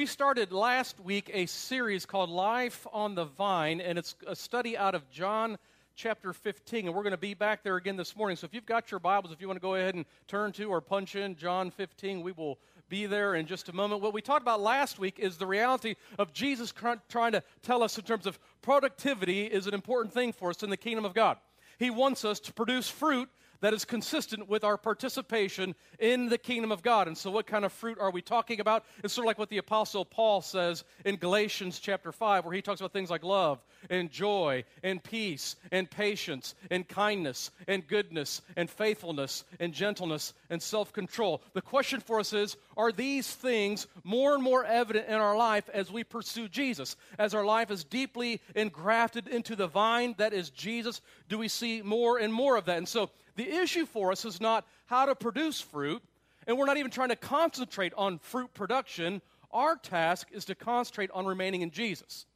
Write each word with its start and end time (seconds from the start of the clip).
We 0.00 0.06
started 0.06 0.50
last 0.50 0.98
week 0.98 1.30
a 1.34 1.44
series 1.44 2.06
called 2.06 2.30
Life 2.30 2.86
on 2.90 3.14
the 3.14 3.26
Vine, 3.26 3.82
and 3.82 3.98
it's 3.98 4.16
a 4.26 4.34
study 4.34 4.74
out 4.74 4.94
of 4.94 5.10
John 5.10 5.58
chapter 5.94 6.32
15. 6.32 6.86
And 6.86 6.94
we're 6.94 7.02
going 7.02 7.10
to 7.10 7.18
be 7.18 7.34
back 7.34 7.62
there 7.62 7.76
again 7.76 7.98
this 7.98 8.16
morning. 8.16 8.38
So 8.38 8.46
if 8.46 8.54
you've 8.54 8.64
got 8.64 8.90
your 8.90 8.98
Bibles, 8.98 9.30
if 9.30 9.42
you 9.42 9.46
want 9.46 9.58
to 9.58 9.62
go 9.62 9.74
ahead 9.74 9.94
and 9.94 10.06
turn 10.26 10.52
to 10.52 10.64
or 10.64 10.80
punch 10.80 11.16
in 11.16 11.36
John 11.36 11.70
15, 11.70 12.22
we 12.22 12.32
will 12.32 12.58
be 12.88 13.04
there 13.04 13.34
in 13.34 13.44
just 13.44 13.68
a 13.68 13.74
moment. 13.74 14.00
What 14.00 14.14
we 14.14 14.22
talked 14.22 14.40
about 14.40 14.62
last 14.62 14.98
week 14.98 15.18
is 15.18 15.36
the 15.36 15.46
reality 15.46 15.96
of 16.18 16.32
Jesus 16.32 16.72
trying 16.72 17.32
to 17.32 17.42
tell 17.62 17.82
us 17.82 17.98
in 17.98 18.04
terms 18.04 18.24
of 18.24 18.38
productivity 18.62 19.44
is 19.44 19.66
an 19.66 19.74
important 19.74 20.14
thing 20.14 20.32
for 20.32 20.48
us 20.48 20.62
in 20.62 20.70
the 20.70 20.78
kingdom 20.78 21.04
of 21.04 21.12
God. 21.12 21.36
He 21.78 21.90
wants 21.90 22.24
us 22.24 22.40
to 22.40 22.54
produce 22.54 22.88
fruit 22.88 23.28
that 23.60 23.74
is 23.74 23.84
consistent 23.84 24.48
with 24.48 24.64
our 24.64 24.76
participation 24.76 25.74
in 25.98 26.28
the 26.28 26.38
kingdom 26.38 26.72
of 26.72 26.82
God. 26.82 27.06
And 27.06 27.16
so, 27.16 27.30
what 27.30 27.46
kind 27.46 27.64
of 27.64 27.72
fruit 27.72 27.98
are 27.98 28.10
we 28.10 28.22
talking 28.22 28.60
about? 28.60 28.84
It's 29.04 29.14
sort 29.14 29.24
of 29.24 29.28
like 29.28 29.38
what 29.38 29.50
the 29.50 29.58
Apostle 29.58 30.04
Paul 30.04 30.40
says 30.40 30.84
in 31.04 31.16
Galatians 31.16 31.78
chapter 31.78 32.12
5, 32.12 32.44
where 32.44 32.54
he 32.54 32.62
talks 32.62 32.80
about 32.80 32.92
things 32.92 33.10
like 33.10 33.24
love 33.24 33.58
and 33.88 34.10
joy 34.10 34.64
and 34.82 35.02
peace 35.02 35.56
and 35.72 35.90
patience 35.90 36.54
and 36.70 36.86
kindness 36.86 37.50
and 37.66 37.86
goodness 37.86 38.42
and 38.56 38.68
faithfulness 38.68 39.44
and 39.58 39.72
gentleness 39.72 40.34
and 40.50 40.60
self 40.60 40.92
control. 40.92 41.42
The 41.54 41.62
question 41.62 42.00
for 42.00 42.20
us 42.20 42.32
is 42.32 42.56
are 42.76 42.92
these 42.92 43.32
things 43.32 43.86
more 44.04 44.34
and 44.34 44.42
more 44.42 44.64
evident 44.64 45.08
in 45.08 45.14
our 45.14 45.36
life 45.36 45.68
as 45.72 45.90
we 45.90 46.04
pursue 46.04 46.48
Jesus? 46.48 46.96
As 47.18 47.34
our 47.34 47.44
life 47.44 47.70
is 47.70 47.84
deeply 47.84 48.40
engrafted 48.54 49.28
into 49.28 49.56
the 49.56 49.66
vine 49.66 50.14
that 50.18 50.32
is 50.32 50.50
Jesus, 50.50 51.00
do 51.28 51.38
we 51.38 51.48
see 51.48 51.82
more 51.82 52.18
and 52.18 52.32
more 52.32 52.56
of 52.56 52.66
that? 52.66 52.78
And 52.78 52.88
so, 52.88 53.10
the 53.36 53.48
issue 53.48 53.86
for 53.86 54.12
us 54.12 54.24
is 54.24 54.40
not 54.40 54.66
how 54.86 55.06
to 55.06 55.14
produce 55.14 55.60
fruit, 55.60 56.02
and 56.46 56.56
we're 56.56 56.66
not 56.66 56.76
even 56.76 56.90
trying 56.90 57.10
to 57.10 57.16
concentrate 57.16 57.92
on 57.96 58.18
fruit 58.18 58.52
production. 58.54 59.22
Our 59.52 59.76
task 59.76 60.28
is 60.32 60.44
to 60.46 60.54
concentrate 60.54 61.10
on 61.12 61.26
remaining 61.26 61.62
in 61.62 61.70
Jesus 61.70 62.26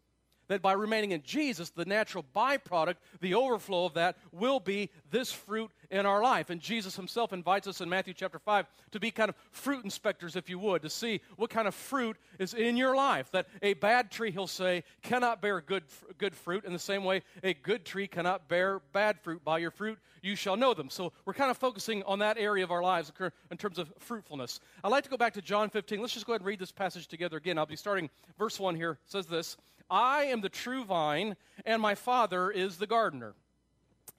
that 0.49 0.63
by 0.63 0.73
remaining 0.73 1.13
in 1.13 1.23
Jesus, 1.23 1.71
the 1.71 1.85
natural 1.85 2.25
byproduct, 2.35 2.97
the 3.21 3.35
overflow 3.35 3.87
of 3.87 3.95
that, 3.95 4.17
will 4.33 4.61
be 4.61 4.91
this 5.11 5.33
fruit 5.33 5.71
in 5.91 6.07
our 6.07 6.23
life. 6.23 6.51
And 6.51 6.61
Jesus 6.61 6.97
himself 6.97 7.33
invites 7.33 7.67
us 7.67 7.81
in 7.81 7.89
Matthew 7.89 8.15
chapter 8.15 8.39
5 8.39 8.67
to 8.93 9.01
be 9.01 9.11
kind 9.11 9.29
of 9.29 9.37
fruit 9.53 9.85
inspectors, 9.85 10.37
if 10.37 10.49
you 10.49 10.59
would, 10.59 10.83
to 10.83 10.91
see 10.91 11.21
what 11.37 11.51
kind 11.51 11.69
of 11.69 11.75
fruit 11.75 12.17
is 12.39 12.55
in 12.55 12.77
your 12.77 12.97
life. 12.97 13.31
That 13.33 13.47
a 13.63 13.75
bad 13.75 14.11
tree, 14.11 14.31
he'll 14.31 14.47
say, 14.47 14.85
cannot 15.03 15.41
bear 15.41 15.61
good, 15.61 15.85
good 16.19 16.35
fruit. 16.35 16.65
In 16.65 16.73
the 16.73 16.79
same 16.79 17.05
way, 17.05 17.23
a 17.43 17.55
good 17.55 17.85
tree 17.85 18.07
cannot 18.07 18.49
bear 18.49 18.81
bad 18.93 19.21
fruit. 19.21 19.45
By 19.45 19.59
your 19.59 19.71
fruit, 19.71 19.99
you 20.23 20.37
shall 20.37 20.57
know 20.57 20.75
them. 20.75 20.91
So 20.91 21.13
we're 21.25 21.35
kind 21.35 21.51
of 21.51 21.57
focusing 21.57 22.03
on 22.05 22.19
that 22.21 22.39
area 22.39 22.65
of 22.65 22.71
our 22.71 22.83
lives 22.83 23.13
in 23.51 23.57
terms 23.57 23.79
of 23.79 23.93
fruitfulness. 23.99 24.61
I'd 24.83 24.89
like 24.89 25.05
to 25.05 25.11
go 25.11 25.17
back 25.17 25.35
to 25.35 25.43
John 25.43 25.71
15. 25.71 26.01
Let's 26.01 26.15
just 26.15 26.27
go 26.27 26.33
ahead 26.33 26.41
and 26.41 26.49
read 26.49 26.59
this 26.59 26.73
passage 26.73 27.07
together 27.09 27.37
again. 27.37 27.59
I'll 27.59 27.67
be 27.67 27.77
starting 27.77 28.11
verse 28.39 28.59
1 28.59 28.75
here. 28.75 28.93
It 28.93 28.99
says 29.07 29.27
this. 29.27 29.57
I 29.95 30.25
am 30.25 30.41
the 30.41 30.49
true 30.49 30.85
vine, 30.85 31.37
and 31.65 31.81
my 31.81 31.95
Father 31.95 32.51
is 32.51 32.79
the 32.79 32.87
gardener. 32.89 33.37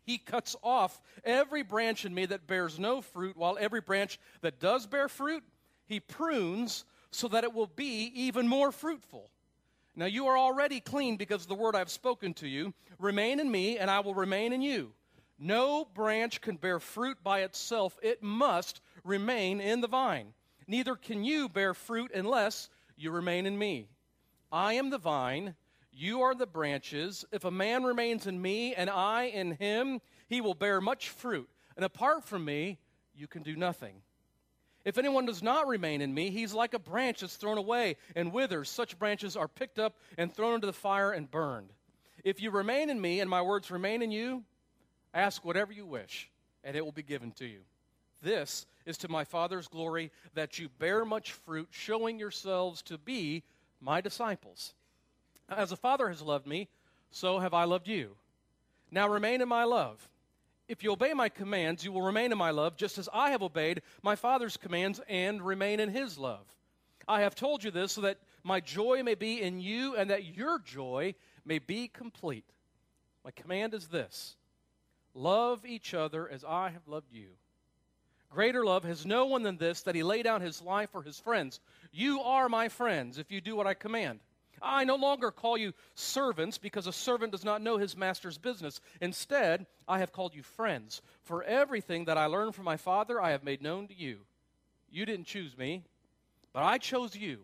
He 0.05 0.17
cuts 0.17 0.55
off 0.63 1.01
every 1.25 1.63
branch 1.63 2.05
in 2.05 2.13
me 2.13 2.25
that 2.27 2.47
bears 2.47 2.79
no 2.79 3.01
fruit, 3.01 3.35
while 3.35 3.57
every 3.59 3.81
branch 3.81 4.17
that 4.39 4.61
does 4.61 4.87
bear 4.87 5.09
fruit, 5.09 5.43
he 5.85 5.99
prunes 5.99 6.85
so 7.11 7.27
that 7.27 7.43
it 7.43 7.53
will 7.53 7.67
be 7.67 8.09
even 8.15 8.47
more 8.47 8.71
fruitful. 8.71 9.29
Now 9.97 10.05
you 10.05 10.27
are 10.27 10.37
already 10.37 10.79
clean 10.79 11.17
because 11.17 11.41
of 11.41 11.49
the 11.49 11.55
word 11.55 11.75
I've 11.75 11.91
spoken 11.91 12.33
to 12.35 12.47
you. 12.47 12.73
Remain 12.97 13.41
in 13.41 13.51
me, 13.51 13.77
and 13.77 13.91
I 13.91 13.99
will 13.99 14.15
remain 14.15 14.53
in 14.53 14.61
you. 14.61 14.93
No 15.37 15.83
branch 15.83 16.39
can 16.39 16.55
bear 16.55 16.79
fruit 16.79 17.17
by 17.21 17.41
itself, 17.41 17.99
it 18.01 18.23
must 18.23 18.79
remain 19.03 19.59
in 19.59 19.81
the 19.81 19.89
vine. 19.89 20.33
Neither 20.67 20.95
can 20.95 21.25
you 21.25 21.49
bear 21.49 21.73
fruit 21.73 22.11
unless 22.15 22.69
you 22.95 23.11
remain 23.11 23.45
in 23.45 23.57
me. 23.57 23.89
I 24.53 24.73
am 24.73 24.89
the 24.89 24.97
vine, 24.97 25.55
you 25.95 26.21
are 26.21 26.35
the 26.35 26.45
branches. 26.45 27.25
If 27.31 27.45
a 27.45 27.51
man 27.51 27.83
remains 27.83 28.27
in 28.27 28.41
me 28.41 28.75
and 28.75 28.89
I 28.89 29.23
in 29.23 29.51
him, 29.51 30.01
he 30.27 30.41
will 30.41 30.53
bear 30.53 30.81
much 30.81 31.09
fruit. 31.09 31.49
And 31.75 31.85
apart 31.85 32.23
from 32.23 32.45
me, 32.45 32.79
you 33.15 33.27
can 33.27 33.43
do 33.43 33.55
nothing. 33.55 34.01
If 34.83 34.97
anyone 34.97 35.25
does 35.25 35.41
not 35.41 35.67
remain 35.67 36.01
in 36.01 36.13
me, 36.13 36.29
he's 36.29 36.53
like 36.53 36.73
a 36.73 36.79
branch 36.79 37.21
that's 37.21 37.37
thrown 37.37 37.57
away 37.57 37.97
and 38.15 38.31
withers. 38.31 38.69
Such 38.69 38.99
branches 38.99 39.35
are 39.35 39.47
picked 39.47 39.79
up 39.79 39.97
and 40.17 40.31
thrown 40.31 40.55
into 40.55 40.67
the 40.67 40.73
fire 40.73 41.11
and 41.11 41.29
burned. 41.29 41.71
If 42.23 42.41
you 42.41 42.51
remain 42.51 42.89
in 42.89 43.01
me 43.01 43.19
and 43.19 43.29
my 43.29 43.41
words 43.41 43.71
remain 43.71 44.01
in 44.01 44.11
you, 44.11 44.43
ask 45.13 45.43
whatever 45.43 45.73
you 45.73 45.85
wish, 45.85 46.29
and 46.63 46.75
it 46.75 46.83
will 46.83 46.91
be 46.91 47.03
given 47.03 47.31
to 47.33 47.45
you. 47.45 47.61
This 48.21 48.65
is 48.85 48.97
to 48.99 49.09
my 49.09 49.23
Father's 49.23 49.67
glory 49.67 50.11
that 50.33 50.59
you 50.59 50.69
bear 50.77 51.05
much 51.05 51.31
fruit, 51.31 51.67
showing 51.71 52.19
yourselves 52.19 52.81
to 52.83 52.97
be 52.97 53.43
my 53.79 54.01
disciples. 54.01 54.73
As 55.49 55.69
the 55.69 55.77
Father 55.77 56.07
has 56.09 56.21
loved 56.21 56.47
me, 56.47 56.67
so 57.11 57.39
have 57.39 57.53
I 57.53 57.65
loved 57.65 57.87
you. 57.87 58.15
Now 58.91 59.07
remain 59.07 59.41
in 59.41 59.47
my 59.47 59.63
love. 59.63 60.09
If 60.67 60.83
you 60.83 60.91
obey 60.91 61.13
my 61.13 61.29
commands, 61.29 61.83
you 61.83 61.91
will 61.91 62.01
remain 62.01 62.31
in 62.31 62.37
my 62.37 62.49
love, 62.49 62.75
just 62.75 62.97
as 62.97 63.07
I 63.13 63.29
have 63.29 63.43
obeyed 63.43 63.81
my 64.01 64.15
Father's 64.15 64.57
commands 64.57 64.99
and 65.07 65.41
remain 65.41 65.79
in 65.79 65.89
his 65.89 66.17
love. 66.17 66.45
I 67.07 67.21
have 67.21 67.35
told 67.35 67.63
you 67.63 67.69
this 67.69 67.91
so 67.91 68.01
that 68.01 68.17
my 68.43 68.59
joy 68.59 69.03
may 69.03 69.13
be 69.13 69.41
in 69.41 69.59
you 69.59 69.95
and 69.95 70.09
that 70.09 70.35
your 70.35 70.59
joy 70.59 71.13
may 71.45 71.59
be 71.59 71.87
complete. 71.87 72.49
My 73.23 73.31
command 73.31 73.73
is 73.73 73.87
this 73.87 74.35
love 75.13 75.65
each 75.65 75.93
other 75.93 76.27
as 76.27 76.43
I 76.43 76.69
have 76.71 76.87
loved 76.87 77.13
you. 77.13 77.29
Greater 78.29 78.65
love 78.65 78.83
has 78.83 79.05
no 79.05 79.27
one 79.27 79.43
than 79.43 79.57
this, 79.57 79.83
that 79.83 79.95
he 79.95 80.03
lay 80.03 80.21
down 80.23 80.41
his 80.41 80.61
life 80.61 80.89
for 80.91 81.01
his 81.03 81.19
friends. 81.19 81.59
You 81.91 82.21
are 82.21 82.49
my 82.49 82.67
friends 82.67 83.17
if 83.17 83.31
you 83.31 83.39
do 83.39 83.55
what 83.55 83.67
I 83.67 83.75
command. 83.75 84.19
I 84.61 84.83
no 84.83 84.95
longer 84.95 85.31
call 85.31 85.57
you 85.57 85.73
servants 85.95 86.57
because 86.57 86.87
a 86.87 86.93
servant 86.93 87.31
does 87.31 87.45
not 87.45 87.61
know 87.61 87.77
his 87.77 87.95
master's 87.95 88.37
business. 88.37 88.81
Instead, 89.01 89.65
I 89.87 89.99
have 89.99 90.11
called 90.11 90.35
you 90.35 90.43
friends. 90.43 91.01
For 91.23 91.43
everything 91.43 92.05
that 92.05 92.17
I 92.17 92.25
learned 92.25 92.55
from 92.55 92.65
my 92.65 92.77
Father, 92.77 93.21
I 93.21 93.31
have 93.31 93.43
made 93.43 93.61
known 93.61 93.87
to 93.87 93.95
you. 93.95 94.19
You 94.89 95.05
didn't 95.05 95.25
choose 95.25 95.57
me, 95.57 95.83
but 96.53 96.63
I 96.63 96.77
chose 96.77 97.15
you 97.15 97.39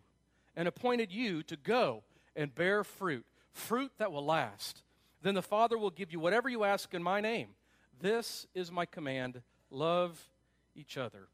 and 0.56 0.68
appointed 0.68 1.12
you 1.12 1.44
to 1.44 1.58
go 1.58 2.04
and 2.36 2.54
bear 2.54 2.84
fruit, 2.84 3.26
fruit 3.52 3.92
that 3.98 4.12
will 4.12 4.26
last. 4.26 4.84
Then 5.22 5.36
the 5.36 5.42
Father 5.42 5.78
will 5.78 5.90
give 5.90 6.12
you 6.12 6.20
whatever 6.20 6.50
you 6.50 6.64
ask 6.64 6.94
in 6.94 7.04
my 7.04 7.22
name. 7.22 7.50
This 8.00 8.48
is 8.56 8.72
my 8.72 8.86
command 8.86 9.42
love 9.70 10.30
each 10.76 10.98
other. 10.98 11.28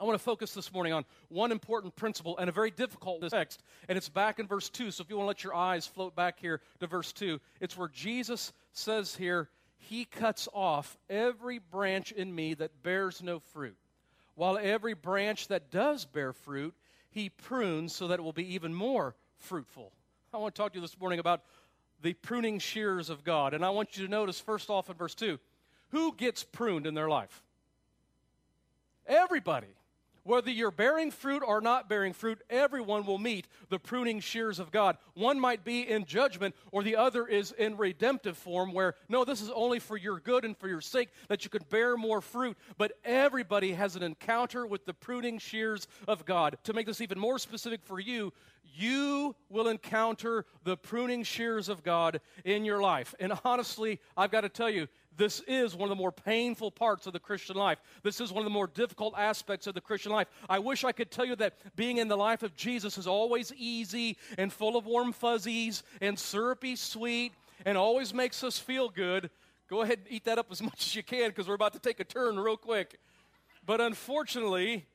I 0.00 0.04
want 0.04 0.18
to 0.18 0.24
focus 0.24 0.54
this 0.54 0.72
morning 0.72 0.94
on 0.94 1.04
one 1.28 1.52
important 1.52 1.94
principle 1.94 2.38
and 2.38 2.48
a 2.48 2.52
very 2.52 2.70
difficult 2.70 3.28
text, 3.28 3.62
and 3.86 3.98
it's 3.98 4.08
back 4.08 4.38
in 4.38 4.46
verse 4.46 4.70
2. 4.70 4.90
So 4.90 5.02
if 5.02 5.10
you 5.10 5.16
want 5.16 5.26
to 5.26 5.28
let 5.28 5.44
your 5.44 5.54
eyes 5.54 5.86
float 5.86 6.16
back 6.16 6.40
here 6.40 6.62
to 6.78 6.86
verse 6.86 7.12
2, 7.12 7.38
it's 7.60 7.76
where 7.76 7.88
Jesus 7.88 8.54
says 8.72 9.14
here, 9.14 9.50
He 9.76 10.06
cuts 10.06 10.48
off 10.54 10.96
every 11.10 11.58
branch 11.58 12.12
in 12.12 12.34
me 12.34 12.54
that 12.54 12.82
bears 12.82 13.22
no 13.22 13.40
fruit, 13.40 13.76
while 14.36 14.56
every 14.56 14.94
branch 14.94 15.48
that 15.48 15.70
does 15.70 16.06
bear 16.06 16.32
fruit, 16.32 16.74
He 17.10 17.28
prunes 17.28 17.94
so 17.94 18.08
that 18.08 18.18
it 18.18 18.22
will 18.22 18.32
be 18.32 18.54
even 18.54 18.72
more 18.72 19.14
fruitful. 19.36 19.92
I 20.32 20.38
want 20.38 20.54
to 20.54 20.62
talk 20.62 20.72
to 20.72 20.78
you 20.78 20.82
this 20.82 20.98
morning 20.98 21.18
about 21.18 21.42
the 22.00 22.14
pruning 22.14 22.58
shears 22.58 23.10
of 23.10 23.22
God, 23.22 23.52
and 23.52 23.62
I 23.62 23.68
want 23.68 23.98
you 23.98 24.06
to 24.06 24.10
notice 24.10 24.40
first 24.40 24.70
off 24.70 24.88
in 24.88 24.96
verse 24.96 25.14
2 25.14 25.38
who 25.90 26.14
gets 26.14 26.42
pruned 26.42 26.86
in 26.86 26.94
their 26.94 27.08
life? 27.08 27.42
Everybody. 29.06 29.66
Whether 30.22 30.50
you're 30.50 30.70
bearing 30.70 31.10
fruit 31.10 31.42
or 31.46 31.60
not 31.60 31.88
bearing 31.88 32.12
fruit, 32.12 32.42
everyone 32.50 33.06
will 33.06 33.18
meet 33.18 33.46
the 33.68 33.78
pruning 33.78 34.20
shears 34.20 34.58
of 34.58 34.70
God. 34.70 34.98
One 35.14 35.40
might 35.40 35.64
be 35.64 35.88
in 35.88 36.04
judgment, 36.04 36.54
or 36.72 36.82
the 36.82 36.96
other 36.96 37.26
is 37.26 37.52
in 37.52 37.76
redemptive 37.76 38.36
form, 38.36 38.72
where, 38.72 38.94
no, 39.08 39.24
this 39.24 39.40
is 39.40 39.50
only 39.50 39.78
for 39.78 39.96
your 39.96 40.20
good 40.20 40.44
and 40.44 40.56
for 40.56 40.68
your 40.68 40.80
sake 40.80 41.08
that 41.28 41.44
you 41.44 41.50
can 41.50 41.62
bear 41.70 41.96
more 41.96 42.20
fruit. 42.20 42.56
But 42.76 42.92
everybody 43.04 43.72
has 43.72 43.96
an 43.96 44.02
encounter 44.02 44.66
with 44.66 44.84
the 44.84 44.94
pruning 44.94 45.38
shears 45.38 45.88
of 46.06 46.24
God. 46.24 46.58
To 46.64 46.72
make 46.72 46.86
this 46.86 47.00
even 47.00 47.18
more 47.18 47.38
specific 47.38 47.82
for 47.82 47.98
you, 47.98 48.32
you 48.74 49.34
will 49.48 49.68
encounter 49.68 50.44
the 50.64 50.76
pruning 50.76 51.22
shears 51.22 51.68
of 51.68 51.82
God 51.82 52.20
in 52.44 52.64
your 52.64 52.80
life. 52.80 53.14
And 53.18 53.32
honestly, 53.44 54.00
I've 54.16 54.30
got 54.30 54.42
to 54.42 54.48
tell 54.48 54.70
you, 54.70 54.86
this 55.16 55.40
is 55.46 55.74
one 55.74 55.88
of 55.88 55.90
the 55.90 56.00
more 56.00 56.12
painful 56.12 56.70
parts 56.70 57.06
of 57.06 57.12
the 57.12 57.18
Christian 57.18 57.56
life. 57.56 57.80
This 58.02 58.20
is 58.20 58.32
one 58.32 58.42
of 58.42 58.44
the 58.44 58.54
more 58.54 58.66
difficult 58.66 59.14
aspects 59.18 59.66
of 59.66 59.74
the 59.74 59.80
Christian 59.80 60.12
life. 60.12 60.28
I 60.48 60.58
wish 60.58 60.84
I 60.84 60.92
could 60.92 61.10
tell 61.10 61.24
you 61.24 61.36
that 61.36 61.54
being 61.76 61.98
in 61.98 62.08
the 62.08 62.16
life 62.16 62.42
of 62.42 62.56
Jesus 62.56 62.96
is 62.96 63.06
always 63.06 63.52
easy 63.56 64.16
and 64.38 64.52
full 64.52 64.76
of 64.76 64.86
warm 64.86 65.12
fuzzies 65.12 65.82
and 66.00 66.18
syrupy 66.18 66.76
sweet 66.76 67.32
and 67.66 67.76
always 67.76 68.14
makes 68.14 68.42
us 68.44 68.58
feel 68.58 68.88
good. 68.88 69.30
Go 69.68 69.82
ahead 69.82 69.98
and 69.98 70.06
eat 70.10 70.24
that 70.24 70.38
up 70.38 70.46
as 70.50 70.62
much 70.62 70.86
as 70.86 70.94
you 70.94 71.02
can 71.02 71.28
because 71.30 71.48
we're 71.48 71.54
about 71.54 71.72
to 71.74 71.80
take 71.80 72.00
a 72.00 72.04
turn 72.04 72.38
real 72.38 72.56
quick. 72.56 72.98
But 73.66 73.80
unfortunately, 73.80 74.86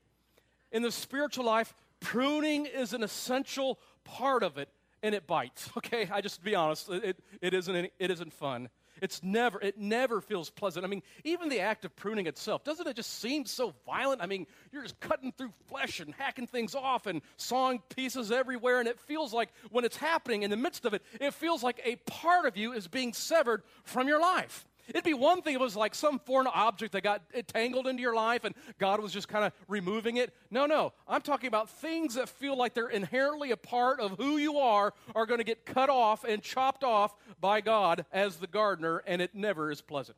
in 0.72 0.82
the 0.82 0.92
spiritual 0.92 1.46
life, 1.46 1.74
pruning 2.00 2.66
is 2.66 2.94
an 2.94 3.04
essential 3.04 3.80
part 4.04 4.44
of 4.44 4.58
it 4.58 4.70
and 5.04 5.14
it 5.14 5.28
bites. 5.28 5.70
Okay, 5.78 6.10
I 6.12 6.22
just 6.22 6.44
be 6.44 6.56
honest, 6.56 6.90
it, 6.90 7.20
it, 7.42 7.54
isn't, 7.54 7.76
it 7.76 8.12
isn't 8.12 8.34
fun. 8.34 8.70
It's 9.02 9.24
never, 9.24 9.62
it 9.62 9.78
never 9.78 10.22
feels 10.22 10.50
pleasant. 10.50 10.86
I 10.86 10.88
mean, 10.88 11.04
even 11.24 11.50
the 11.50 11.60
act 11.60 11.86
of 11.86 11.96
pruning 11.96 12.28
itself, 12.28 12.64
doesn't 12.64 12.88
it 12.88 12.96
just 12.96 13.20
seem 13.20 13.46
so 13.46 13.74
violent? 13.86 14.22
I 14.22 14.26
mean, 14.26 14.48
you're 14.72 14.84
just 14.84 15.00
cutting 15.00 15.32
through 15.32 15.54
flesh 15.68 16.00
and 16.00 16.14
hacking 16.14 16.48
things 16.48 16.76
off 16.76 17.06
and 17.06 17.22
sawing 17.38 17.82
pieces 17.96 18.32
everywhere, 18.32 18.80
and 18.80 18.88
it 18.88 19.00
feels 19.00 19.34
like 19.34 19.50
when 19.72 19.86
it's 19.86 19.98
happening 19.98 20.44
in 20.44 20.52
the 20.52 20.58
midst 20.58 20.86
of 20.86 20.94
it, 20.94 21.04
it 21.20 21.34
feels 21.34 21.64
like 21.64 21.82
a 21.84 21.96
part 22.10 22.46
of 22.46 22.58
you 22.58 22.74
is 22.74 22.88
being 22.88 23.14
severed 23.14 23.64
from 23.84 24.08
your 24.08 24.20
life. 24.22 24.66
It'd 24.88 25.04
be 25.04 25.14
one 25.14 25.42
thing 25.42 25.56
if 25.56 25.62
it 25.62 25.64
was 25.64 25.76
like 25.76 25.96
some 25.96 26.20
foreign 26.20 26.48
object 26.48 26.94
that 26.94 27.02
got 27.02 27.22
tangled 27.48 27.88
into 27.88 28.02
your 28.02 28.16
life 28.16 28.44
and 28.44 28.54
God 28.78 29.00
was 29.02 29.12
just 29.12 29.28
kind 29.28 29.46
of 29.46 29.54
removing 29.68 30.18
it. 30.18 30.34
No, 30.52 30.66
no. 30.66 30.94
I'm 31.08 31.22
talking 31.22 31.48
about 31.48 31.70
things 31.70 32.16
that 32.16 32.30
feel 32.30 32.58
like 32.58 32.74
they're 32.74 32.90
inherently 32.90 33.52
a 33.52 33.58
part 33.58 34.00
of 34.00 34.18
who 34.18 34.38
you 34.38 34.58
are 34.60 34.94
are 35.16 35.26
going 35.26 35.40
to 35.40 35.44
get 35.44 35.66
cut 35.66 35.90
off 35.90 36.24
and 36.24 36.42
chopped 36.42 36.84
off 36.84 37.16
by 37.40 37.62
God 37.62 38.06
as 38.12 38.38
the 38.38 38.48
gardener, 38.48 39.02
and 39.08 39.22
it 39.22 39.34
never 39.34 39.72
is 39.72 39.82
pleasant. 39.82 40.18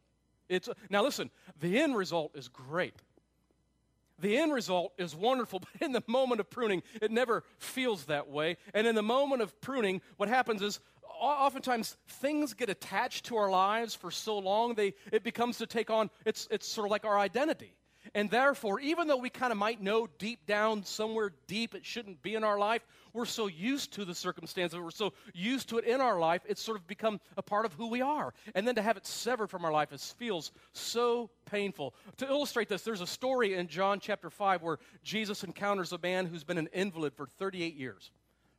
It's, 0.50 0.70
now, 0.90 1.04
listen, 1.04 1.30
the 1.60 1.80
end 1.80 1.96
result 1.96 2.32
is 2.36 2.48
great. 2.48 2.94
The 4.20 4.38
end 4.38 4.52
result 4.52 4.94
is 4.98 5.16
wonderful, 5.16 5.60
but 5.80 5.82
in 5.82 5.92
the 5.92 6.04
moment 6.08 6.40
of 6.40 6.50
pruning, 6.50 6.84
it 7.02 7.12
never 7.12 7.44
feels 7.60 8.06
that 8.06 8.30
way. 8.30 8.58
And 8.74 8.88
in 8.88 8.96
the 8.96 9.04
moment 9.04 9.42
of 9.42 9.60
pruning, 9.62 10.02
what 10.18 10.30
happens 10.30 10.62
is 10.62 10.80
oftentimes 11.20 11.98
things 12.08 12.54
get 12.54 12.70
attached 12.70 13.26
to 13.26 13.38
our 13.38 13.50
lives 13.50 13.94
for 13.94 14.12
so 14.12 14.38
long, 14.38 14.76
they, 14.76 14.94
it 15.12 15.24
becomes 15.24 15.58
to 15.58 15.68
take 15.68 15.90
on, 15.90 16.10
it's, 16.26 16.48
it's 16.52 16.68
sort 16.68 16.88
of 16.88 16.92
like 16.92 17.06
our 17.06 17.18
identity. 17.18 17.78
And 18.14 18.30
therefore, 18.30 18.80
even 18.80 19.08
though 19.08 19.18
we 19.18 19.30
kind 19.30 19.52
of 19.52 19.58
might 19.58 19.82
know 19.82 20.08
deep 20.18 20.46
down, 20.46 20.84
somewhere 20.84 21.34
deep, 21.48 21.76
it 21.76 21.86
shouldn't 21.86 22.22
be 22.22 22.36
in 22.36 22.44
our 22.44 22.58
life, 22.58 22.86
we're 23.14 23.26
so 23.26 23.48
used 23.48 23.94
to 23.94 24.06
the 24.06 24.16
circumstances, 24.16 24.80
we're 24.80 24.92
so 24.92 25.14
used 25.34 25.70
to 25.70 25.78
it 25.78 25.86
in 25.86 26.02
our 26.02 26.20
life, 26.20 26.42
it's 26.48 26.62
sort 26.62 26.78
of 26.78 26.88
become 26.88 27.20
a 27.36 27.42
part 27.42 27.66
of 27.66 27.74
who 27.74 27.88
we 27.88 28.02
are. 28.02 28.34
And 28.56 28.68
then 28.68 28.76
to 28.76 28.82
have 28.82 28.98
it 28.98 29.06
severed 29.06 29.50
from 29.50 29.66
our 29.66 29.72
life 29.72 29.92
it 29.92 30.00
feels 30.18 30.52
so 30.74 31.30
painful. 31.46 31.94
To 32.18 32.28
illustrate 32.28 32.70
this, 32.70 32.84
there's 32.84 33.02
a 33.02 33.08
story 33.08 33.56
in 33.56 33.68
John 33.68 34.00
chapter 34.00 34.30
5 34.30 34.62
where 34.62 34.78
Jesus 35.04 35.44
encounters 35.44 35.92
a 35.92 35.98
man 35.98 36.26
who's 36.26 36.44
been 36.44 36.58
an 36.58 36.70
invalid 36.74 37.14
for 37.14 37.28
38 37.38 37.76
years. 37.76 38.12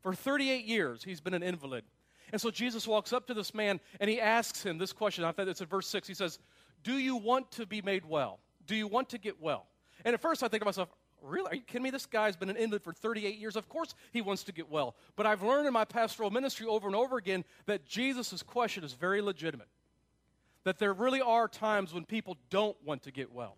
For 0.03 0.15
38 0.15 0.65
years, 0.65 1.03
he's 1.03 1.21
been 1.21 1.35
an 1.35 1.43
invalid. 1.43 1.85
And 2.33 2.41
so 2.41 2.51
Jesus 2.51 2.87
walks 2.87 3.13
up 3.13 3.27
to 3.27 3.35
this 3.35 3.55
man 3.55 3.81
and 4.01 4.11
he 4.11 4.21
asks 4.21 4.63
him 4.63 4.79
this 4.79 4.93
question. 4.93 5.25
I 5.25 5.33
think 5.33 5.49
it's 5.49 5.61
in 5.61 5.67
verse 5.67 5.87
6. 5.89 6.07
He 6.07 6.15
says, 6.15 6.39
Do 6.83 6.95
you 6.95 7.17
want 7.17 7.51
to 7.53 7.67
be 7.67 7.83
made 7.83 8.05
well? 8.05 8.41
Do 8.67 8.75
you 8.75 8.87
want 8.87 9.11
to 9.11 9.19
get 9.19 9.41
well? 9.41 9.67
And 10.05 10.15
at 10.15 10.21
first 10.21 10.43
I 10.43 10.49
think 10.49 10.61
to 10.63 10.67
myself, 10.67 10.89
Really? 11.23 11.51
Are 11.51 11.55
you 11.55 11.63
kidding 11.63 11.83
me? 11.83 11.91
This 11.91 12.07
guy's 12.07 12.37
been 12.37 12.51
an 12.51 12.57
invalid 12.57 12.83
for 12.83 12.93
38 12.93 13.39
years. 13.39 13.57
Of 13.57 13.69
course 13.69 13.95
he 14.13 14.21
wants 14.21 14.45
to 14.45 14.53
get 14.53 14.71
well. 14.71 14.95
But 15.17 15.27
I've 15.27 15.43
learned 15.43 15.67
in 15.67 15.73
my 15.73 15.85
pastoral 15.85 16.31
ministry 16.31 16.67
over 16.67 16.87
and 16.87 16.95
over 16.95 17.17
again 17.17 17.45
that 17.67 17.85
Jesus' 17.85 18.43
question 18.43 18.85
is 18.85 18.93
very 18.93 19.21
legitimate. 19.21 19.69
That 20.65 20.79
there 20.79 20.93
really 20.93 21.21
are 21.21 21.49
times 21.49 21.93
when 21.93 22.05
people 22.05 22.37
don't 22.51 22.77
want 22.85 23.03
to 23.05 23.11
get 23.11 23.33
well. 23.33 23.57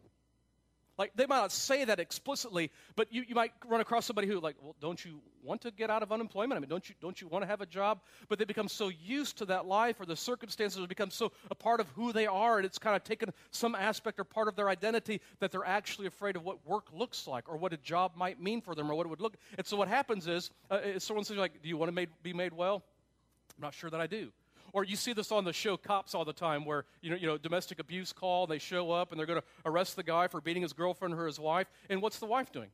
Like, 1.00 1.12
they 1.14 1.24
might 1.24 1.38
not 1.38 1.50
say 1.50 1.86
that 1.86 1.98
explicitly, 1.98 2.70
but 2.94 3.10
you, 3.10 3.24
you 3.26 3.34
might 3.34 3.54
run 3.66 3.80
across 3.80 4.04
somebody 4.04 4.28
who, 4.28 4.38
like, 4.38 4.56
well, 4.60 4.76
don't 4.82 5.02
you 5.02 5.22
want 5.42 5.62
to 5.62 5.70
get 5.70 5.88
out 5.88 6.02
of 6.02 6.12
unemployment? 6.12 6.58
I 6.58 6.60
mean, 6.60 6.68
don't 6.68 6.86
you, 6.86 6.94
don't 7.00 7.18
you 7.18 7.26
want 7.26 7.42
to 7.42 7.46
have 7.46 7.62
a 7.62 7.66
job? 7.66 8.02
But 8.28 8.38
they 8.38 8.44
become 8.44 8.68
so 8.68 8.90
used 8.90 9.38
to 9.38 9.46
that 9.46 9.64
life 9.64 9.98
or 9.98 10.04
the 10.04 10.14
circumstances 10.14 10.86
become 10.86 11.10
so 11.10 11.32
a 11.50 11.54
part 11.54 11.80
of 11.80 11.88
who 11.96 12.12
they 12.12 12.26
are, 12.26 12.58
and 12.58 12.66
it's 12.66 12.76
kind 12.76 12.94
of 12.94 13.02
taken 13.02 13.30
some 13.50 13.74
aspect 13.74 14.20
or 14.20 14.24
part 14.24 14.46
of 14.46 14.56
their 14.56 14.68
identity 14.68 15.22
that 15.38 15.50
they're 15.50 15.64
actually 15.64 16.06
afraid 16.06 16.36
of 16.36 16.44
what 16.44 16.58
work 16.66 16.88
looks 16.92 17.26
like 17.26 17.48
or 17.48 17.56
what 17.56 17.72
a 17.72 17.78
job 17.78 18.12
might 18.14 18.38
mean 18.38 18.60
for 18.60 18.74
them 18.74 18.90
or 18.90 18.94
what 18.94 19.06
it 19.06 19.08
would 19.08 19.22
look. 19.22 19.38
And 19.56 19.66
so 19.66 19.78
what 19.78 19.88
happens 19.88 20.26
is, 20.26 20.50
uh, 20.70 20.98
someone 20.98 21.24
says, 21.24 21.38
like, 21.38 21.62
do 21.62 21.70
you 21.70 21.78
want 21.78 21.88
to 21.88 21.94
made, 21.94 22.10
be 22.22 22.34
made 22.34 22.52
well? 22.52 22.82
I'm 23.56 23.62
not 23.62 23.72
sure 23.72 23.88
that 23.88 24.02
I 24.02 24.06
do. 24.06 24.32
Or 24.72 24.84
you 24.84 24.96
see 24.96 25.12
this 25.12 25.32
on 25.32 25.44
the 25.44 25.52
show 25.52 25.76
Cops 25.76 26.14
all 26.14 26.24
the 26.24 26.32
time 26.32 26.64
where, 26.64 26.84
you 27.00 27.10
know, 27.10 27.16
you 27.16 27.26
know 27.26 27.38
domestic 27.38 27.78
abuse 27.78 28.12
call, 28.12 28.46
they 28.46 28.58
show 28.58 28.90
up 28.90 29.10
and 29.10 29.18
they're 29.18 29.26
going 29.26 29.40
to 29.40 29.46
arrest 29.64 29.96
the 29.96 30.02
guy 30.02 30.28
for 30.28 30.40
beating 30.40 30.62
his 30.62 30.72
girlfriend 30.72 31.14
or 31.14 31.26
his 31.26 31.40
wife. 31.40 31.70
And 31.88 32.02
what's 32.02 32.18
the 32.18 32.26
wife 32.26 32.52
doing? 32.52 32.70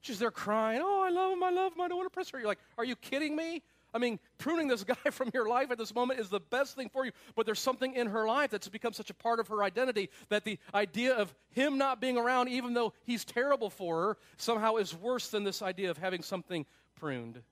She's 0.00 0.18
there 0.18 0.30
crying, 0.30 0.80
Oh, 0.82 1.02
I 1.02 1.10
love 1.10 1.32
him, 1.32 1.42
I 1.42 1.50
love 1.50 1.74
him, 1.74 1.80
I 1.80 1.88
don't 1.88 1.98
want 1.98 2.06
to 2.06 2.14
press 2.14 2.30
her. 2.30 2.38
You're 2.38 2.48
like, 2.48 2.60
Are 2.78 2.84
you 2.84 2.96
kidding 2.96 3.36
me? 3.36 3.62
I 3.92 3.98
mean, 3.98 4.18
pruning 4.38 4.68
this 4.68 4.84
guy 5.04 5.10
from 5.10 5.30
your 5.34 5.48
life 5.48 5.70
at 5.70 5.78
this 5.78 5.94
moment 5.94 6.20
is 6.20 6.28
the 6.28 6.40
best 6.40 6.76
thing 6.76 6.88
for 6.88 7.04
you, 7.04 7.12
but 7.34 7.46
there's 7.46 7.60
something 7.60 7.94
in 7.94 8.06
her 8.08 8.26
life 8.26 8.50
that's 8.50 8.68
become 8.68 8.92
such 8.92 9.10
a 9.10 9.14
part 9.14 9.40
of 9.40 9.48
her 9.48 9.62
identity 9.62 10.10
that 10.28 10.44
the 10.44 10.58
idea 10.74 11.14
of 11.14 11.34
him 11.50 11.78
not 11.78 12.00
being 12.00 12.16
around, 12.16 12.48
even 12.48 12.74
though 12.74 12.92
he's 13.04 13.24
terrible 13.24 13.70
for 13.70 14.02
her, 14.02 14.16
somehow 14.36 14.76
is 14.76 14.94
worse 14.94 15.28
than 15.28 15.44
this 15.44 15.62
idea 15.62 15.90
of 15.90 15.98
having 15.98 16.22
something 16.22 16.66
pruned. 16.96 17.42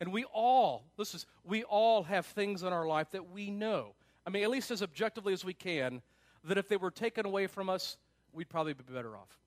And 0.00 0.12
we 0.12 0.24
all, 0.24 0.84
this 0.96 1.14
is, 1.14 1.26
we 1.44 1.62
all 1.62 2.02
have 2.04 2.26
things 2.26 2.62
in 2.62 2.72
our 2.72 2.86
life 2.86 3.10
that 3.10 3.30
we 3.30 3.50
know, 3.50 3.94
I 4.26 4.30
mean, 4.30 4.42
at 4.42 4.50
least 4.50 4.70
as 4.70 4.82
objectively 4.82 5.32
as 5.32 5.44
we 5.44 5.54
can, 5.54 6.02
that 6.44 6.56
if 6.56 6.68
they 6.68 6.76
were 6.76 6.90
taken 6.90 7.26
away 7.26 7.46
from 7.46 7.68
us, 7.68 7.98
we'd 8.32 8.48
probably 8.48 8.72
be 8.72 8.84
better 8.90 9.16
off. 9.16 9.38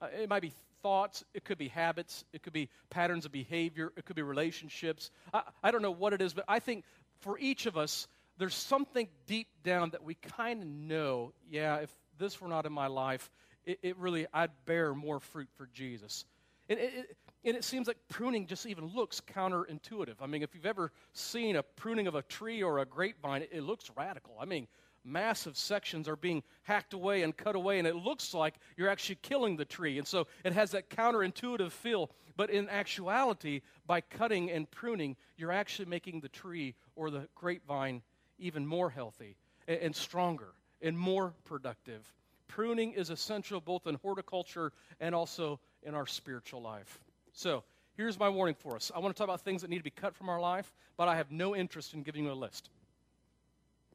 Uh, 0.00 0.06
it 0.22 0.28
might 0.28 0.42
be 0.42 0.52
thoughts, 0.82 1.24
it 1.34 1.44
could 1.44 1.58
be 1.58 1.68
habits, 1.68 2.24
it 2.32 2.42
could 2.42 2.52
be 2.52 2.68
patterns 2.88 3.24
of 3.24 3.32
behavior, 3.32 3.92
it 3.96 4.04
could 4.04 4.14
be 4.14 4.22
relationships. 4.22 5.10
I, 5.34 5.42
I 5.62 5.70
don't 5.72 5.82
know 5.82 5.90
what 5.90 6.12
it 6.12 6.22
is, 6.22 6.34
but 6.34 6.44
I 6.46 6.60
think 6.60 6.84
for 7.20 7.36
each 7.38 7.66
of 7.66 7.76
us, 7.76 8.06
there's 8.38 8.54
something 8.54 9.08
deep 9.26 9.48
down 9.64 9.90
that 9.90 10.04
we 10.04 10.14
kind 10.36 10.62
of 10.62 10.68
know, 10.68 11.32
yeah, 11.50 11.78
if 11.78 11.90
this 12.18 12.40
were 12.40 12.48
not 12.48 12.64
in 12.64 12.72
my 12.72 12.86
life, 12.86 13.28
it, 13.66 13.80
it 13.82 13.96
really, 13.96 14.26
I'd 14.32 14.52
bear 14.66 14.94
more 14.94 15.18
fruit 15.18 15.48
for 15.56 15.68
Jesus. 15.74 16.24
It, 16.68 16.78
it, 16.78 17.16
and 17.48 17.56
it 17.56 17.64
seems 17.64 17.88
like 17.88 17.96
pruning 18.08 18.46
just 18.46 18.66
even 18.66 18.86
looks 18.94 19.20
counterintuitive. 19.20 20.16
I 20.20 20.26
mean, 20.26 20.42
if 20.42 20.54
you've 20.54 20.66
ever 20.66 20.92
seen 21.14 21.56
a 21.56 21.62
pruning 21.62 22.06
of 22.06 22.14
a 22.14 22.22
tree 22.22 22.62
or 22.62 22.80
a 22.80 22.84
grapevine, 22.84 23.46
it, 23.50 23.62
looks 23.62 23.90
radical. 23.96 24.36
I 24.38 24.44
mean, 24.44 24.68
massive 25.02 25.56
sections 25.56 26.08
are 26.08 26.16
being 26.16 26.42
hacked 26.64 26.92
away 26.92 27.22
and 27.22 27.34
cut 27.34 27.56
away, 27.56 27.78
and 27.78 27.88
it 27.88 27.96
looks 27.96 28.34
like 28.34 28.54
you're 28.76 28.90
actually 28.90 29.18
killing 29.22 29.56
the 29.56 29.64
tree. 29.64 29.96
And 29.96 30.06
so 30.06 30.26
it 30.44 30.52
has 30.52 30.72
that 30.72 30.90
counterintuitive 30.90 31.72
feel. 31.72 32.10
But 32.36 32.50
in 32.50 32.68
actuality, 32.68 33.62
by 33.86 34.02
cutting 34.02 34.50
and 34.50 34.70
pruning, 34.70 35.16
you're 35.36 35.50
actually 35.50 35.86
making 35.86 36.20
the 36.20 36.28
tree 36.28 36.74
or 36.96 37.10
the 37.10 37.28
grapevine 37.34 38.02
even 38.38 38.66
more 38.66 38.90
healthy 38.90 39.36
and 39.66 39.96
stronger 39.96 40.52
and 40.82 40.96
more 40.98 41.32
productive. 41.44 42.12
Pruning 42.46 42.92
is 42.92 43.10
essential 43.10 43.60
both 43.60 43.86
in 43.86 43.96
horticulture 43.96 44.72
and 45.00 45.14
also 45.14 45.60
in 45.82 45.94
our 45.94 46.06
spiritual 46.06 46.62
life. 46.62 47.00
So, 47.38 47.62
here's 47.96 48.18
my 48.18 48.28
warning 48.28 48.56
for 48.56 48.74
us. 48.74 48.90
I 48.92 48.98
want 48.98 49.14
to 49.14 49.16
talk 49.18 49.28
about 49.28 49.42
things 49.42 49.62
that 49.62 49.70
need 49.70 49.78
to 49.78 49.84
be 49.84 49.90
cut 49.90 50.12
from 50.12 50.28
our 50.28 50.40
life, 50.40 50.72
but 50.96 51.06
I 51.06 51.14
have 51.14 51.30
no 51.30 51.54
interest 51.54 51.94
in 51.94 52.02
giving 52.02 52.24
you 52.24 52.32
a 52.32 52.34
list. 52.34 52.68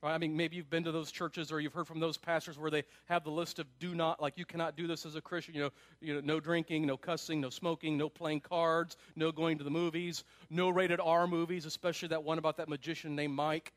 Right? 0.02 0.14
I 0.14 0.18
mean, 0.18 0.38
maybe 0.38 0.56
you've 0.56 0.70
been 0.70 0.86
to 0.86 0.94
those 0.94 1.12
churches 1.12 1.52
or 1.52 1.60
you've 1.60 1.74
heard 1.74 1.86
from 1.86 2.00
those 2.00 2.16
pastors 2.16 2.58
where 2.58 2.72
they 2.72 2.86
have 3.10 3.26
the 3.26 3.32
list 3.32 3.60
of 3.60 3.68
do 3.80 3.96
not, 3.96 4.22
like 4.22 4.38
you 4.38 4.46
cannot 4.46 4.78
do 4.78 4.88
this 4.88 5.06
as 5.06 5.16
a 5.16 5.22
Christian. 5.22 5.56
You 5.56 5.64
know, 5.64 5.70
you 6.00 6.14
know, 6.14 6.22
no 6.24 6.40
drinking, 6.40 6.88
no 6.88 6.96
cussing, 6.96 7.42
no 7.42 7.50
smoking, 7.50 7.98
no 7.98 8.08
playing 8.08 8.40
cards, 8.40 8.96
no 9.18 9.30
going 9.30 9.58
to 9.58 9.66
the 9.66 9.70
movies, 9.70 10.24
no 10.50 10.70
rated 10.70 11.02
R 11.02 11.28
movies, 11.28 11.66
especially 11.66 12.08
that 12.08 12.24
one 12.24 12.38
about 12.38 12.56
that 12.56 12.70
magician 12.70 13.14
named 13.14 13.34
Mike. 13.34 13.74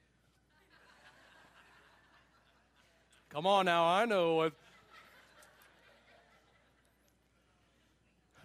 Come 3.30 3.48
on 3.48 3.64
now, 3.64 3.84
I 3.84 4.04
know 4.04 4.48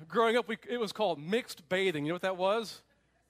growing 0.08 0.38
up, 0.38 0.48
we, 0.48 0.58
it 0.70 0.80
was 0.80 0.92
called 0.92 1.20
mixed 1.20 1.68
bathing. 1.70 2.06
You 2.06 2.10
know 2.10 2.16
what 2.16 2.22
that 2.24 2.38
was? 2.38 2.82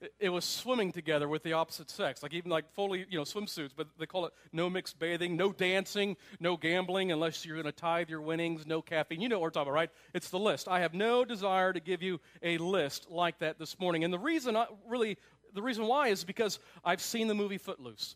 It, 0.01 0.13
it 0.19 0.29
was 0.29 0.45
swimming 0.45 0.91
together 0.91 1.27
with 1.27 1.43
the 1.43 1.53
opposite 1.53 1.89
sex, 1.89 2.23
like 2.23 2.33
even 2.33 2.51
like 2.51 2.71
fully, 2.73 3.05
you 3.09 3.17
know, 3.17 3.23
swimsuits. 3.23 3.71
But 3.75 3.87
they 3.99 4.05
call 4.05 4.25
it 4.25 4.33
no 4.51 4.69
mixed 4.69 4.99
bathing, 4.99 5.37
no 5.37 5.51
dancing, 5.51 6.17
no 6.39 6.57
gambling 6.57 7.11
unless 7.11 7.45
you're 7.45 7.55
going 7.55 7.65
to 7.65 7.71
tithe 7.71 8.09
your 8.09 8.21
winnings, 8.21 8.65
no 8.65 8.81
caffeine. 8.81 9.21
You 9.21 9.29
know 9.29 9.39
what 9.39 9.43
we're 9.43 9.49
talking 9.51 9.69
about, 9.69 9.75
right? 9.75 9.89
It's 10.13 10.29
the 10.29 10.39
list. 10.39 10.67
I 10.67 10.79
have 10.81 10.93
no 10.93 11.25
desire 11.25 11.73
to 11.73 11.79
give 11.79 12.01
you 12.01 12.19
a 12.41 12.57
list 12.57 13.09
like 13.09 13.39
that 13.39 13.59
this 13.59 13.79
morning, 13.79 14.03
and 14.03 14.13
the 14.13 14.19
reason, 14.19 14.55
I, 14.55 14.67
really, 14.87 15.17
the 15.53 15.61
reason 15.61 15.85
why 15.87 16.07
is 16.07 16.23
because 16.23 16.59
I've 16.83 17.01
seen 17.01 17.27
the 17.27 17.35
movie 17.35 17.57
Footloose. 17.57 18.15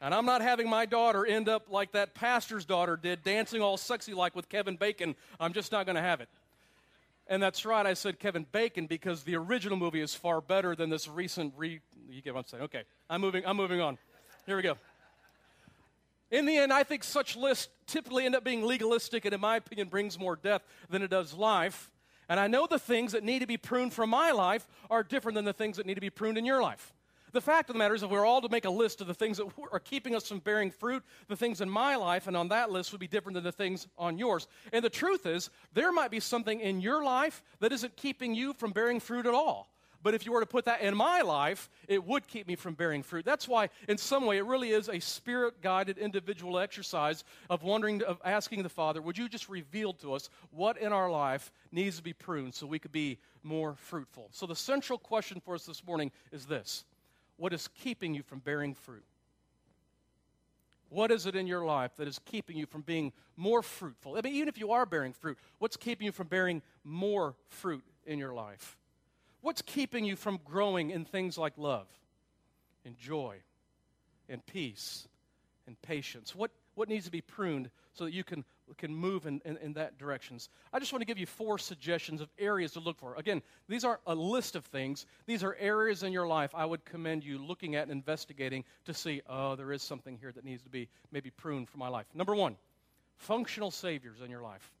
And 0.00 0.14
I'm 0.14 0.26
not 0.26 0.42
having 0.42 0.68
my 0.68 0.84
daughter 0.84 1.24
end 1.24 1.48
up 1.48 1.70
like 1.70 1.92
that 1.92 2.14
pastor's 2.14 2.64
daughter 2.64 2.96
did, 2.96 3.22
dancing 3.22 3.62
all 3.62 3.76
sexy 3.76 4.12
like 4.12 4.36
with 4.36 4.48
Kevin 4.48 4.76
Bacon. 4.76 5.16
I'm 5.40 5.52
just 5.52 5.72
not 5.72 5.86
going 5.86 5.96
to 5.96 6.02
have 6.02 6.20
it. 6.20 6.28
And 7.28 7.42
that's 7.42 7.64
right, 7.64 7.84
I 7.84 7.94
said 7.94 8.20
Kevin 8.20 8.46
Bacon 8.52 8.86
because 8.86 9.24
the 9.24 9.34
original 9.34 9.76
movie 9.76 10.00
is 10.00 10.14
far 10.14 10.40
better 10.40 10.76
than 10.76 10.90
this 10.90 11.08
recent 11.08 11.54
re. 11.56 11.80
You 12.08 12.22
get 12.22 12.34
what 12.34 12.40
I'm 12.40 12.46
saying? 12.46 12.62
Okay, 12.64 12.82
I'm 13.10 13.20
moving. 13.20 13.42
I'm 13.44 13.56
moving 13.56 13.80
on. 13.80 13.98
Here 14.46 14.54
we 14.54 14.62
go. 14.62 14.76
In 16.30 16.44
the 16.46 16.56
end, 16.56 16.72
I 16.72 16.82
think 16.82 17.02
such 17.02 17.36
lists 17.36 17.68
typically 17.86 18.26
end 18.26 18.36
up 18.36 18.44
being 18.44 18.64
legalistic, 18.64 19.24
and 19.24 19.34
in 19.34 19.40
my 19.40 19.56
opinion, 19.56 19.88
brings 19.88 20.18
more 20.18 20.36
death 20.36 20.62
than 20.88 21.02
it 21.02 21.08
does 21.08 21.34
life. 21.34 21.90
And 22.28 22.38
I 22.38 22.48
know 22.48 22.66
the 22.68 22.78
things 22.78 23.12
that 23.12 23.24
need 23.24 23.40
to 23.40 23.46
be 23.46 23.56
pruned 23.56 23.92
from 23.92 24.10
my 24.10 24.32
life 24.32 24.66
are 24.90 25.02
different 25.02 25.34
than 25.34 25.44
the 25.44 25.52
things 25.52 25.76
that 25.76 25.86
need 25.86 25.94
to 25.94 26.00
be 26.00 26.10
pruned 26.10 26.38
in 26.38 26.44
your 26.44 26.60
life. 26.60 26.92
The 27.36 27.42
fact 27.42 27.68
of 27.68 27.74
the 27.74 27.78
matter 27.78 27.94
is, 27.94 28.02
if 28.02 28.08
we 28.08 28.16
are 28.16 28.24
all 28.24 28.40
to 28.40 28.48
make 28.48 28.64
a 28.64 28.70
list 28.70 29.02
of 29.02 29.08
the 29.08 29.12
things 29.12 29.36
that 29.36 29.46
are 29.70 29.78
keeping 29.78 30.14
us 30.14 30.26
from 30.26 30.38
bearing 30.38 30.70
fruit, 30.70 31.02
the 31.28 31.36
things 31.36 31.60
in 31.60 31.68
my 31.68 31.94
life 31.96 32.28
and 32.28 32.34
on 32.34 32.48
that 32.48 32.70
list 32.70 32.92
would 32.92 32.98
be 32.98 33.06
different 33.06 33.34
than 33.34 33.44
the 33.44 33.52
things 33.52 33.86
on 33.98 34.16
yours. 34.16 34.48
And 34.72 34.82
the 34.82 34.88
truth 34.88 35.26
is, 35.26 35.50
there 35.74 35.92
might 35.92 36.10
be 36.10 36.18
something 36.18 36.60
in 36.60 36.80
your 36.80 37.04
life 37.04 37.42
that 37.60 37.72
isn't 37.72 37.94
keeping 37.94 38.34
you 38.34 38.54
from 38.54 38.70
bearing 38.72 39.00
fruit 39.00 39.26
at 39.26 39.34
all. 39.34 39.68
but 40.02 40.14
if 40.14 40.24
you 40.24 40.30
were 40.32 40.40
to 40.40 40.46
put 40.46 40.64
that 40.66 40.80
in 40.80 40.96
my 40.96 41.20
life, 41.20 41.68
it 41.88 42.02
would 42.04 42.26
keep 42.26 42.46
me 42.46 42.54
from 42.54 42.74
bearing 42.74 43.02
fruit. 43.02 43.24
That's 43.24 43.48
why, 43.48 43.68
in 43.88 43.98
some 43.98 44.24
way, 44.24 44.38
it 44.38 44.46
really 44.46 44.70
is 44.70 44.88
a 44.88 45.00
spirit 45.00 45.60
guided 45.60 45.98
individual 45.98 46.58
exercise 46.58 47.24
of 47.50 47.64
wondering, 47.64 48.02
of 48.02 48.18
asking 48.24 48.62
the 48.62 48.68
Father, 48.68 49.02
would 49.02 49.18
you 49.18 49.28
just 49.28 49.48
reveal 49.48 49.92
to 49.94 50.14
us 50.14 50.30
what 50.52 50.78
in 50.78 50.92
our 50.92 51.10
life 51.10 51.52
needs 51.70 51.96
to 51.96 52.02
be 52.02 52.12
pruned 52.12 52.54
so 52.54 52.66
we 52.66 52.78
could 52.78 52.92
be 52.92 53.18
more 53.42 53.74
fruitful? 53.74 54.28
So, 54.30 54.46
the 54.46 54.56
central 54.56 54.98
question 54.98 55.40
for 55.44 55.54
us 55.54 55.66
this 55.66 55.84
morning 55.84 56.12
is 56.30 56.46
this 56.46 56.84
What 57.36 57.52
is 57.52 57.68
keeping 57.68 58.14
you 58.14 58.22
from 58.22 58.40
bearing 58.40 58.74
fruit? 58.74 59.04
What 60.88 61.10
is 61.10 61.26
it 61.26 61.34
in 61.34 61.46
your 61.46 61.64
life 61.64 61.96
that 61.96 62.06
is 62.06 62.20
keeping 62.24 62.56
you 62.56 62.66
from 62.66 62.82
being 62.82 63.12
more 63.36 63.62
fruitful? 63.62 64.16
I 64.16 64.20
mean, 64.20 64.34
even 64.34 64.48
if 64.48 64.58
you 64.58 64.72
are 64.72 64.86
bearing 64.86 65.12
fruit, 65.12 65.36
what's 65.58 65.76
keeping 65.76 66.06
you 66.06 66.12
from 66.12 66.28
bearing 66.28 66.62
more 66.84 67.34
fruit 67.48 67.84
in 68.04 68.18
your 68.18 68.32
life? 68.32 68.76
What's 69.40 69.62
keeping 69.62 70.04
you 70.04 70.16
from 70.16 70.38
growing 70.44 70.90
in 70.90 71.04
things 71.04 71.36
like 71.36 71.54
love 71.56 71.88
and 72.84 72.96
joy 72.96 73.36
and 74.28 74.44
peace 74.46 75.08
and 75.66 75.80
patience? 75.82 76.34
What, 76.34 76.52
what 76.76 76.88
needs 76.88 77.04
to 77.06 77.10
be 77.10 77.20
pruned 77.20 77.70
so 77.92 78.04
that 78.04 78.12
you 78.12 78.22
can, 78.22 78.44
can 78.78 78.94
move 78.94 79.26
in, 79.26 79.40
in, 79.44 79.56
in, 79.58 79.72
that 79.74 79.98
directions? 79.98 80.48
I 80.72 80.78
just 80.78 80.92
want 80.92 81.02
to 81.02 81.06
give 81.06 81.18
you 81.18 81.26
four 81.26 81.58
suggestions 81.58 82.20
of 82.20 82.28
areas 82.38 82.72
to 82.72 82.80
look 82.80 82.98
for. 82.98 83.14
Again, 83.14 83.42
these 83.68 83.84
aren't 83.84 84.00
a 84.06 84.14
list 84.14 84.56
of 84.56 84.64
things. 84.64 85.06
These 85.26 85.44
are 85.44 85.56
areas 85.58 86.02
in 86.02 86.12
your 86.12 86.26
life 86.26 86.54
I 86.54 86.64
would 86.64 86.84
commend 86.84 87.24
you 87.24 87.38
looking 87.38 87.74
at 87.76 87.82
and 87.82 87.92
investigating 87.92 88.64
to 88.84 88.94
see, 88.94 89.22
oh, 89.28 89.56
there 89.56 89.72
is 89.72 89.82
something 89.82 90.16
here 90.18 90.32
that 90.32 90.44
needs 90.44 90.62
to 90.62 90.70
be 90.70 90.88
maybe 91.12 91.30
pruned 91.30 91.68
for 91.68 91.78
my 91.78 91.88
life. 91.88 92.06
Number 92.14 92.34
one, 92.34 92.56
functional 93.16 93.70
saviors 93.70 94.20
in 94.20 94.30
your 94.30 94.42
life. 94.42 94.72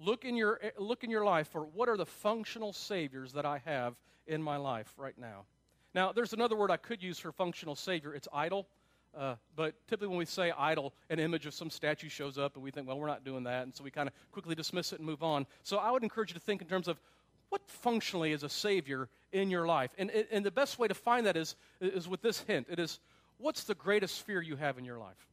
Look 0.00 0.24
in 0.24 0.36
your, 0.36 0.60
eh, 0.62 0.70
look 0.78 1.02
in 1.04 1.10
your 1.10 1.24
life 1.24 1.48
for 1.48 1.62
what 1.62 1.88
are 1.88 1.96
the 1.96 2.06
functional 2.06 2.72
saviors 2.72 3.32
that 3.32 3.44
I 3.44 3.58
have 3.64 3.96
in 4.26 4.42
my 4.42 4.56
life 4.56 4.92
right 4.96 5.18
now. 5.18 5.44
Now, 5.94 6.12
there's 6.12 6.32
another 6.32 6.54
word 6.54 6.70
I 6.70 6.76
could 6.76 7.02
use 7.02 7.18
for 7.18 7.32
functional 7.32 7.74
savior. 7.74 8.14
It's 8.14 8.28
idol. 8.32 8.68
Uh, 9.18 9.34
but 9.56 9.74
typically, 9.88 10.08
when 10.08 10.18
we 10.18 10.24
say 10.24 10.52
idol, 10.56 10.94
an 11.10 11.18
image 11.18 11.44
of 11.44 11.52
some 11.52 11.70
statue 11.70 12.08
shows 12.08 12.38
up, 12.38 12.54
and 12.54 12.62
we 12.62 12.70
think, 12.70 12.86
well, 12.86 12.98
we're 12.98 13.08
not 13.08 13.24
doing 13.24 13.42
that. 13.44 13.64
And 13.64 13.74
so 13.74 13.82
we 13.82 13.90
kind 13.90 14.08
of 14.08 14.14
quickly 14.30 14.54
dismiss 14.54 14.92
it 14.92 15.00
and 15.00 15.06
move 15.06 15.24
on. 15.24 15.44
So 15.64 15.78
I 15.78 15.90
would 15.90 16.04
encourage 16.04 16.30
you 16.30 16.34
to 16.34 16.40
think 16.40 16.62
in 16.62 16.68
terms 16.68 16.86
of 16.86 17.00
what 17.48 17.62
functionally 17.66 18.32
is 18.32 18.44
a 18.44 18.48
savior 18.48 19.08
in 19.32 19.50
your 19.50 19.66
life. 19.66 19.92
And, 19.98 20.10
and 20.30 20.44
the 20.44 20.50
best 20.50 20.78
way 20.78 20.86
to 20.86 20.94
find 20.94 21.26
that 21.26 21.36
is, 21.36 21.56
is 21.80 22.06
with 22.06 22.22
this 22.22 22.40
hint 22.42 22.66
it 22.70 22.78
is, 22.78 23.00
what's 23.38 23.64
the 23.64 23.74
greatest 23.74 24.22
fear 24.22 24.40
you 24.40 24.56
have 24.56 24.78
in 24.78 24.84
your 24.84 24.98
life? 24.98 25.26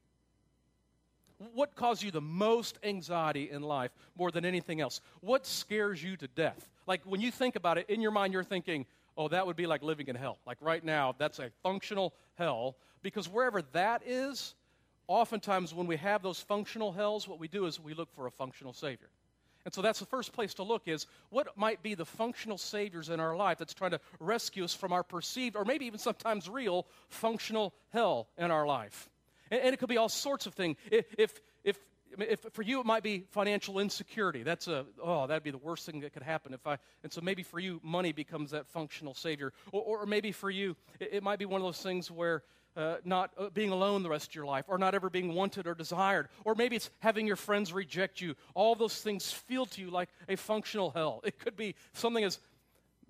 What 1.54 1.76
causes 1.76 2.04
you 2.04 2.12
the 2.12 2.22
most 2.22 2.80
anxiety 2.82 3.52
in 3.52 3.62
life 3.62 3.92
more 4.18 4.32
than 4.32 4.46
anything 4.46 4.80
else? 4.80 5.02
What 5.20 5.46
scares 5.46 6.02
you 6.02 6.16
to 6.18 6.28
death? 6.30 6.70
Like 6.88 7.02
when 7.04 7.20
you 7.20 7.30
think 7.30 7.56
about 7.56 7.78
it, 7.78 7.90
in 7.90 8.02
your 8.02 8.12
mind, 8.12 8.32
you're 8.32 8.44
thinking, 8.44 8.86
oh, 9.18 9.28
that 9.30 9.48
would 9.48 9.56
be 9.56 9.68
like 9.68 9.84
living 9.84 10.08
in 10.08 10.16
hell. 10.16 10.40
Like 10.46 10.58
right 10.62 10.84
now, 10.84 11.16
that's 11.18 11.40
a 11.40 11.52
functional 11.64 12.14
hell. 12.36 12.76
Because 13.02 13.30
wherever 13.30 13.62
that 13.74 14.02
is, 14.06 14.56
oftentimes 15.08 15.74
when 15.74 15.88
we 15.88 15.98
have 15.98 16.22
those 16.22 16.40
functional 16.40 16.92
hells, 16.92 17.28
what 17.28 17.40
we 17.40 17.48
do 17.48 17.66
is 17.66 17.80
we 17.80 17.94
look 17.94 18.14
for 18.16 18.28
a 18.28 18.32
functional 18.32 18.74
Savior. 18.74 19.10
And 19.66 19.74
so 19.74 19.82
that's 19.82 20.00
the 20.00 20.06
first 20.06 20.32
place 20.32 20.54
to 20.56 20.64
look 20.64 20.84
is 20.88 21.08
what 21.30 21.58
might 21.58 21.82
be 21.82 21.96
the 21.96 22.06
functional 22.06 22.58
saviors 22.58 23.10
in 23.10 23.20
our 23.20 23.36
life 23.36 23.58
that's 23.58 23.74
trying 23.74 23.92
to 23.92 24.00
rescue 24.20 24.64
us 24.64 24.76
from 24.76 24.94
our 24.94 25.04
perceived, 25.04 25.56
or 25.56 25.66
maybe 25.66 25.88
even 25.88 26.00
sometimes 26.00 26.48
real, 26.48 26.86
functional 27.10 27.74
hell 27.92 28.28
in 28.38 28.52
our 28.52 28.68
life. 28.68 29.10
And, 29.50 29.62
and 29.62 29.74
it 29.74 29.78
could 29.78 29.90
be 29.90 29.98
all 29.98 30.10
sorts 30.10 30.46
of 30.46 30.54
things. 30.54 30.78
If, 30.92 31.06
if, 31.18 31.42
if, 32.20 32.46
for 32.54 32.62
you 32.62 32.80
it 32.80 32.86
might 32.86 33.04
be 33.04 33.26
financial 33.32 33.80
insecurity. 33.80 34.44
That's 34.44 34.68
a, 34.68 34.86
oh, 35.02 35.28
that'd 35.28 35.44
be 35.44 35.52
the 35.52 35.58
worst 35.58 35.86
thing 35.86 36.00
that 36.02 36.14
could 36.14 36.24
happen. 36.24 36.54
If 36.54 36.66
I, 36.66 36.78
and 37.04 37.12
so 37.12 37.22
maybe 37.22 37.44
for 37.44 37.60
you, 37.60 37.80
money 37.84 38.12
becomes 38.12 38.52
that 38.52 38.68
functional 38.68 39.14
savior. 39.14 39.54
Or, 39.72 40.02
or 40.02 40.06
maybe 40.06 40.32
for 40.32 40.50
you, 40.50 40.76
it, 41.00 41.10
it 41.14 41.24
might 41.24 41.40
be 41.40 41.46
one 41.46 41.62
of 41.62 41.68
those 41.68 41.82
things 41.82 42.12
where 42.12 42.44
uh, 42.78 42.98
not 43.06 43.32
uh, 43.38 43.50
being 43.50 43.72
alone 43.72 44.04
the 44.04 44.10
rest 44.10 44.30
of 44.30 44.36
your 44.36 44.46
life, 44.46 44.66
or 44.68 44.78
not 44.78 44.94
ever 44.94 45.10
being 45.10 45.34
wanted 45.34 45.66
or 45.66 45.74
desired, 45.74 46.28
or 46.44 46.56
maybe 46.56 46.76
it's 46.76 46.90
having 47.00 47.26
your 47.26 47.38
friends 47.38 47.72
reject 47.72 48.20
you. 48.20 48.36
All 48.54 48.76
those 48.76 49.02
things 49.02 49.32
feel 49.32 49.66
to 49.68 49.82
you 49.82 49.90
like 49.90 50.10
a 50.28 50.36
functional 50.36 50.92
hell. 50.92 51.22
It 51.24 51.40
could 51.40 51.56
be 51.56 51.76
something 51.94 52.24
as 52.24 52.40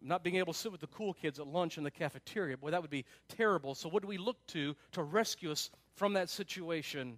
not 0.04 0.24
being 0.24 0.36
able 0.36 0.54
to 0.54 0.60
sit 0.60 0.72
with 0.72 0.82
the 0.82 0.88
cool 0.88 1.14
kids 1.14 1.40
at 1.40 1.48
lunch 1.48 1.80
in 1.80 1.84
the 1.84 1.90
cafeteria. 1.90 2.58
Boy, 2.58 2.70
that 2.70 2.82
would 2.82 2.92
be 2.92 3.06
terrible. 3.28 3.74
So, 3.74 3.90
what 3.90 4.04
do 4.04 4.08
we 4.08 4.20
look 4.20 4.38
to 4.48 4.76
to 4.92 5.02
rescue 5.02 5.52
us 5.52 5.72
from 5.96 6.14
that 6.14 6.30
situation. 6.30 7.18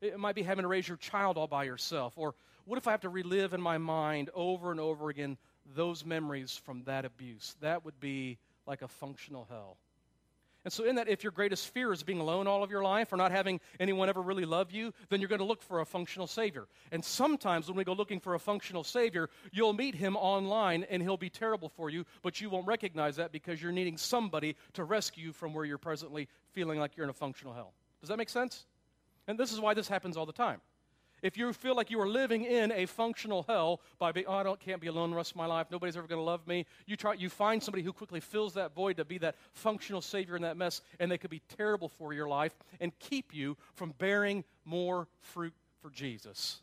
It 0.00 0.18
might 0.18 0.34
be 0.34 0.42
having 0.42 0.62
to 0.62 0.68
raise 0.68 0.86
your 0.86 0.96
child 0.96 1.38
all 1.38 1.46
by 1.46 1.64
yourself. 1.64 2.14
Or 2.16 2.34
what 2.64 2.78
if 2.78 2.86
I 2.86 2.90
have 2.90 3.02
to 3.02 3.08
relive 3.08 3.54
in 3.54 3.60
my 3.60 3.78
mind 3.78 4.30
over 4.34 4.70
and 4.70 4.80
over 4.80 5.08
again 5.08 5.36
those 5.74 6.04
memories 6.04 6.60
from 6.64 6.84
that 6.84 7.04
abuse? 7.04 7.56
That 7.60 7.84
would 7.84 7.98
be 8.00 8.38
like 8.66 8.82
a 8.82 8.88
functional 8.88 9.46
hell. 9.50 9.76
And 10.64 10.72
so, 10.72 10.84
in 10.84 10.96
that, 10.96 11.08
if 11.08 11.22
your 11.22 11.30
greatest 11.30 11.68
fear 11.68 11.92
is 11.92 12.02
being 12.02 12.20
alone 12.20 12.46
all 12.46 12.62
of 12.62 12.70
your 12.70 12.82
life 12.82 13.12
or 13.12 13.16
not 13.16 13.32
having 13.32 13.60
anyone 13.78 14.08
ever 14.08 14.22
really 14.22 14.46
love 14.46 14.72
you, 14.72 14.94
then 15.10 15.20
you're 15.20 15.28
going 15.28 15.40
to 15.40 15.44
look 15.44 15.62
for 15.62 15.80
a 15.80 15.84
functional 15.84 16.26
Savior. 16.26 16.66
And 16.90 17.04
sometimes 17.04 17.68
when 17.68 17.76
we 17.76 17.84
go 17.84 17.92
looking 17.92 18.18
for 18.18 18.34
a 18.34 18.38
functional 18.38 18.82
Savior, 18.82 19.28
you'll 19.52 19.74
meet 19.74 19.94
him 19.94 20.16
online 20.16 20.86
and 20.88 21.02
he'll 21.02 21.18
be 21.18 21.28
terrible 21.28 21.68
for 21.68 21.90
you, 21.90 22.06
but 22.22 22.40
you 22.40 22.48
won't 22.48 22.66
recognize 22.66 23.16
that 23.16 23.30
because 23.30 23.60
you're 23.60 23.72
needing 23.72 23.98
somebody 23.98 24.56
to 24.72 24.84
rescue 24.84 25.26
you 25.26 25.32
from 25.34 25.52
where 25.52 25.66
you're 25.66 25.76
presently 25.76 26.28
feeling 26.52 26.78
like 26.78 26.96
you're 26.96 27.04
in 27.04 27.10
a 27.10 27.12
functional 27.12 27.52
hell. 27.52 27.74
Does 28.00 28.08
that 28.08 28.16
make 28.16 28.30
sense? 28.30 28.64
And 29.26 29.38
this 29.38 29.52
is 29.52 29.60
why 29.60 29.74
this 29.74 29.88
happens 29.88 30.16
all 30.16 30.26
the 30.26 30.32
time. 30.32 30.60
If 31.24 31.38
you 31.38 31.50
feel 31.54 31.74
like 31.74 31.90
you 31.90 31.98
are 32.02 32.08
living 32.08 32.44
in 32.44 32.70
a 32.70 32.84
functional 32.84 33.44
hell 33.48 33.80
by 33.98 34.12
being, 34.12 34.26
oh, 34.28 34.34
I 34.34 34.42
don't, 34.42 34.60
can't 34.60 34.78
be 34.78 34.88
alone 34.88 35.10
the 35.10 35.16
rest 35.16 35.30
of 35.30 35.38
my 35.38 35.46
life, 35.46 35.68
nobody's 35.70 35.96
ever 35.96 36.06
going 36.06 36.20
to 36.20 36.24
love 36.24 36.46
me, 36.46 36.66
you, 36.84 36.96
try, 36.96 37.14
you 37.14 37.30
find 37.30 37.62
somebody 37.62 37.82
who 37.82 37.94
quickly 37.94 38.20
fills 38.20 38.52
that 38.54 38.74
void 38.74 38.98
to 38.98 39.06
be 39.06 39.16
that 39.18 39.36
functional 39.54 40.02
savior 40.02 40.36
in 40.36 40.42
that 40.42 40.58
mess, 40.58 40.82
and 41.00 41.10
they 41.10 41.16
could 41.16 41.30
be 41.30 41.40
terrible 41.56 41.88
for 41.88 42.12
your 42.12 42.28
life 42.28 42.54
and 42.78 42.92
keep 42.98 43.32
you 43.34 43.56
from 43.74 43.94
bearing 43.96 44.44
more 44.66 45.08
fruit 45.22 45.54
for 45.80 45.88
Jesus. 45.88 46.60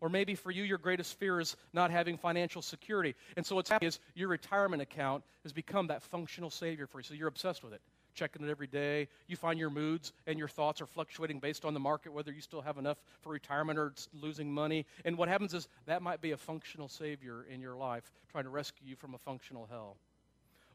Or 0.00 0.08
maybe 0.08 0.36
for 0.36 0.52
you, 0.52 0.62
your 0.62 0.78
greatest 0.78 1.18
fear 1.18 1.40
is 1.40 1.56
not 1.72 1.90
having 1.90 2.16
financial 2.16 2.62
security. 2.62 3.16
And 3.36 3.44
so 3.44 3.56
what's 3.56 3.70
happening 3.70 3.88
is 3.88 3.98
your 4.14 4.28
retirement 4.28 4.82
account 4.82 5.24
has 5.42 5.52
become 5.52 5.88
that 5.88 6.04
functional 6.04 6.50
savior 6.50 6.86
for 6.86 7.00
you. 7.00 7.04
So 7.04 7.14
you're 7.14 7.26
obsessed 7.26 7.64
with 7.64 7.72
it 7.72 7.82
checking 8.14 8.44
it 8.46 8.50
every 8.50 8.66
day. 8.66 9.08
You 9.26 9.36
find 9.36 9.58
your 9.58 9.70
moods 9.70 10.12
and 10.26 10.38
your 10.38 10.48
thoughts 10.48 10.80
are 10.80 10.86
fluctuating 10.86 11.40
based 11.40 11.64
on 11.64 11.74
the 11.74 11.80
market, 11.80 12.12
whether 12.12 12.32
you 12.32 12.40
still 12.40 12.62
have 12.62 12.78
enough 12.78 12.98
for 13.20 13.32
retirement 13.32 13.78
or 13.78 13.92
losing 14.12 14.52
money. 14.52 14.86
And 15.04 15.16
what 15.16 15.28
happens 15.28 15.54
is 15.54 15.68
that 15.86 16.02
might 16.02 16.20
be 16.20 16.32
a 16.32 16.36
functional 16.36 16.88
savior 16.88 17.46
in 17.52 17.60
your 17.60 17.76
life 17.76 18.10
trying 18.30 18.44
to 18.44 18.50
rescue 18.50 18.88
you 18.88 18.96
from 18.96 19.14
a 19.14 19.18
functional 19.18 19.66
hell. 19.70 19.96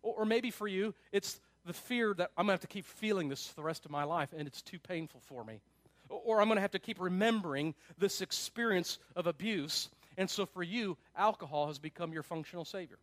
Or, 0.02 0.16
or 0.16 0.26
maybe 0.26 0.52
for 0.52 0.68
you, 0.68 0.94
it's 1.12 1.40
the 1.66 1.74
fear 1.74 2.14
that 2.14 2.32
I'm 2.38 2.46
going 2.46 2.58
to 2.58 2.62
have 2.62 2.62
to 2.62 2.68
keep 2.68 2.86
feeling 2.86 3.30
this 3.30 3.48
for 3.48 3.56
the 3.56 3.64
rest 3.64 3.86
of 3.86 3.92
my 3.92 4.04
life 4.04 4.30
and 4.38 4.48
it's 4.48 4.62
too 4.62 4.80
painful 4.80 5.22
for 5.26 5.44
me. 5.44 5.62
Or 6.10 6.40
I'm 6.40 6.48
going 6.48 6.58
to 6.58 6.62
have 6.62 6.72
to 6.72 6.80
keep 6.80 7.00
remembering 7.00 7.74
this 7.98 8.22
experience 8.22 9.00
of 9.16 9.26
abuse. 9.26 9.90
And 10.18 10.30
so 10.30 10.46
for 10.46 10.62
you, 10.62 10.98
alcohol 11.16 11.68
has 11.68 11.80
become 11.80 12.14
your 12.14 12.24
functional 12.24 12.66
savior. 12.66 13.00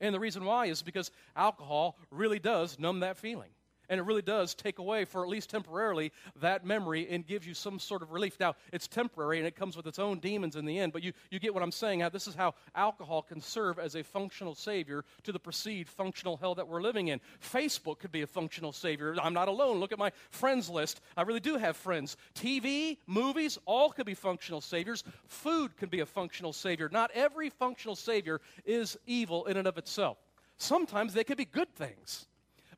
And 0.00 0.14
the 0.14 0.20
reason 0.20 0.44
why 0.44 0.66
is 0.66 0.82
because 0.82 1.10
alcohol 1.36 1.98
really 2.10 2.38
does 2.38 2.78
numb 2.78 3.00
that 3.00 3.18
feeling 3.18 3.50
and 3.90 3.98
it 3.98 4.04
really 4.04 4.22
does 4.22 4.54
take 4.54 4.78
away, 4.78 5.04
for 5.04 5.22
at 5.22 5.28
least 5.28 5.50
temporarily, 5.50 6.12
that 6.40 6.64
memory 6.64 7.08
and 7.10 7.26
gives 7.26 7.46
you 7.46 7.52
some 7.52 7.78
sort 7.78 8.02
of 8.02 8.12
relief. 8.12 8.38
Now, 8.38 8.54
it's 8.72 8.86
temporary 8.86 9.38
and 9.38 9.46
it 9.46 9.56
comes 9.56 9.76
with 9.76 9.86
its 9.86 9.98
own 9.98 10.20
demons 10.20 10.54
in 10.56 10.64
the 10.64 10.78
end, 10.78 10.92
but 10.92 11.02
you, 11.02 11.12
you 11.30 11.40
get 11.40 11.52
what 11.52 11.62
I'm 11.62 11.72
saying. 11.72 12.00
How 12.00 12.08
this 12.08 12.28
is 12.28 12.36
how 12.36 12.54
alcohol 12.74 13.20
can 13.20 13.40
serve 13.40 13.78
as 13.80 13.96
a 13.96 14.04
functional 14.04 14.54
savior 14.54 15.04
to 15.24 15.32
the 15.32 15.40
perceived 15.40 15.90
functional 15.90 16.36
hell 16.36 16.54
that 16.54 16.68
we're 16.68 16.80
living 16.80 17.08
in. 17.08 17.20
Facebook 17.42 17.98
could 17.98 18.12
be 18.12 18.22
a 18.22 18.26
functional 18.26 18.72
savior. 18.72 19.16
I'm 19.20 19.34
not 19.34 19.48
alone. 19.48 19.80
Look 19.80 19.92
at 19.92 19.98
my 19.98 20.12
friends 20.30 20.70
list. 20.70 21.00
I 21.16 21.22
really 21.22 21.40
do 21.40 21.56
have 21.56 21.76
friends. 21.76 22.16
TV, 22.34 22.96
movies, 23.08 23.58
all 23.66 23.90
could 23.90 24.06
be 24.06 24.14
functional 24.14 24.60
saviors. 24.60 25.02
Food 25.26 25.76
can 25.76 25.88
be 25.88 26.00
a 26.00 26.06
functional 26.06 26.52
savior. 26.52 26.88
Not 26.92 27.10
every 27.12 27.50
functional 27.50 27.96
savior 27.96 28.40
is 28.64 28.96
evil 29.06 29.46
in 29.46 29.56
and 29.56 29.66
of 29.66 29.78
itself. 29.78 30.16
Sometimes 30.58 31.12
they 31.12 31.24
could 31.24 31.38
be 31.38 31.44
good 31.44 31.74
things. 31.74 32.26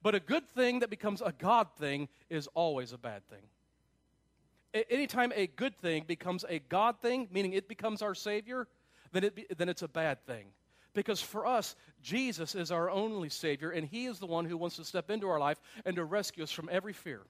But 0.02 0.14
a 0.14 0.20
good 0.20 0.48
thing 0.50 0.80
that 0.80 0.90
becomes 0.90 1.20
a 1.20 1.32
God 1.32 1.68
thing 1.78 2.08
is 2.28 2.48
always 2.54 2.92
a 2.92 2.98
bad 2.98 3.22
thing. 3.28 4.84
anytime 4.90 5.32
a 5.36 5.46
good 5.46 5.76
thing 5.78 6.04
becomes 6.06 6.44
a 6.48 6.58
God 6.58 6.98
thing, 7.00 7.28
meaning 7.30 7.52
it 7.52 7.68
becomes 7.68 8.02
our 8.02 8.14
Savior, 8.14 8.66
then, 9.12 9.24
it 9.24 9.34
be, 9.34 9.46
then 9.56 9.68
it's 9.68 9.82
a 9.82 9.88
bad 9.88 10.24
thing. 10.26 10.46
Because 10.94 11.20
for 11.20 11.46
us, 11.46 11.76
Jesus 12.02 12.54
is 12.54 12.70
our 12.70 12.90
only 12.90 13.28
Savior, 13.28 13.70
and 13.70 13.86
He 13.86 14.06
is 14.06 14.18
the 14.18 14.26
one 14.26 14.44
who 14.44 14.56
wants 14.56 14.76
to 14.76 14.84
step 14.84 15.10
into 15.10 15.28
our 15.28 15.38
life 15.38 15.60
and 15.84 15.96
to 15.96 16.04
rescue 16.04 16.42
us 16.42 16.50
from 16.50 16.68
every 16.72 16.92
fear, 16.92 17.20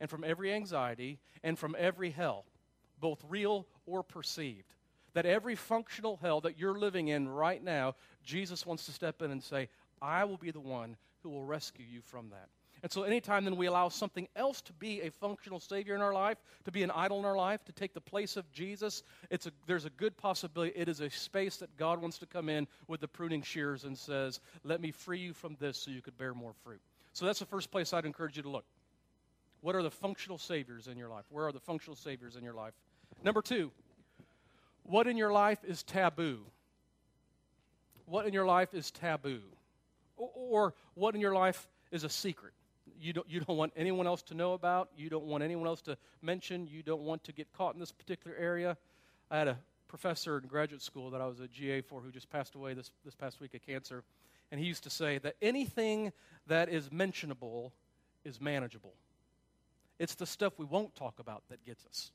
and 0.00 0.08
from 0.08 0.24
every 0.24 0.52
anxiety, 0.52 1.18
and 1.42 1.58
from 1.58 1.74
every 1.78 2.10
hell, 2.10 2.44
both 3.00 3.22
real 3.28 3.66
or 3.86 4.02
perceived. 4.02 4.74
That 5.14 5.26
every 5.26 5.54
functional 5.54 6.18
hell 6.20 6.40
that 6.42 6.58
you're 6.58 6.78
living 6.78 7.08
in 7.08 7.28
right 7.28 7.62
now, 7.62 7.94
Jesus 8.24 8.66
wants 8.66 8.86
to 8.86 8.92
step 8.92 9.22
in 9.22 9.30
and 9.30 9.42
say, 9.42 9.68
I 10.02 10.24
will 10.24 10.36
be 10.36 10.50
the 10.50 10.60
one 10.60 10.96
who 11.24 11.30
will 11.30 11.44
rescue 11.44 11.84
you 11.90 12.00
from 12.02 12.28
that. 12.30 12.48
And 12.84 12.92
so, 12.92 13.02
anytime 13.02 13.44
then 13.44 13.56
we 13.56 13.64
allow 13.64 13.88
something 13.88 14.28
else 14.36 14.60
to 14.60 14.72
be 14.74 15.00
a 15.00 15.10
functional 15.10 15.58
Savior 15.58 15.94
in 15.94 16.02
our 16.02 16.12
life, 16.12 16.36
to 16.66 16.70
be 16.70 16.82
an 16.82 16.90
idol 16.90 17.18
in 17.18 17.24
our 17.24 17.34
life, 17.34 17.64
to 17.64 17.72
take 17.72 17.94
the 17.94 18.00
place 18.00 18.36
of 18.36 18.52
Jesus, 18.52 19.02
it's 19.30 19.46
a, 19.46 19.52
there's 19.66 19.86
a 19.86 19.90
good 19.90 20.18
possibility 20.18 20.70
it 20.76 20.86
is 20.86 21.00
a 21.00 21.08
space 21.08 21.56
that 21.56 21.74
God 21.78 22.02
wants 22.02 22.18
to 22.18 22.26
come 22.26 22.50
in 22.50 22.68
with 22.86 23.00
the 23.00 23.08
pruning 23.08 23.40
shears 23.40 23.84
and 23.84 23.96
says, 23.96 24.40
Let 24.64 24.82
me 24.82 24.90
free 24.90 25.18
you 25.18 25.32
from 25.32 25.56
this 25.58 25.78
so 25.78 25.90
you 25.90 26.02
could 26.02 26.18
bear 26.18 26.34
more 26.34 26.52
fruit. 26.62 26.80
So, 27.14 27.24
that's 27.24 27.38
the 27.38 27.46
first 27.46 27.70
place 27.70 27.94
I'd 27.94 28.04
encourage 28.04 28.36
you 28.36 28.42
to 28.42 28.50
look. 28.50 28.66
What 29.62 29.74
are 29.74 29.82
the 29.82 29.90
functional 29.90 30.36
Saviors 30.36 30.86
in 30.86 30.98
your 30.98 31.08
life? 31.08 31.24
Where 31.30 31.46
are 31.46 31.52
the 31.52 31.60
functional 31.60 31.96
Saviors 31.96 32.36
in 32.36 32.44
your 32.44 32.52
life? 32.52 32.74
Number 33.22 33.40
two, 33.40 33.72
what 34.82 35.06
in 35.06 35.16
your 35.16 35.32
life 35.32 35.64
is 35.64 35.82
taboo? 35.82 36.40
What 38.04 38.26
in 38.26 38.34
your 38.34 38.44
life 38.44 38.74
is 38.74 38.90
taboo? 38.90 39.40
Or, 40.16 40.74
what 40.94 41.14
in 41.14 41.20
your 41.20 41.34
life 41.34 41.68
is 41.90 42.04
a 42.04 42.08
secret? 42.08 42.52
you 43.00 43.12
don't, 43.12 43.28
you 43.28 43.40
don't 43.40 43.56
want 43.56 43.72
anyone 43.76 44.06
else 44.06 44.22
to 44.22 44.34
know 44.34 44.52
about, 44.52 44.90
you 44.96 45.10
don't 45.10 45.24
want 45.24 45.42
anyone 45.42 45.66
else 45.66 45.82
to 45.82 45.96
mention, 46.22 46.66
you 46.66 46.82
don't 46.82 47.02
want 47.02 47.24
to 47.24 47.32
get 47.32 47.52
caught 47.52 47.74
in 47.74 47.80
this 47.80 47.92
particular 47.92 48.36
area. 48.36 48.76
I 49.30 49.38
had 49.38 49.48
a 49.48 49.58
professor 49.88 50.38
in 50.38 50.46
graduate 50.46 50.82
school 50.82 51.10
that 51.10 51.20
I 51.20 51.26
was 51.26 51.40
a 51.40 51.48
GA 51.48 51.80
for 51.80 52.00
who 52.00 52.10
just 52.10 52.30
passed 52.30 52.54
away 52.54 52.74
this, 52.74 52.90
this 53.04 53.14
past 53.14 53.40
week 53.40 53.54
of 53.54 53.62
cancer, 53.62 54.02
and 54.50 54.60
he 54.60 54.66
used 54.66 54.84
to 54.84 54.90
say 54.90 55.18
that 55.18 55.36
anything 55.42 56.12
that 56.46 56.68
is 56.68 56.90
mentionable 56.92 57.72
is 58.24 58.40
manageable. 58.40 58.94
It's 59.98 60.14
the 60.14 60.26
stuff 60.26 60.54
we 60.58 60.64
won't 60.64 60.94
talk 60.94 61.18
about 61.18 61.42
that 61.50 61.64
gets 61.64 61.84
us. 61.86 62.10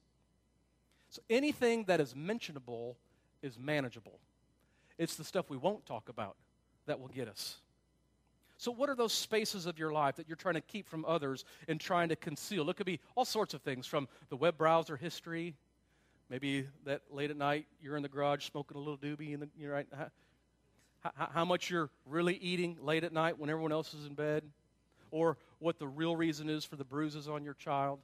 So 1.10 1.22
anything 1.30 1.86
that 1.86 2.00
is 2.00 2.16
mentionable 2.16 2.98
is 3.42 3.58
manageable. 3.58 4.20
It's 4.98 5.16
the 5.16 5.24
stuff 5.24 5.50
we 5.50 5.58
won't 5.58 5.86
talk 5.86 6.10
about 6.10 6.36
that 6.86 7.00
will 7.00 7.08
get 7.08 7.28
us. 7.28 7.58
So, 8.60 8.72
what 8.72 8.90
are 8.90 8.96
those 8.96 9.14
spaces 9.14 9.66
of 9.66 9.80
your 9.80 9.94
life 9.94 10.18
that 10.18 10.28
you're 10.28 10.36
trying 10.36 10.56
to 10.56 10.62
keep 10.62 10.86
from 10.86 11.06
others 11.06 11.46
and 11.70 11.80
trying 11.80 12.10
to 12.10 12.18
conceal? 12.18 12.70
It 12.70 12.76
could 12.76 12.86
be 12.86 13.00
all 13.16 13.24
sorts 13.24 13.54
of 13.54 13.62
things 13.62 13.88
from 13.88 14.10
the 14.28 14.36
web 14.36 14.58
browser 14.58 14.98
history. 14.98 15.56
Maybe 16.30 16.68
that 16.84 17.04
late 17.10 17.32
at 17.32 17.38
night 17.38 17.68
you're 17.82 17.96
in 17.96 18.04
the 18.04 18.10
garage 18.10 18.46
smoking 18.50 18.76
a 18.76 18.80
little 18.82 18.98
doobie, 18.98 19.34
and 19.34 19.50
you're 19.58 19.72
right. 19.72 19.88
How, 21.00 21.30
how 21.32 21.46
much 21.46 21.70
you're 21.70 21.90
really 22.06 22.36
eating 22.36 22.76
late 22.82 23.06
at 23.06 23.14
night 23.14 23.40
when 23.40 23.50
everyone 23.50 23.72
else 23.72 23.94
is 23.94 24.06
in 24.06 24.14
bed, 24.14 24.44
or 25.10 25.38
what 25.60 25.80
the 25.80 25.88
real 25.88 26.18
reason 26.18 26.50
is 26.50 26.66
for 26.66 26.76
the 26.76 26.84
bruises 26.84 27.30
on 27.30 27.46
your 27.46 27.54
child, 27.54 28.00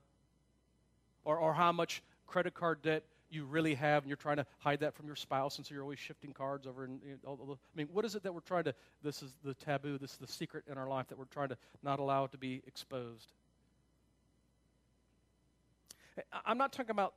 or, 1.26 1.36
or 1.38 1.54
how 1.54 1.74
much 1.74 2.02
credit 2.28 2.54
card 2.54 2.82
debt 2.82 3.04
you 3.30 3.46
really 3.46 3.76
have, 3.76 4.04
and 4.04 4.10
you're 4.10 4.18
trying 4.18 4.38
to 4.38 4.46
hide 4.60 4.80
that 4.82 4.94
from 4.94 5.08
your 5.08 5.16
spouse, 5.16 5.58
and 5.58 5.66
so 5.66 5.74
you're 5.74 5.84
always 5.84 6.00
shifting 6.00 6.32
cards 6.34 6.68
over. 6.68 6.84
And 6.84 7.00
you 7.04 7.18
know, 7.24 7.38
I 7.52 7.78
mean, 7.78 7.88
what 7.92 8.06
is 8.06 8.16
it 8.16 8.24
that 8.24 8.34
we're 8.34 8.40
trying 8.42 8.66
to? 8.66 8.76
This 9.04 9.22
is 9.22 9.32
the 9.44 9.54
taboo. 9.54 9.98
This 9.98 10.12
is 10.12 10.18
the 10.18 10.28
secret 10.28 10.64
in 10.70 10.78
our 10.78 10.88
life 10.88 11.08
that 11.08 11.18
we're 11.18 11.26
trying 11.26 11.50
to 11.50 11.58
not 11.84 12.00
allow 12.00 12.26
it 12.26 12.32
to 12.32 12.38
be 12.38 12.62
exposed. 12.68 13.32
I'm 16.46 16.58
not 16.58 16.72
talking 16.72 16.92
about 16.92 17.14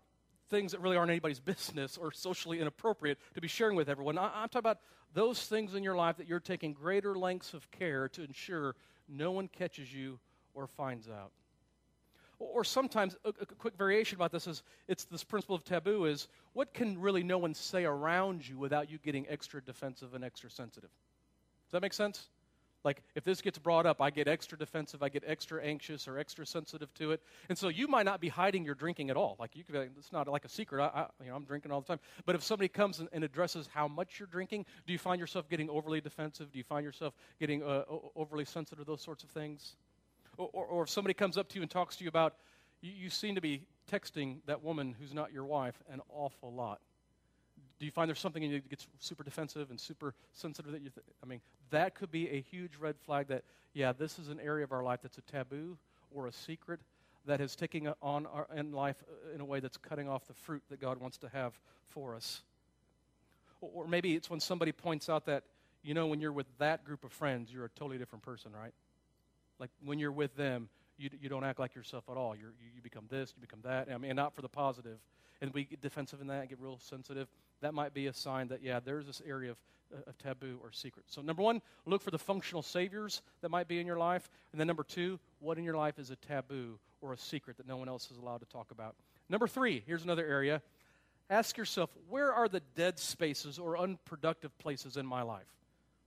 things 0.48 0.72
that 0.72 0.80
really 0.80 0.96
aren't 0.96 1.10
anybody's 1.10 1.40
business 1.54 1.96
or 1.96 2.12
socially 2.12 2.60
inappropriate 2.60 3.18
to 3.34 3.40
be 3.40 3.48
sharing 3.48 3.76
with 3.76 3.88
everyone. 3.88 4.18
I'm 4.18 4.48
talking 4.48 4.58
about 4.58 4.80
those 5.14 5.42
things 5.46 5.74
in 5.74 5.82
your 5.82 5.96
life 5.96 6.16
that 6.18 6.28
you're 6.28 6.40
taking 6.40 6.72
greater 6.72 7.14
lengths 7.16 7.54
of 7.54 7.70
care 7.70 8.08
to 8.10 8.22
ensure 8.22 8.74
no 9.08 9.30
one 9.30 9.48
catches 9.48 9.92
you 9.92 10.18
or 10.54 10.66
finds 10.66 11.08
out. 11.08 11.32
Or 12.38 12.62
sometimes 12.62 13.16
a, 13.24 13.30
a, 13.30 13.46
quick 13.46 13.76
variation 13.76 14.16
about 14.16 14.30
this 14.30 14.46
is 14.46 14.62
it's 14.86 15.04
this 15.04 15.24
principle 15.24 15.56
of 15.56 15.64
taboo 15.64 16.04
is 16.04 16.28
what 16.52 16.72
can 16.72 17.00
really 17.00 17.24
no 17.24 17.38
one 17.38 17.52
say 17.52 17.84
around 17.84 18.48
you 18.48 18.56
without 18.58 18.90
you 18.90 18.98
getting 18.98 19.28
extra 19.28 19.60
defensive 19.60 20.14
and 20.14 20.24
extra 20.24 20.50
sensitive? 20.50 20.90
Does 21.66 21.72
that 21.72 21.82
make 21.82 21.92
sense? 21.92 22.28
Like 22.84 23.02
if 23.14 23.24
this 23.24 23.40
gets 23.42 23.58
brought 23.58 23.86
up, 23.86 24.00
I 24.00 24.10
get 24.10 24.28
extra 24.28 24.56
defensive, 24.56 25.02
I 25.02 25.08
get 25.08 25.24
extra 25.26 25.62
anxious 25.62 26.06
or 26.06 26.16
extra 26.16 26.46
sensitive 26.46 26.94
to 26.94 27.10
it. 27.10 27.22
And 27.48 27.58
so 27.58 27.68
you 27.68 27.88
might 27.88 28.04
not 28.04 28.20
be 28.20 28.28
hiding 28.28 28.64
your 28.64 28.76
drinking 28.76 29.10
at 29.10 29.16
all. 29.16 29.36
Like 29.38 29.56
you 29.56 29.64
could 29.64 29.72
be, 29.72 29.80
it's 29.98 30.12
not 30.12 30.28
like 30.28 30.44
a 30.44 30.48
secret. 30.48 30.80
I, 30.80 31.00
I, 31.00 31.06
you 31.24 31.30
know, 31.30 31.36
I'm 31.36 31.44
drinking 31.44 31.72
all 31.72 31.80
the 31.80 31.86
time. 31.88 31.98
But 32.24 32.36
if 32.36 32.42
somebody 32.44 32.68
comes 32.68 33.00
and, 33.00 33.08
and, 33.12 33.24
addresses 33.24 33.68
how 33.74 33.88
much 33.88 34.20
you're 34.20 34.28
drinking, 34.28 34.64
do 34.86 34.92
you 34.92 34.98
find 34.98 35.20
yourself 35.20 35.48
getting 35.48 35.68
overly 35.68 36.00
defensive? 36.00 36.52
Do 36.52 36.58
you 36.58 36.64
find 36.64 36.84
yourself 36.84 37.14
getting 37.40 37.62
uh, 37.62 37.82
overly 38.14 38.44
sensitive 38.44 38.84
to 38.84 38.90
those 38.90 39.02
sorts 39.02 39.24
of 39.24 39.30
things? 39.30 39.74
Or, 40.38 40.64
or, 40.64 40.82
if 40.84 40.88
somebody 40.88 41.14
comes 41.14 41.36
up 41.36 41.48
to 41.48 41.56
you 41.56 41.62
and 41.62 41.70
talks 41.70 41.96
to 41.96 42.04
you 42.04 42.08
about, 42.08 42.36
you, 42.80 42.92
you 42.92 43.10
seem 43.10 43.34
to 43.34 43.40
be 43.40 43.62
texting 43.90 44.36
that 44.46 44.62
woman 44.62 44.94
who's 44.98 45.12
not 45.12 45.32
your 45.32 45.44
wife 45.44 45.82
an 45.90 46.00
awful 46.10 46.52
lot. 46.52 46.80
Do 47.78 47.84
you 47.84 47.90
find 47.90 48.08
there's 48.08 48.20
something 48.20 48.42
in 48.42 48.50
you 48.50 48.60
that 48.60 48.70
gets 48.70 48.86
super 49.00 49.24
defensive 49.24 49.70
and 49.70 49.80
super 49.80 50.14
sensitive 50.32 50.72
that 50.72 50.80
you 50.80 50.90
th- 50.90 51.04
I 51.22 51.26
mean, 51.26 51.40
that 51.70 51.94
could 51.94 52.10
be 52.10 52.28
a 52.28 52.40
huge 52.40 52.76
red 52.78 52.96
flag 53.04 53.28
that, 53.28 53.42
yeah, 53.72 53.92
this 53.92 54.18
is 54.18 54.28
an 54.28 54.38
area 54.40 54.64
of 54.64 54.72
our 54.72 54.82
life 54.82 55.00
that's 55.02 55.18
a 55.18 55.22
taboo 55.22 55.76
or 56.12 56.26
a 56.26 56.32
secret 56.32 56.80
that 57.26 57.40
is 57.40 57.54
taking 57.54 57.92
on 58.00 58.26
our, 58.26 58.46
in 58.56 58.72
life 58.72 59.02
uh, 59.08 59.34
in 59.34 59.40
a 59.40 59.44
way 59.44 59.60
that's 59.60 59.76
cutting 59.76 60.08
off 60.08 60.26
the 60.26 60.34
fruit 60.34 60.62
that 60.70 60.80
God 60.80 60.98
wants 60.98 61.18
to 61.18 61.28
have 61.28 61.58
for 61.88 62.14
us. 62.14 62.42
Or 63.60 63.86
maybe 63.86 64.14
it's 64.14 64.30
when 64.30 64.40
somebody 64.40 64.72
points 64.72 65.08
out 65.08 65.26
that, 65.26 65.42
you 65.82 65.94
know, 65.94 66.06
when 66.06 66.20
you're 66.20 66.32
with 66.32 66.46
that 66.58 66.84
group 66.84 67.04
of 67.04 67.12
friends, 67.12 67.52
you're 67.52 67.64
a 67.64 67.70
totally 67.70 67.98
different 67.98 68.24
person, 68.24 68.52
right? 68.52 68.72
Like 69.58 69.70
when 69.84 69.98
you're 69.98 70.12
with 70.12 70.36
them, 70.36 70.68
you, 70.98 71.10
you 71.20 71.28
don't 71.28 71.44
act 71.44 71.58
like 71.58 71.74
yourself 71.74 72.04
at 72.10 72.16
all. 72.16 72.34
You're, 72.34 72.52
you, 72.60 72.70
you 72.76 72.82
become 72.82 73.04
this, 73.08 73.32
you 73.36 73.40
become 73.40 73.60
that. 73.64 73.88
I 73.92 73.98
mean, 73.98 74.16
not 74.16 74.34
for 74.34 74.42
the 74.42 74.48
positive. 74.48 74.98
And 75.40 75.52
we 75.54 75.64
get 75.64 75.80
defensive 75.80 76.20
in 76.20 76.26
that, 76.28 76.48
get 76.48 76.58
real 76.60 76.78
sensitive. 76.80 77.28
That 77.60 77.72
might 77.72 77.94
be 77.94 78.06
a 78.08 78.12
sign 78.12 78.48
that, 78.48 78.62
yeah, 78.62 78.80
there's 78.84 79.06
this 79.06 79.22
area 79.26 79.52
of, 79.52 79.56
uh, 79.94 80.10
of 80.10 80.18
taboo 80.18 80.58
or 80.62 80.72
secret. 80.72 81.04
So, 81.08 81.22
number 81.22 81.42
one, 81.42 81.62
look 81.86 82.02
for 82.02 82.10
the 82.10 82.18
functional 82.18 82.62
saviors 82.62 83.22
that 83.40 83.48
might 83.48 83.68
be 83.68 83.78
in 83.78 83.86
your 83.86 83.98
life. 83.98 84.28
And 84.52 84.60
then, 84.60 84.66
number 84.66 84.82
two, 84.82 85.20
what 85.38 85.58
in 85.58 85.64
your 85.64 85.76
life 85.76 85.98
is 85.98 86.10
a 86.10 86.16
taboo 86.16 86.78
or 87.00 87.12
a 87.12 87.18
secret 87.18 87.56
that 87.58 87.68
no 87.68 87.76
one 87.76 87.88
else 87.88 88.10
is 88.10 88.16
allowed 88.16 88.38
to 88.38 88.46
talk 88.46 88.72
about? 88.72 88.96
Number 89.28 89.46
three, 89.46 89.84
here's 89.86 90.02
another 90.02 90.26
area. 90.26 90.60
Ask 91.30 91.56
yourself, 91.56 91.90
where 92.08 92.32
are 92.32 92.48
the 92.48 92.60
dead 92.74 92.98
spaces 92.98 93.58
or 93.58 93.78
unproductive 93.78 94.56
places 94.58 94.96
in 94.96 95.06
my 95.06 95.22
life? 95.22 95.46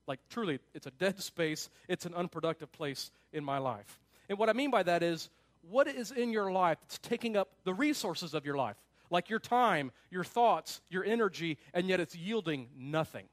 Like, 0.08 0.20
truly, 0.30 0.60
it's 0.74 0.88
a 0.88 0.92
dead 0.92 1.22
space, 1.22 1.70
it's 1.88 2.06
an 2.06 2.14
unproductive 2.14 2.72
place 2.72 3.12
in 3.34 3.44
my 3.44 3.58
life. 3.58 4.00
And 4.30 4.38
what 4.38 4.50
I 4.50 4.54
mean 4.54 4.72
by 4.72 4.84
that 4.84 5.04
is, 5.04 5.30
what 5.70 5.88
is 5.88 6.12
in 6.12 6.32
your 6.32 6.52
life 6.52 6.78
that's 6.82 6.98
taking 7.00 7.38
up 7.38 7.50
the 7.64 7.74
resources 7.74 8.34
of 8.34 8.46
your 8.46 8.56
life? 8.56 8.78
Like 9.10 9.30
your 9.30 9.40
time, 9.40 9.92
your 10.10 10.24
thoughts, 10.24 10.82
your 10.90 11.04
energy, 11.04 11.58
and 11.74 11.88
yet 11.88 12.00
it's 12.00 12.16
yielding 12.16 12.70
nothing. 12.78 13.26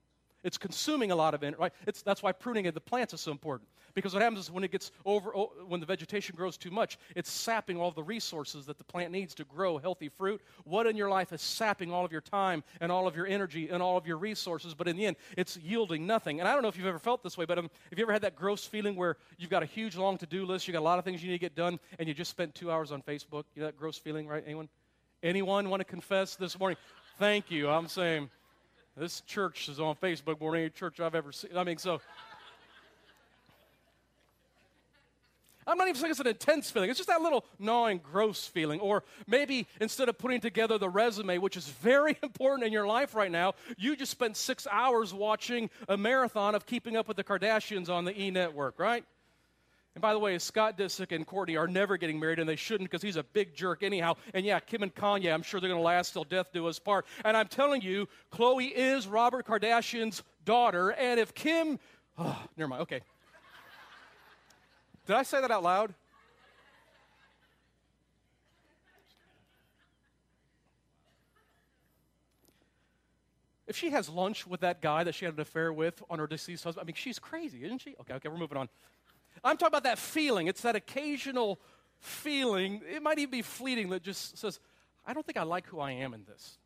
It's 0.45 0.59
consuming 0.59 1.11
a 1.11 1.17
lot 1.17 1.35
of 1.35 1.43
energy, 1.43 1.61
right? 1.61 1.73
It's, 1.87 2.03
that's 2.03 2.23
why 2.23 2.33
pruning 2.33 2.67
of 2.67 2.75
the 2.75 2.81
plants 2.81 3.13
is 3.13 3.21
so 3.21 3.31
important. 3.31 3.69
Because 3.95 4.13
what 4.13 4.23
happens 4.23 4.41
is 4.45 4.51
when 4.51 4.63
it 4.63 4.71
gets 4.71 4.93
over, 5.05 5.31
when 5.67 5.81
the 5.81 5.87
vegetation 5.87 6.37
grows 6.37 6.57
too 6.57 6.71
much, 6.71 6.99
it's 7.17 7.31
sapping 7.31 7.81
all 7.81 7.91
the 7.91 8.03
resources 8.03 8.67
that 8.67 8.79
the 8.79 8.85
plant 8.85 9.11
needs 9.11 9.35
to 9.35 9.45
grow 9.45 9.79
healthy 9.79 10.09
fruit. 10.09 10.41
What 10.65 10.87
in 10.87 10.97
your 10.97 11.09
life 11.09 11.33
is 11.33 11.43
sapping 11.43 11.93
all 11.93 12.05
of 12.05 12.13
your 12.13 12.21
time 12.21 12.63
and 12.81 12.93
all 12.93 13.09
of 13.09 13.17
your 13.17 13.27
energy 13.27 13.69
and 13.69 13.83
all 13.83 13.97
of 13.97 14.07
your 14.07 14.17
resources, 14.17 14.75
but 14.75 14.87
in 14.87 14.97
the 14.97 15.07
end, 15.07 15.17
it's 15.37 15.57
yielding 15.57 16.07
nothing. 16.07 16.39
And 16.39 16.49
I 16.49 16.53
don't 16.53 16.63
know 16.63 16.69
if 16.69 16.77
you've 16.77 16.87
ever 16.87 16.99
felt 16.99 17.25
this 17.25 17.37
way, 17.37 17.45
but 17.45 17.59
um, 17.59 17.71
have 17.91 17.99
you 17.99 18.05
ever 18.05 18.13
had 18.13 18.23
that 18.23 18.37
gross 18.37 18.65
feeling 18.65 18.95
where 18.95 19.17
you've 19.39 19.51
got 19.51 19.63
a 19.63 19.67
huge 19.67 19.97
long 19.97 20.19
to 20.19 20.27
do 20.27 20.45
list, 20.45 20.69
you've 20.69 20.75
got 20.75 20.81
a 20.81 20.83
lot 20.83 20.99
of 20.99 21.05
things 21.05 21.23
you 21.23 21.29
need 21.29 21.39
to 21.39 21.41
get 21.41 21.57
done, 21.57 21.81
and 21.99 22.07
you 22.07 22.15
just 22.15 22.31
spent 22.31 22.55
two 22.55 22.71
hours 22.71 22.93
on 22.93 23.03
Facebook? 23.03 23.45
You 23.55 23.63
know 23.63 23.67
that 23.67 23.77
gross 23.77 23.99
feeling, 23.99 24.29
right? 24.29 24.45
Anyone? 24.47 24.69
Anyone 25.23 25.69
want 25.69 25.81
to 25.81 25.85
confess 25.85 26.37
this 26.37 26.57
morning? 26.57 26.79
Thank 27.19 27.51
you. 27.51 27.69
I'm 27.69 27.89
saying 27.89 28.31
this 28.99 29.21
church 29.23 29.69
is 29.69 29.81
on 29.81 29.95
Facebook 29.97 30.41
more 30.41 30.53
than 30.53 30.63
any 30.63 30.71
church 30.71 31.01
I've 31.01 31.15
ever 31.15 31.33
seen. 31.33 31.57
I 31.57 31.65
mean, 31.65 31.79
so. 31.79 32.01
I'm 35.67 35.77
not 35.77 35.87
even 35.87 36.01
saying 36.01 36.11
it's 36.13 36.21
an 36.21 36.27
intense 36.27 36.71
feeling. 36.71 36.89
It's 36.89 36.99
just 36.99 37.11
that 37.11 37.21
little 37.21 37.45
gnawing, 37.59 38.01
gross 38.03 38.47
feeling. 38.47 38.81
Or 38.81 39.05
maybe 39.27 39.67
instead 39.83 40.09
of 40.09 40.17
putting 40.17 40.41
together 40.41 40.79
the 40.79 40.89
resume, 40.89 41.37
which 41.39 41.59
is 41.59 41.69
very 41.69 42.17
important 42.23 42.67
in 42.67 42.73
your 42.73 42.87
life 42.87 43.15
right 43.15 43.31
now, 43.31 43.53
you 43.77 43.95
just 43.95 44.11
spent 44.11 44.37
six 44.37 44.67
hours 44.71 45.13
watching 45.13 45.69
a 45.89 45.97
marathon 45.97 46.55
of 46.55 46.65
keeping 46.65 46.97
up 46.97 47.07
with 47.07 47.19
the 47.19 47.25
Kardashians 47.25 47.91
on 47.91 48.07
the 48.07 48.19
E 48.19 48.31
network, 48.31 48.79
right? 48.79 49.05
And 49.99 50.03
by 50.03 50.13
the 50.13 50.21
way, 50.21 50.39
Scott 50.39 50.79
Disick 50.79 51.11
and 51.11 51.27
Kourtney 51.27 51.59
are 51.59 51.67
never 51.67 51.97
getting 51.97 52.21
married, 52.21 52.39
and 52.39 52.49
they 52.49 52.55
shouldn't 52.55 52.89
because 52.89 53.03
he's 53.03 53.17
a 53.17 53.25
big 53.25 53.57
jerk 53.57 53.83
anyhow. 53.83 54.15
And 54.33 54.47
yeah, 54.47 54.61
Kim 54.61 54.85
and 54.85 54.95
Kanye, 54.95 55.35
I'm 55.35 55.43
sure 55.43 55.61
they're 55.61 55.69
going 55.69 55.81
to 55.81 55.85
last 55.85 56.13
till 56.13 56.23
death 56.23 56.53
do 56.53 56.69
us 56.69 56.79
part. 56.79 57.05
And 57.25 57.37
I'm 57.37 57.49
telling 57.49 57.83
you, 57.83 58.07
Khloé 58.31 58.71
is 58.73 59.09
Robert 59.09 59.45
Kardashian's 59.45 60.23
daughter. 60.45 60.91
And 60.91 61.19
if 61.19 61.35
Kim, 61.35 61.81
oh, 62.17 62.41
never 62.57 62.69
mind, 62.69 62.83
okay. 62.83 63.01
Did 65.09 65.17
I 65.17 65.25
say 65.25 65.41
that 65.41 65.51
out 65.51 65.65
loud? 65.65 65.93
If 73.67 73.77
she 73.77 73.91
has 73.91 74.09
lunch 74.09 74.47
with 74.47 74.61
that 74.61 74.81
guy 74.81 75.03
that 75.03 75.17
she 75.17 75.25
had 75.25 75.35
an 75.35 75.41
affair 75.41 75.73
with 75.73 76.01
on 76.09 76.21
her 76.21 76.29
deceased 76.29 76.63
husband, 76.63 76.85
I 76.85 76.87
mean, 76.87 76.95
she's 76.95 77.19
crazy, 77.19 77.65
isn't 77.65 77.81
she? 77.81 77.97
Okay, 78.03 78.15
okay, 78.15 78.29
we're 78.29 78.39
moving 78.39 78.59
on. 78.59 78.69
I'm 79.45 79.57
talking 79.57 79.69
about 79.69 79.85
that 79.85 79.99
feeling. 79.99 80.47
It's 80.47 80.63
that 80.63 80.77
occasional 80.77 81.61
feeling. 82.01 82.83
It 82.89 83.03
might 83.03 83.19
even 83.19 83.31
be 83.31 83.43
fleeting 83.43 83.91
that 83.91 84.03
just 84.03 84.39
says, 84.39 84.61
I 85.07 85.13
don't 85.15 85.25
think 85.25 85.39
I 85.39 85.43
like 85.43 85.67
who 85.67 85.81
I 85.81 85.93
am 85.93 86.15
in 86.15 86.25
this. 86.25 86.59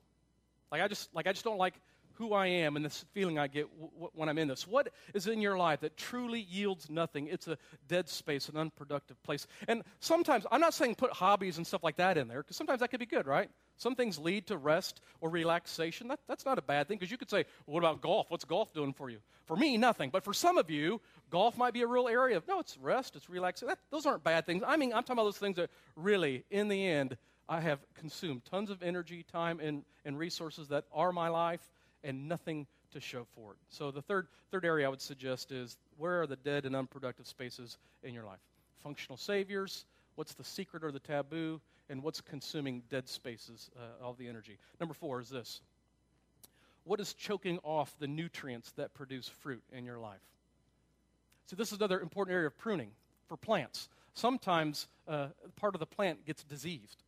Like 0.70 0.82
I 0.82 0.88
just 0.88 1.14
like 1.14 1.26
I 1.26 1.32
just 1.32 1.44
don't 1.44 1.58
like 1.58 1.74
who 2.14 2.35
I 2.35 2.46
am 2.46 2.76
and 2.76 2.85
this 2.85 3.04
feeling 3.12 3.38
I 3.38 3.46
get 3.46 3.68
w- 3.70 3.90
w- 3.92 4.11
when 4.14 4.28
I'm 4.28 4.38
in 4.38 4.48
this. 4.48 4.66
What 4.66 4.92
is 5.14 5.26
in 5.26 5.40
your 5.40 5.56
life 5.56 5.80
that 5.80 5.96
truly 5.96 6.40
yields 6.40 6.90
nothing? 6.90 7.26
It's 7.26 7.48
a 7.48 7.56
dead 7.88 8.08
space, 8.08 8.48
an 8.48 8.56
unproductive 8.56 9.22
place. 9.22 9.46
And 9.68 9.82
sometimes, 10.00 10.46
I'm 10.50 10.61
not 10.61 10.74
saying 10.74 10.96
put 10.96 11.12
hobbies 11.12 11.56
and 11.56 11.66
stuff 11.66 11.82
like 11.82 11.96
that 11.96 12.18
in 12.18 12.28
there, 12.28 12.42
because 12.42 12.56
sometimes 12.56 12.80
that 12.80 12.88
could 12.88 13.00
be 13.00 13.06
good, 13.06 13.26
right? 13.26 13.50
Some 13.83 13.97
things 13.97 14.16
lead 14.16 14.47
to 14.47 14.57
rest 14.57 15.01
or 15.21 15.29
relaxation. 15.29 16.07
That, 16.07 16.21
that's 16.29 16.47
not 16.47 16.57
a 16.57 16.62
bad 16.62 16.87
thing, 16.87 16.99
because 16.99 17.11
you 17.11 17.18
could 17.18 17.29
say, 17.29 17.45
well, 17.66 17.75
what 17.75 17.81
about 17.81 18.01
golf? 18.01 18.31
What's 18.31 18.45
golf 18.45 18.73
doing 18.73 18.92
for 18.92 19.11
you? 19.11 19.18
For 19.47 19.57
me, 19.57 19.77
nothing. 19.77 20.11
But 20.11 20.23
for 20.23 20.33
some 20.33 20.57
of 20.57 20.71
you, 20.71 21.01
golf 21.31 21.59
might 21.59 21.75
be 21.75 21.83
a 21.83 21.87
real 21.88 22.07
area 22.07 22.37
of, 22.37 22.47
no, 22.47 22.61
it's 22.61 22.79
rest, 22.79 23.16
it's 23.16 23.29
relaxation. 23.29 23.66
That, 23.66 23.81
those 23.90 24.07
aren't 24.07 24.23
bad 24.23 24.47
things. 24.47 24.62
I 24.64 24.77
mean, 24.77 24.92
I'm 24.92 25.03
talking 25.03 25.14
about 25.14 25.25
those 25.25 25.38
things 25.38 25.57
that 25.57 25.68
really, 25.97 26.45
in 26.49 26.68
the 26.68 26.87
end, 26.87 27.16
I 27.49 27.61
have 27.61 27.81
consumed 27.95 28.45
tons 28.45 28.71
of 28.71 28.85
energy, 28.85 29.25
time, 29.33 29.59
and, 29.59 29.83
and 30.05 30.16
resources 30.16 30.68
that 30.68 30.85
are 30.92 31.11
my 31.11 31.29
life 31.29 31.68
and 32.05 32.29
nothing 32.29 32.68
to 32.92 33.01
show 33.01 33.27
for 33.35 33.51
it. 33.51 33.59
So 33.68 33.90
the 33.90 34.03
third, 34.03 34.29
third 34.53 34.64
area 34.64 34.87
I 34.87 34.90
would 34.90 35.01
suggest 35.01 35.51
is 35.51 35.77
where 35.97 36.23
are 36.23 36.27
the 36.29 36.37
dead 36.37 36.66
and 36.66 36.77
unproductive 36.77 37.27
spaces 37.27 37.79
in 38.05 38.14
your 38.14 38.25
life? 38.25 38.38
Functional 38.85 39.16
saviors, 39.16 39.87
what's 40.14 40.35
the 40.35 40.45
secret 40.45 40.85
or 40.85 40.92
the 40.92 41.01
taboo, 41.01 41.61
and 41.92 42.02
what's 42.02 42.22
consuming 42.22 42.83
dead 42.88 43.07
spaces, 43.07 43.70
uh, 43.76 44.05
all 44.05 44.14
the 44.14 44.26
energy. 44.26 44.57
Number 44.81 44.94
four 44.94 45.20
is 45.20 45.28
this. 45.28 45.61
What 46.85 47.00
is 47.00 47.12
choking 47.12 47.59
off 47.62 47.94
the 48.00 48.07
nutrients 48.09 48.72
that 48.72 48.94
produce 48.94 49.28
fruit 49.28 49.62
in 49.70 49.85
your 49.85 49.98
life? 49.98 50.22
So 51.46 51.55
this 51.55 51.70
is 51.70 51.76
another 51.76 52.00
important 52.00 52.35
area 52.35 52.46
of 52.46 52.57
pruning 52.57 52.92
for 53.28 53.37
plants. 53.37 53.90
Sometimes 54.14 54.88
uh, 55.07 55.26
part 55.57 55.74
of 55.74 55.81
the 55.81 55.87
plant 55.87 56.24
gets 56.24 56.42
diseased 56.42 57.02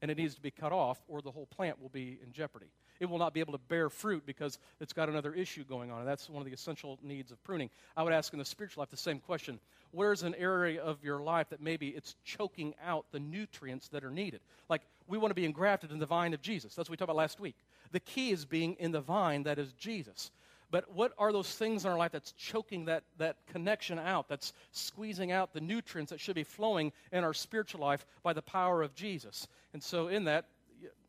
and 0.00 0.08
it 0.08 0.16
needs 0.16 0.36
to 0.36 0.40
be 0.40 0.52
cut 0.52 0.70
off, 0.70 1.00
or 1.08 1.20
the 1.20 1.32
whole 1.32 1.46
plant 1.46 1.82
will 1.82 1.88
be 1.88 2.20
in 2.24 2.32
jeopardy 2.32 2.68
it 3.00 3.06
will 3.06 3.18
not 3.18 3.34
be 3.34 3.40
able 3.40 3.52
to 3.52 3.58
bear 3.58 3.88
fruit 3.88 4.24
because 4.26 4.58
it's 4.80 4.92
got 4.92 5.08
another 5.08 5.32
issue 5.32 5.64
going 5.64 5.90
on. 5.90 6.00
And 6.00 6.08
that's 6.08 6.28
one 6.28 6.40
of 6.40 6.46
the 6.46 6.52
essential 6.52 6.98
needs 7.02 7.30
of 7.30 7.42
pruning. 7.44 7.70
I 7.96 8.02
would 8.02 8.12
ask 8.12 8.32
in 8.32 8.38
the 8.38 8.44
spiritual 8.44 8.82
life 8.82 8.90
the 8.90 8.96
same 8.96 9.20
question 9.20 9.60
Where's 9.90 10.22
an 10.22 10.34
area 10.34 10.82
of 10.82 11.02
your 11.02 11.20
life 11.20 11.48
that 11.48 11.62
maybe 11.62 11.88
it's 11.88 12.14
choking 12.24 12.74
out 12.84 13.06
the 13.10 13.20
nutrients 13.20 13.88
that 13.88 14.04
are 14.04 14.10
needed? 14.10 14.40
Like, 14.68 14.82
we 15.06 15.16
want 15.16 15.30
to 15.30 15.34
be 15.34 15.46
engrafted 15.46 15.92
in 15.92 15.98
the 15.98 16.06
vine 16.06 16.34
of 16.34 16.42
Jesus. 16.42 16.74
That's 16.74 16.88
what 16.88 16.92
we 16.92 16.96
talked 16.98 17.06
about 17.10 17.16
last 17.16 17.40
week. 17.40 17.56
The 17.92 18.00
key 18.00 18.30
is 18.30 18.44
being 18.44 18.74
in 18.78 18.92
the 18.92 19.00
vine 19.00 19.44
that 19.44 19.58
is 19.58 19.72
Jesus. 19.72 20.30
But 20.70 20.92
what 20.92 21.12
are 21.16 21.32
those 21.32 21.50
things 21.54 21.84
in 21.84 21.90
our 21.90 21.96
life 21.96 22.12
that's 22.12 22.32
choking 22.32 22.84
that, 22.84 23.04
that 23.16 23.36
connection 23.46 23.98
out, 23.98 24.28
that's 24.28 24.52
squeezing 24.72 25.32
out 25.32 25.54
the 25.54 25.62
nutrients 25.62 26.10
that 26.10 26.20
should 26.20 26.34
be 26.34 26.44
flowing 26.44 26.92
in 27.10 27.24
our 27.24 27.32
spiritual 27.32 27.80
life 27.80 28.04
by 28.22 28.34
the 28.34 28.42
power 28.42 28.82
of 28.82 28.94
Jesus? 28.94 29.48
And 29.72 29.82
so, 29.82 30.08
in 30.08 30.24
that, 30.24 30.44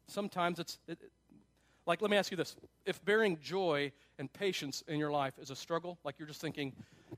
sometimes 0.08 0.60
it's, 0.60 0.80
it, 0.88 0.98
like, 1.90 2.04
let 2.04 2.12
me 2.12 2.18
ask 2.18 2.30
you 2.30 2.38
this. 2.38 2.56
If 2.86 3.04
bearing 3.04 3.40
joy 3.42 3.92
and 4.20 4.32
patience 4.32 4.84
in 4.88 5.00
your 5.00 5.10
life 5.10 5.34
is 5.42 5.50
a 5.50 5.56
struggle, 5.56 5.98
like 6.04 6.20
you're 6.20 6.28
just 6.28 6.40
thinking, 6.40 6.72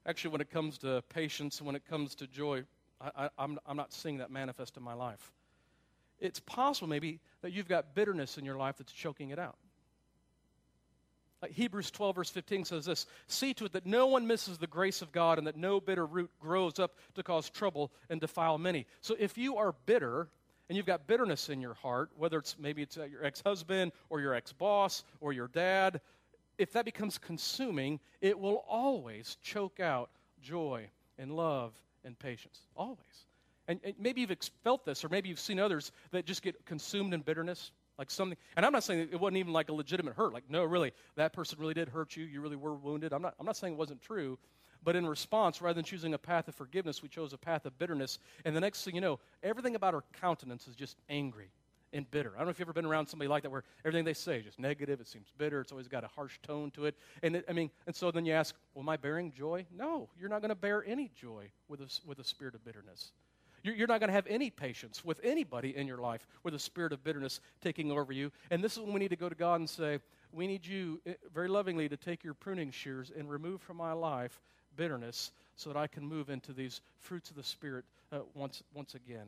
actually, 0.05 0.31
when 0.31 0.39
it 0.39 0.49
comes 0.49 0.77
to 0.79 1.03
patience 1.09 1.61
when 1.61 1.75
it 1.75 1.85
comes 1.85 2.15
to 2.15 2.27
joy, 2.27 2.63
I, 3.01 3.29
am 3.37 3.59
I'm 3.65 3.75
not 3.75 3.91
seeing 3.91 4.19
that 4.19 4.31
manifest 4.31 4.77
in 4.77 4.83
my 4.83 4.93
life. 4.93 5.33
It's 6.19 6.39
possible, 6.39 6.87
maybe, 6.87 7.19
that 7.41 7.51
you've 7.51 7.67
got 7.67 7.93
bitterness 7.93 8.37
in 8.37 8.45
your 8.45 8.55
life 8.55 8.77
that's 8.77 8.93
choking 8.93 9.31
it 9.31 9.39
out. 9.39 9.57
Like 11.41 11.51
Hebrews 11.51 11.91
12, 11.91 12.15
verse 12.15 12.29
15 12.29 12.63
says 12.63 12.85
this 12.85 13.07
See 13.27 13.53
to 13.55 13.65
it 13.65 13.73
that 13.73 13.85
no 13.85 14.07
one 14.07 14.25
misses 14.25 14.57
the 14.57 14.67
grace 14.67 15.01
of 15.01 15.11
God 15.11 15.37
and 15.37 15.47
that 15.47 15.57
no 15.57 15.81
bitter 15.81 16.05
root 16.05 16.31
grows 16.39 16.79
up 16.79 16.95
to 17.15 17.23
cause 17.23 17.49
trouble 17.49 17.91
and 18.09 18.21
defile 18.21 18.57
many. 18.57 18.85
So 19.01 19.17
if 19.19 19.37
you 19.37 19.57
are 19.57 19.73
bitter, 19.85 20.29
and 20.69 20.77
you've 20.77 20.85
got 20.85 21.07
bitterness 21.07 21.49
in 21.49 21.61
your 21.61 21.73
heart, 21.73 22.11
whether 22.17 22.37
it's 22.37 22.55
maybe 22.59 22.81
it's 22.81 22.97
your 22.97 23.25
ex 23.25 23.41
husband 23.45 23.91
or 24.09 24.21
your 24.21 24.33
ex 24.33 24.53
boss 24.53 25.03
or 25.19 25.33
your 25.33 25.47
dad, 25.47 26.01
if 26.57 26.71
that 26.73 26.85
becomes 26.85 27.17
consuming, 27.17 27.99
it 28.21 28.37
will 28.37 28.63
always 28.67 29.37
choke 29.41 29.79
out 29.79 30.09
joy 30.41 30.87
and 31.17 31.35
love 31.35 31.73
and 32.05 32.17
patience. 32.17 32.61
Always. 32.75 33.25
And, 33.67 33.79
and 33.83 33.93
maybe 33.99 34.21
you've 34.21 34.35
felt 34.63 34.85
this, 34.85 35.03
or 35.03 35.09
maybe 35.09 35.29
you've 35.29 35.39
seen 35.39 35.59
others 35.59 35.91
that 36.11 36.25
just 36.25 36.41
get 36.41 36.65
consumed 36.65 37.13
in 37.13 37.21
bitterness. 37.21 37.71
Like 37.97 38.09
something, 38.09 38.37
and 38.55 38.65
I'm 38.65 38.71
not 38.71 38.83
saying 38.83 39.09
it 39.11 39.19
wasn't 39.19 39.37
even 39.37 39.53
like 39.53 39.69
a 39.69 39.73
legitimate 39.73 40.15
hurt. 40.15 40.33
Like, 40.33 40.49
no, 40.49 40.63
really, 40.63 40.91
that 41.17 41.33
person 41.33 41.59
really 41.59 41.75
did 41.75 41.87
hurt 41.87 42.15
you. 42.15 42.23
You 42.23 42.41
really 42.41 42.55
were 42.55 42.73
wounded. 42.73 43.13
I'm 43.13 43.21
not, 43.21 43.35
I'm 43.39 43.45
not 43.45 43.55
saying 43.57 43.73
it 43.73 43.77
wasn't 43.77 44.01
true, 44.01 44.39
but 44.83 44.95
in 44.95 45.05
response, 45.05 45.61
rather 45.61 45.75
than 45.75 45.83
choosing 45.83 46.13
a 46.13 46.17
path 46.17 46.47
of 46.47 46.55
forgiveness, 46.55 47.03
we 47.03 47.09
chose 47.09 47.33
a 47.33 47.37
path 47.37 47.65
of 47.65 47.77
bitterness. 47.77 48.19
And 48.45 48.55
the 48.55 48.61
next 48.61 48.83
thing 48.83 48.95
you 48.95 49.01
know, 49.01 49.19
everything 49.43 49.75
about 49.75 49.93
our 49.93 50.03
countenance 50.19 50.67
is 50.67 50.75
just 50.75 50.97
angry 51.09 51.49
and 51.93 52.09
bitter. 52.09 52.31
I 52.35 52.39
don't 52.39 52.47
know 52.47 52.51
if 52.51 52.59
you've 52.59 52.67
ever 52.67 52.73
been 52.73 52.85
around 52.85 53.07
somebody 53.07 53.27
like 53.27 53.43
that 53.43 53.49
where 53.49 53.63
everything 53.85 54.05
they 54.05 54.13
say 54.13 54.37
is 54.39 54.45
just 54.45 54.59
negative, 54.59 55.01
it 55.01 55.07
seems 55.07 55.27
bitter, 55.37 55.59
it's 55.59 55.71
always 55.71 55.87
got 55.87 56.03
a 56.03 56.07
harsh 56.07 56.39
tone 56.41 56.71
to 56.71 56.85
it. 56.85 56.95
And 57.21 57.35
it, 57.35 57.45
I 57.49 57.53
mean, 57.53 57.69
and 57.85 57.95
so 57.95 58.11
then 58.11 58.25
you 58.25 58.33
ask, 58.33 58.55
well, 58.73 58.83
am 58.83 58.89
I 58.89 58.97
bearing 58.97 59.31
joy? 59.31 59.65
No, 59.75 60.09
you're 60.19 60.29
not 60.29 60.41
going 60.41 60.49
to 60.49 60.55
bear 60.55 60.83
any 60.85 61.11
joy 61.15 61.51
with 61.67 61.81
a, 61.81 61.87
with 62.07 62.19
a 62.19 62.23
spirit 62.23 62.55
of 62.55 62.63
bitterness. 62.63 63.11
You're, 63.63 63.75
you're 63.75 63.87
not 63.87 63.99
going 63.99 64.07
to 64.07 64.13
have 64.13 64.27
any 64.27 64.49
patience 64.49 65.03
with 65.03 65.19
anybody 65.23 65.75
in 65.75 65.85
your 65.85 65.97
life 65.97 66.25
with 66.43 66.53
a 66.55 66.59
spirit 66.59 66.93
of 66.93 67.03
bitterness 67.03 67.41
taking 67.61 67.91
over 67.91 68.13
you. 68.13 68.31
And 68.49 68.63
this 68.63 68.73
is 68.73 68.79
when 68.79 68.93
we 68.93 68.99
need 68.99 69.09
to 69.09 69.15
go 69.15 69.29
to 69.29 69.35
God 69.35 69.59
and 69.59 69.69
say, 69.69 69.99
we 70.31 70.47
need 70.47 70.65
you 70.65 71.01
eh, 71.05 71.13
very 71.33 71.49
lovingly 71.49 71.89
to 71.89 71.97
take 71.97 72.23
your 72.23 72.33
pruning 72.33 72.71
shears 72.71 73.11
and 73.15 73.29
remove 73.29 73.61
from 73.61 73.77
my 73.77 73.91
life 73.91 74.39
bitterness 74.75 75.31
so 75.55 75.69
that 75.71 75.77
I 75.77 75.87
can 75.87 76.05
move 76.05 76.29
into 76.29 76.53
these 76.53 76.81
fruits 76.99 77.29
of 77.29 77.35
the 77.35 77.43
Spirit 77.43 77.85
uh, 78.11 78.19
once, 78.33 78.63
once 78.73 78.95
again. 78.95 79.27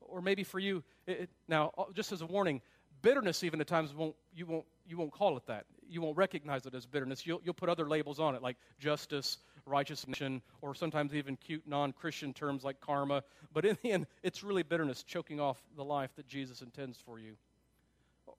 Or 0.00 0.20
maybe 0.20 0.44
for 0.44 0.58
you, 0.58 0.82
it, 1.06 1.30
now, 1.48 1.72
uh, 1.78 1.84
just 1.94 2.12
as 2.12 2.20
a 2.20 2.26
warning, 2.26 2.60
bitterness 3.02 3.42
even 3.42 3.60
at 3.60 3.66
times 3.66 3.94
won't, 3.94 4.14
you, 4.34 4.46
won't, 4.46 4.64
you 4.86 4.96
won't 4.96 5.12
call 5.12 5.36
it 5.36 5.46
that. 5.46 5.64
You 5.88 6.00
won't 6.02 6.16
recognize 6.16 6.66
it 6.66 6.74
as 6.74 6.86
bitterness. 6.86 7.26
You'll, 7.26 7.40
you'll 7.44 7.54
put 7.54 7.68
other 7.68 7.88
labels 7.88 8.20
on 8.20 8.34
it 8.34 8.42
like 8.42 8.56
justice, 8.78 9.38
righteousness, 9.66 10.40
or 10.62 10.74
sometimes 10.74 11.14
even 11.14 11.36
cute 11.36 11.62
non 11.66 11.92
Christian 11.92 12.32
terms 12.32 12.64
like 12.64 12.80
karma. 12.80 13.22
But 13.52 13.64
in 13.64 13.78
the 13.82 13.92
end, 13.92 14.06
it's 14.22 14.42
really 14.42 14.62
bitterness 14.62 15.02
choking 15.02 15.40
off 15.40 15.62
the 15.76 15.84
life 15.84 16.10
that 16.16 16.26
Jesus 16.26 16.62
intends 16.62 16.98
for 16.98 17.18
you. 17.18 17.36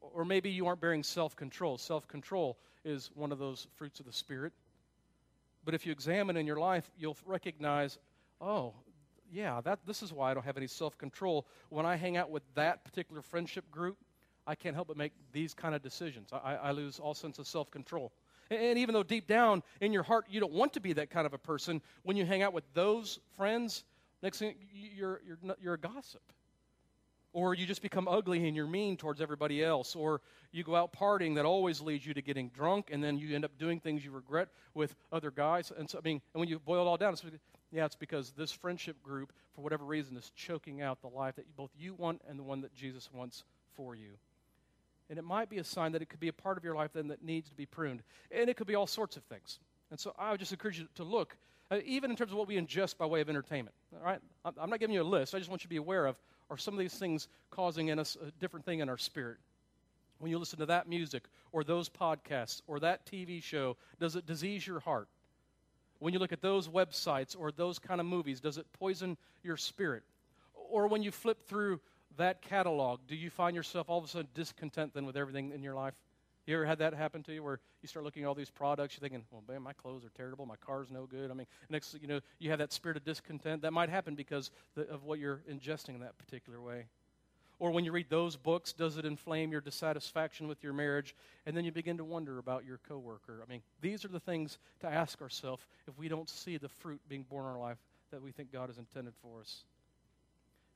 Or 0.01 0.25
maybe 0.25 0.49
you 0.49 0.67
aren't 0.67 0.81
bearing 0.81 1.03
self 1.03 1.35
control. 1.35 1.77
Self 1.77 2.07
control 2.07 2.57
is 2.83 3.09
one 3.15 3.31
of 3.31 3.39
those 3.39 3.67
fruits 3.75 3.99
of 3.99 4.05
the 4.05 4.13
Spirit. 4.13 4.53
But 5.65 5.73
if 5.73 5.85
you 5.85 5.91
examine 5.91 6.37
in 6.37 6.45
your 6.45 6.59
life, 6.59 6.89
you'll 6.97 7.17
recognize, 7.25 7.97
oh, 8.39 8.73
yeah, 9.31 9.59
that, 9.61 9.79
this 9.85 10.03
is 10.03 10.13
why 10.13 10.31
I 10.31 10.33
don't 10.33 10.45
have 10.45 10.57
any 10.57 10.67
self 10.67 10.97
control. 10.97 11.47
When 11.69 11.85
I 11.85 11.95
hang 11.95 12.15
out 12.15 12.29
with 12.29 12.43
that 12.53 12.85
particular 12.85 13.21
friendship 13.21 13.69
group, 13.71 13.97
I 14.47 14.53
can't 14.53 14.75
help 14.75 14.87
but 14.87 14.97
make 14.97 15.13
these 15.33 15.53
kind 15.53 15.73
of 15.73 15.81
decisions. 15.81 16.29
I, 16.31 16.55
I 16.55 16.71
lose 16.71 16.99
all 16.99 17.15
sense 17.15 17.39
of 17.39 17.47
self 17.47 17.71
control. 17.71 18.13
And, 18.51 18.61
and 18.61 18.79
even 18.79 18.93
though 18.93 19.03
deep 19.03 19.27
down 19.27 19.63
in 19.81 19.91
your 19.91 20.03
heart 20.03 20.25
you 20.29 20.39
don't 20.39 20.53
want 20.53 20.73
to 20.73 20.79
be 20.79 20.93
that 20.93 21.09
kind 21.09 21.25
of 21.25 21.33
a 21.33 21.39
person, 21.39 21.81
when 22.03 22.15
you 22.15 22.25
hang 22.25 22.43
out 22.43 22.53
with 22.53 22.65
those 22.73 23.19
friends, 23.35 23.83
next 24.21 24.39
thing 24.39 24.55
you're, 24.71 25.21
you're, 25.25 25.55
you're 25.59 25.73
a 25.73 25.79
gossip 25.79 26.21
or 27.35 27.53
you 27.53 27.65
just 27.65 27.81
become 27.81 28.07
ugly 28.07 28.47
and 28.47 28.55
you're 28.55 28.65
mean 28.65 28.95
towards 28.95 29.19
everybody 29.19 29.61
else, 29.61 29.93
or 29.93 30.21
you 30.53 30.63
go 30.63 30.73
out 30.73 30.93
partying 30.93 31.35
that 31.35 31.43
always 31.43 31.81
leads 31.81 32.05
you 32.05 32.13
to 32.13 32.21
getting 32.21 32.47
drunk, 32.47 32.87
and 32.93 33.03
then 33.03 33.17
you 33.17 33.35
end 33.35 33.43
up 33.43 33.51
doing 33.59 33.77
things 33.77 34.05
you 34.05 34.11
regret 34.11 34.47
with 34.73 34.95
other 35.11 35.31
guys. 35.31 35.69
And 35.77 35.89
so, 35.89 35.97
I 35.97 36.01
mean, 36.01 36.21
and 36.33 36.39
when 36.39 36.47
you 36.47 36.59
boil 36.59 36.85
it 36.85 36.87
all 36.87 36.95
down, 36.95 37.11
it's, 37.11 37.25
yeah, 37.73 37.83
it's 37.83 37.97
because 37.97 38.31
this 38.31 38.53
friendship 38.53 39.03
group, 39.03 39.33
for 39.53 39.63
whatever 39.63 39.83
reason, 39.83 40.15
is 40.15 40.31
choking 40.33 40.81
out 40.81 41.01
the 41.01 41.09
life 41.09 41.35
that 41.35 41.45
both 41.57 41.71
you 41.77 41.93
want 41.93 42.21
and 42.29 42.39
the 42.39 42.43
one 42.43 42.61
that 42.61 42.73
Jesus 42.73 43.09
wants 43.13 43.43
for 43.75 43.95
you. 43.95 44.11
And 45.09 45.19
it 45.19 45.25
might 45.25 45.49
be 45.49 45.57
a 45.57 45.63
sign 45.65 45.91
that 45.91 46.01
it 46.01 46.07
could 46.07 46.21
be 46.21 46.29
a 46.29 46.33
part 46.33 46.57
of 46.57 46.63
your 46.63 46.73
life 46.73 46.91
then 46.93 47.09
that 47.09 47.21
needs 47.21 47.49
to 47.49 47.55
be 47.55 47.65
pruned. 47.65 48.01
And 48.31 48.49
it 48.49 48.55
could 48.55 48.65
be 48.65 48.75
all 48.75 48.87
sorts 48.87 49.17
of 49.17 49.23
things. 49.23 49.59
And 49.91 49.99
so 49.99 50.15
I 50.17 50.31
would 50.31 50.39
just 50.39 50.53
encourage 50.53 50.79
you 50.79 50.87
to 50.95 51.03
look, 51.03 51.35
uh, 51.69 51.79
even 51.85 52.11
in 52.11 52.15
terms 52.15 52.31
of 52.31 52.37
what 52.37 52.47
we 52.47 52.55
ingest 52.55 52.97
by 52.97 53.05
way 53.05 53.19
of 53.19 53.27
entertainment. 53.27 53.75
All 53.93 54.05
right? 54.05 54.21
I'm 54.57 54.69
not 54.69 54.79
giving 54.79 54.93
you 54.93 55.01
a 55.01 55.03
list. 55.03 55.35
I 55.35 55.37
just 55.37 55.49
want 55.49 55.63
you 55.63 55.67
to 55.67 55.69
be 55.69 55.75
aware 55.75 56.05
of 56.05 56.17
are 56.49 56.57
some 56.57 56.73
of 56.73 56.79
these 56.79 56.93
things 56.93 57.27
causing 57.49 57.87
in 57.87 57.99
us 57.99 58.17
a 58.21 58.31
different 58.39 58.65
thing 58.65 58.79
in 58.79 58.89
our 58.89 58.97
spirit? 58.97 59.37
When 60.19 60.31
you 60.31 60.39
listen 60.39 60.59
to 60.59 60.65
that 60.67 60.87
music 60.87 61.23
or 61.51 61.63
those 61.63 61.89
podcasts 61.89 62.61
or 62.67 62.79
that 62.79 63.05
TV 63.05 63.41
show, 63.41 63.77
does 63.99 64.15
it 64.15 64.25
disease 64.25 64.65
your 64.65 64.79
heart? 64.79 65.07
When 65.99 66.13
you 66.13 66.19
look 66.19 66.33
at 66.33 66.41
those 66.41 66.67
websites 66.67 67.35
or 67.37 67.51
those 67.51 67.79
kind 67.79 67.99
of 67.99 68.05
movies, 68.05 68.39
does 68.39 68.57
it 68.57 68.65
poison 68.73 69.17
your 69.43 69.57
spirit? 69.57 70.03
Or 70.53 70.87
when 70.87 71.03
you 71.03 71.11
flip 71.11 71.47
through 71.47 71.79
that 72.17 72.41
catalog, 72.41 72.99
do 73.07 73.15
you 73.15 73.29
find 73.29 73.55
yourself 73.55 73.89
all 73.89 73.97
of 73.97 74.05
a 74.05 74.07
sudden 74.07 74.27
discontent 74.33 74.93
then 74.93 75.05
with 75.05 75.17
everything 75.17 75.51
in 75.51 75.63
your 75.63 75.75
life? 75.75 75.93
You 76.45 76.55
ever 76.55 76.65
had 76.65 76.79
that 76.79 76.93
happen 76.93 77.23
to 77.23 77.33
you 77.33 77.41
where 77.41 77.59
you 77.81 77.87
start 77.87 78.05
looking 78.05 78.23
at 78.23 78.27
all 78.27 78.35
these 78.35 78.51
products, 78.51 78.95
you're 78.95 79.01
thinking, 79.01 79.25
well, 79.31 79.43
man, 79.47 79.63
my 79.63 79.73
clothes 79.73 80.05
are 80.05 80.11
terrible, 80.15 80.45
my 80.45 80.57
car's 80.57 80.91
no 80.91 81.05
good. 81.05 81.31
I 81.31 81.33
mean, 81.33 81.47
next, 81.69 81.95
you 81.99 82.07
know, 82.07 82.19
you 82.39 82.51
have 82.51 82.59
that 82.59 82.71
spirit 82.71 82.97
of 82.97 83.03
discontent. 83.03 83.63
That 83.63 83.73
might 83.73 83.89
happen 83.89 84.13
because 84.13 84.51
the, 84.75 84.87
of 84.89 85.03
what 85.03 85.19
you're 85.19 85.41
ingesting 85.51 85.95
in 85.95 86.01
that 86.01 86.17
particular 86.17 86.61
way. 86.61 86.85
Or 87.57 87.71
when 87.71 87.85
you 87.85 87.91
read 87.91 88.09
those 88.09 88.35
books, 88.35 88.73
does 88.73 88.97
it 88.97 89.05
inflame 89.05 89.51
your 89.51 89.61
dissatisfaction 89.61 90.47
with 90.47 90.61
your 90.61 90.73
marriage? 90.73 91.15
And 91.45 91.55
then 91.55 91.63
you 91.63 91.71
begin 91.71 91.97
to 91.97 92.03
wonder 92.03 92.37
about 92.37 92.65
your 92.65 92.79
coworker. 92.87 93.41
I 93.41 93.49
mean, 93.49 93.61
these 93.81 94.03
are 94.03 94.09
the 94.09 94.19
things 94.19 94.57
to 94.81 94.87
ask 94.87 95.21
ourselves 95.21 95.65
if 95.87 95.97
we 95.97 96.09
don't 96.09 96.29
see 96.29 96.57
the 96.57 96.67
fruit 96.67 96.99
being 97.07 97.23
born 97.23 97.45
in 97.45 97.51
our 97.51 97.59
life 97.59 97.77
that 98.11 98.21
we 98.21 98.31
think 98.31 98.51
God 98.51 98.69
has 98.69 98.77
intended 98.77 99.13
for 99.21 99.39
us. 99.39 99.63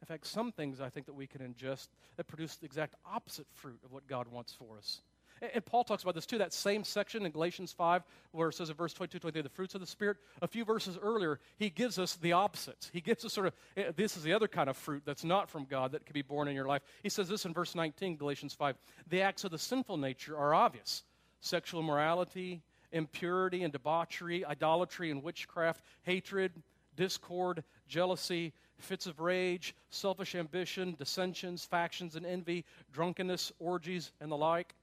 In 0.01 0.05
fact, 0.08 0.25
some 0.25 0.53
things 0.53 0.79
I 0.79 0.89
think 0.89 1.05
that 1.08 1.13
we 1.13 1.27
can 1.27 1.41
ingest 1.41 1.89
that 2.15 2.27
produce 2.27 2.55
the 2.55 2.65
exact 2.65 2.95
opposite 3.05 3.47
fruit 3.53 3.79
of 3.84 3.91
what 3.91 4.08
God 4.08 4.27
wants 4.29 4.53
for 4.53 4.77
us. 4.77 5.01
And 5.41 5.65
Paul 5.65 5.84
talks 5.84 6.04
about 6.04 6.15
this 6.15 6.25
too, 6.25 6.38
that 6.39 6.54
same 6.54 6.84
section 6.84 7.25
in 7.25 7.32
Galatians 7.32 7.71
5, 7.71 8.04
where 8.32 8.49
it 8.49 8.54
says 8.54 8.69
in 8.69 8.75
verse 8.75 8.93
22, 8.93 9.19
23, 9.19 9.41
the 9.41 9.49
fruits 9.49 9.75
of 9.75 9.82
the 9.82 9.88
Spirit. 9.88 10.17
A 10.41 10.47
few 10.47 10.65
verses 10.65 10.97
earlier, 11.02 11.39
he 11.58 11.69
gives 11.69 11.97
us 11.97 12.15
the 12.15 12.34
opposites. 12.34 12.89
He 12.91 13.02
gives 13.02 13.23
us 13.23 13.34
sort 13.34 13.47
of, 13.47 13.54
eh, 13.78 13.91
this 13.95 14.17
is 14.17 14.23
the 14.23 14.34
other 14.34 14.47
kind 14.47 14.69
of 14.69 14.78
fruit 14.78 15.04
that's 15.06 15.23
not 15.23 15.49
from 15.49 15.65
God 15.65 15.91
that 15.93 16.06
can 16.06 16.13
be 16.13 16.21
born 16.21 16.47
in 16.47 16.56
your 16.56 16.67
life. 16.67 16.82
He 17.04 17.10
says 17.10 17.30
this 17.30 17.45
in 17.45 17.54
verse 17.54 17.75
19, 17.75 18.17
Galatians 18.17 18.54
5. 18.54 18.75
The 19.10 19.21
acts 19.21 19.43
of 19.43 19.52
the 19.52 19.60
sinful 19.60 19.97
nature 19.97 20.38
are 20.38 20.54
obvious 20.54 21.04
sexual 21.41 21.80
immorality, 21.80 22.62
impurity 22.91 23.63
and 23.63 23.71
debauchery, 23.71 24.43
idolatry 24.43 25.12
and 25.12 25.23
witchcraft, 25.23 25.84
hatred, 26.04 26.52
discord, 26.95 27.63
jealousy, 27.88 28.54
fits 28.78 29.06
of 29.06 29.19
rage, 29.19 29.75
selfish 29.89 30.36
ambition, 30.36 30.95
dissensions, 30.97 31.65
factions, 31.65 32.15
and 32.15 32.25
envy, 32.25 32.65
drunkenness, 32.91 33.52
orgies, 33.60 34.12
and 34.21 34.32
the 34.32 34.38
like. 34.38 34.75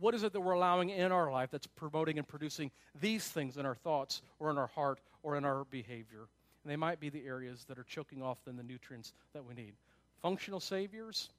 What 0.00 0.14
is 0.14 0.22
it 0.22 0.32
that 0.32 0.40
we're 0.40 0.52
allowing 0.52 0.90
in 0.90 1.12
our 1.12 1.30
life 1.30 1.50
that's 1.50 1.66
promoting 1.66 2.18
and 2.18 2.26
producing 2.26 2.70
these 3.00 3.28
things 3.28 3.56
in 3.56 3.66
our 3.66 3.74
thoughts 3.74 4.22
or 4.38 4.50
in 4.50 4.58
our 4.58 4.66
heart 4.66 5.00
or 5.22 5.36
in 5.36 5.44
our 5.44 5.64
behavior? 5.64 6.28
And 6.64 6.70
they 6.70 6.76
might 6.76 7.00
be 7.00 7.10
the 7.10 7.24
areas 7.26 7.64
that 7.68 7.78
are 7.78 7.84
choking 7.84 8.22
off 8.22 8.38
then 8.44 8.56
the 8.56 8.62
nutrients 8.62 9.12
that 9.34 9.44
we 9.44 9.54
need. 9.54 9.74
Functional 10.22 10.60
saviors, 10.60 11.30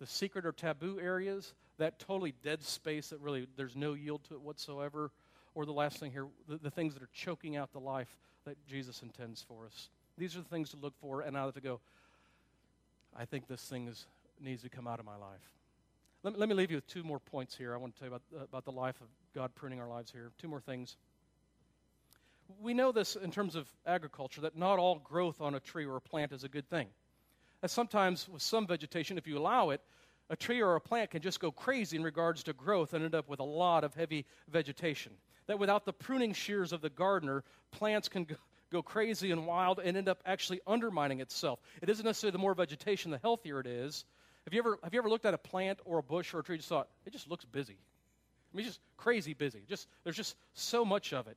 the 0.00 0.06
secret 0.06 0.46
or 0.46 0.52
taboo 0.52 0.98
areas, 1.00 1.54
that 1.78 1.98
totally 1.98 2.34
dead 2.42 2.62
space 2.62 3.08
that 3.08 3.20
really 3.20 3.46
there's 3.56 3.76
no 3.76 3.94
yield 3.94 4.24
to 4.24 4.34
it 4.34 4.40
whatsoever, 4.40 5.10
or 5.54 5.66
the 5.66 5.72
last 5.72 5.98
thing 5.98 6.10
here, 6.10 6.26
the, 6.48 6.56
the 6.56 6.70
things 6.70 6.94
that 6.94 7.02
are 7.02 7.10
choking 7.12 7.56
out 7.56 7.72
the 7.72 7.80
life 7.80 8.16
that 8.44 8.56
Jesus 8.66 9.02
intends 9.02 9.42
for 9.42 9.66
us. 9.66 9.90
These 10.18 10.36
are 10.36 10.40
the 10.40 10.48
things 10.48 10.70
to 10.70 10.76
look 10.76 10.94
for, 11.00 11.20
and 11.20 11.36
have 11.36 11.54
to 11.54 11.60
go, 11.60 11.80
I 13.16 13.24
think 13.24 13.46
this 13.46 13.62
thing 13.62 13.88
is, 13.88 14.06
needs 14.40 14.62
to 14.62 14.68
come 14.68 14.86
out 14.86 14.98
of 14.98 15.06
my 15.06 15.16
life. 15.16 15.52
Let, 16.24 16.38
let 16.38 16.48
me 16.48 16.54
leave 16.54 16.70
you 16.70 16.76
with 16.76 16.86
two 16.86 17.02
more 17.02 17.18
points 17.18 17.56
here. 17.56 17.74
I 17.74 17.76
want 17.76 17.94
to 17.94 18.00
tell 18.00 18.08
you 18.08 18.14
about, 18.14 18.40
uh, 18.40 18.44
about 18.44 18.64
the 18.64 18.72
life 18.72 19.00
of 19.00 19.08
God 19.34 19.54
pruning 19.54 19.80
our 19.80 19.88
lives 19.88 20.12
here. 20.12 20.30
Two 20.38 20.48
more 20.48 20.60
things. 20.60 20.96
We 22.60 22.74
know 22.74 22.92
this 22.92 23.16
in 23.16 23.30
terms 23.30 23.56
of 23.56 23.68
agriculture 23.86 24.42
that 24.42 24.56
not 24.56 24.78
all 24.78 24.98
growth 24.98 25.40
on 25.40 25.54
a 25.54 25.60
tree 25.60 25.86
or 25.86 25.96
a 25.96 26.00
plant 26.00 26.32
is 26.32 26.44
a 26.44 26.48
good 26.48 26.68
thing. 26.68 26.88
That 27.60 27.70
sometimes, 27.70 28.28
with 28.28 28.42
some 28.42 28.66
vegetation, 28.66 29.18
if 29.18 29.26
you 29.26 29.38
allow 29.38 29.70
it, 29.70 29.80
a 30.30 30.36
tree 30.36 30.62
or 30.62 30.76
a 30.76 30.80
plant 30.80 31.10
can 31.10 31.22
just 31.22 31.40
go 31.40 31.50
crazy 31.50 31.96
in 31.96 32.02
regards 32.02 32.42
to 32.44 32.52
growth 32.52 32.94
and 32.94 33.04
end 33.04 33.14
up 33.14 33.28
with 33.28 33.40
a 33.40 33.44
lot 33.44 33.84
of 33.84 33.94
heavy 33.94 34.24
vegetation. 34.48 35.12
That 35.46 35.58
without 35.58 35.84
the 35.84 35.92
pruning 35.92 36.32
shears 36.32 36.72
of 36.72 36.80
the 36.82 36.90
gardener, 36.90 37.42
plants 37.72 38.08
can 38.08 38.26
go 38.70 38.82
crazy 38.82 39.30
and 39.30 39.46
wild 39.46 39.80
and 39.80 39.96
end 39.96 40.08
up 40.08 40.22
actually 40.24 40.60
undermining 40.66 41.20
itself. 41.20 41.60
It 41.82 41.90
isn't 41.90 42.04
necessarily 42.04 42.32
the 42.32 42.38
more 42.38 42.54
vegetation, 42.54 43.10
the 43.10 43.18
healthier 43.18 43.60
it 43.60 43.66
is. 43.66 44.04
Have 44.44 44.54
you 44.54 44.60
ever, 44.60 44.78
have 44.82 44.92
you 44.92 45.00
ever 45.00 45.08
looked 45.08 45.24
at 45.24 45.34
a 45.34 45.38
plant 45.38 45.80
or 45.84 45.98
a 45.98 46.02
bush 46.02 46.34
or 46.34 46.40
a 46.40 46.42
tree 46.42 46.54
and 46.54 46.60
just 46.60 46.68
thought, 46.68 46.88
it 47.06 47.12
just 47.12 47.28
looks 47.28 47.44
busy? 47.44 47.78
I 48.52 48.56
mean, 48.56 48.66
just 48.66 48.80
crazy 48.96 49.34
busy. 49.34 49.62
Just, 49.68 49.88
there's 50.04 50.16
just 50.16 50.36
so 50.54 50.84
much 50.84 51.12
of 51.12 51.26
it. 51.26 51.36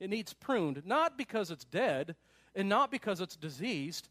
It 0.00 0.10
needs 0.10 0.32
pruned, 0.32 0.82
not 0.84 1.16
because 1.16 1.50
it's 1.50 1.64
dead 1.64 2.16
and 2.54 2.68
not 2.68 2.90
because 2.90 3.20
it's 3.20 3.36
diseased. 3.36 4.08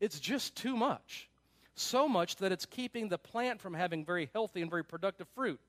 It's 0.00 0.18
just 0.18 0.56
too 0.56 0.76
much. 0.76 1.28
So 1.74 2.08
much 2.08 2.36
that 2.36 2.50
it's 2.50 2.66
keeping 2.66 3.08
the 3.08 3.18
plant 3.18 3.60
from 3.60 3.74
having 3.74 4.04
very 4.04 4.30
healthy 4.32 4.62
and 4.62 4.70
very 4.70 4.84
productive 4.84 5.28
fruit. 5.34 5.60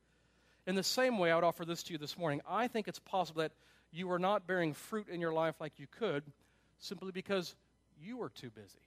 In 0.65 0.75
the 0.75 0.83
same 0.83 1.17
way, 1.17 1.31
I 1.31 1.35
would 1.35 1.43
offer 1.43 1.65
this 1.65 1.83
to 1.83 1.93
you 1.93 1.99
this 1.99 2.17
morning. 2.17 2.41
I 2.47 2.67
think 2.67 2.87
it's 2.87 2.99
possible 2.99 3.41
that 3.41 3.51
you 3.91 4.11
are 4.11 4.19
not 4.19 4.47
bearing 4.47 4.73
fruit 4.73 5.07
in 5.09 5.21
your 5.21 5.33
life 5.33 5.55
like 5.59 5.73
you 5.77 5.87
could 5.99 6.23
simply 6.79 7.11
because 7.11 7.55
you 8.01 8.21
are 8.21 8.29
too 8.29 8.49
busy. 8.49 8.79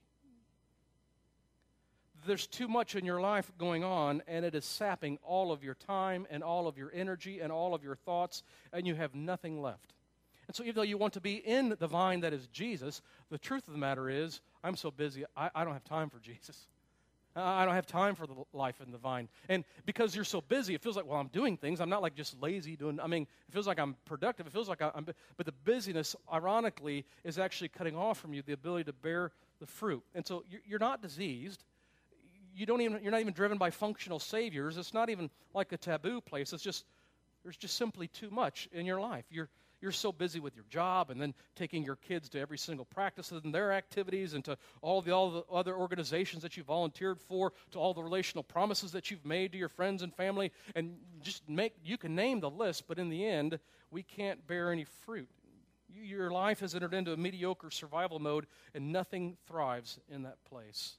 There's 2.27 2.47
too 2.47 2.69
much 2.69 2.95
in 2.95 3.05
your 3.05 3.21
life 3.21 3.51
going 3.59 3.85
on, 3.85 4.23
and 4.27 4.45
it 4.45 4.55
is 4.55 4.65
sapping 4.65 5.19
all 5.23 5.53
of 5.53 5.65
your 5.65 5.75
time 5.75 6.27
and 6.31 6.43
all 6.43 6.67
of 6.67 6.79
your 6.79 6.91
energy 6.95 7.41
and 7.41 7.51
all 7.51 7.75
of 7.75 7.83
your 7.83 7.97
thoughts, 7.97 8.43
and 8.73 8.87
you 8.87 8.95
have 8.95 9.15
nothing 9.15 9.61
left. 9.61 9.95
And 10.47 10.57
so, 10.57 10.63
even 10.65 10.75
though 10.75 10.83
you 10.83 10.99
want 10.99 11.15
to 11.15 11.21
be 11.21 11.37
in 11.37 11.77
the 11.79 11.87
vine 11.87 12.21
that 12.21 12.33
is 12.33 12.47
Jesus, 12.49 13.01
the 13.31 13.39
truth 13.39 13.67
of 13.67 13.75
the 13.75 13.79
matter 13.79 14.09
is, 14.11 14.41
I'm 14.63 14.77
so 14.77 14.91
busy, 14.91 15.25
I, 15.37 15.51
I 15.55 15.65
don't 15.65 15.73
have 15.73 15.85
time 15.85 16.11
for 16.11 16.19
Jesus. 16.19 16.67
I 17.35 17.65
don't 17.65 17.75
have 17.75 17.87
time 17.87 18.15
for 18.15 18.27
the 18.27 18.35
life 18.53 18.81
in 18.85 18.93
the 18.93 18.99
vine. 18.99 19.29
And 19.49 19.65
because 19.87 20.15
you're 20.15 20.25
so 20.25 20.43
busy, 20.43 20.75
it 20.75 20.83
feels 20.83 20.97
like, 20.97 21.07
well, 21.07 21.19
I'm 21.19 21.29
doing 21.29 21.57
things. 21.57 21.81
I'm 21.81 21.89
not 21.89 22.03
like 22.03 22.15
just 22.15 22.41
lazy 22.43 22.77
doing, 22.77 23.01
I 23.01 23.07
mean, 23.07 23.23
it 23.23 23.53
feels 23.53 23.67
like 23.67 23.79
I'm 23.79 23.97
productive. 24.05 24.47
It 24.47 24.53
feels 24.53 24.69
like 24.69 24.83
I'm, 24.83 25.07
but 25.37 25.47
the 25.47 25.53
busyness, 25.65 26.15
ironically, 26.31 27.07
is 27.25 27.39
actually 27.39 27.69
cutting 27.69 27.97
off 27.97 28.19
from 28.19 28.35
you 28.35 28.43
the 28.43 28.53
ability 28.53 28.85
to 28.85 28.93
bear 28.93 29.33
the 29.61 29.67
fruit. 29.67 30.03
And 30.15 30.27
so 30.27 30.45
you're 30.67 30.79
not 30.79 31.01
diseased. 31.01 31.65
You 32.55 32.67
don't 32.67 32.81
even, 32.81 33.01
you're 33.03 33.13
not 33.13 33.21
even 33.21 33.33
driven 33.33 33.59
by 33.59 33.71
functional 33.71 34.19
saviors. 34.19 34.77
It's 34.77 34.95
not 34.95 35.11
even 35.11 35.31
like 35.55 35.73
a 35.73 35.77
taboo 35.77 36.21
place. 36.21 36.53
It's 36.53 36.63
just, 36.63 36.85
there's 37.43 37.57
just 37.57 37.77
simply 37.77 38.09
too 38.09 38.31
much 38.31 38.69
in 38.73 38.87
your 38.87 39.01
life. 39.01 39.25
You're, 39.31 39.49
you're 39.81 39.91
so 39.91 40.13
busy 40.13 40.39
with 40.39 40.55
your 40.55 40.65
job 40.71 41.11
and 41.11 41.21
then 41.21 41.35
taking 41.57 41.83
your 41.83 41.97
kids 41.97 42.29
to 42.31 42.41
every 42.41 42.57
single 42.57 42.85
practice 42.85 43.33
and 43.33 43.53
their 43.53 43.73
activities 43.73 44.35
and 44.35 44.45
to 44.45 44.57
all 44.81 45.03
the, 45.03 45.13
all 45.13 45.31
the 45.31 45.45
other 45.53 45.75
organizations 45.75 46.43
that 46.43 46.57
you 46.57 46.63
volunteered 46.63 47.21
for, 47.21 47.53
to 47.73 47.79
all 47.79 47.93
the 47.93 48.03
relational 48.03 48.45
promises 48.45 48.93
that 48.93 49.11
you've 49.11 49.27
made 49.27 49.53
to 49.53 49.59
your 49.59 49.69
friends 49.69 50.03
and 50.03 50.15
family. 50.15 50.53
And 50.77 50.97
just 51.23 51.49
make, 51.49 51.75
you 51.85 51.99
can 51.99 52.15
name 52.15 52.41
the 52.41 52.51
list, 52.51 52.85
but 52.87 52.99
in 52.99 53.09
the 53.09 53.27
end, 53.27 53.59
we 53.91 54.05
can't 54.05 54.47
bear 54.47 54.71
any 54.71 54.85
fruit. 55.05 55.29
Your 55.95 56.31
life 56.31 56.61
has 56.61 56.75
entered 56.75 56.95
into 56.95 57.13
a 57.13 57.17
mediocre 57.17 57.71
survival 57.71 58.19
mode, 58.19 58.47
and 58.75 58.93
nothing 58.93 59.37
thrives 59.47 59.99
in 60.09 60.23
that 60.23 60.43
place. 60.45 60.95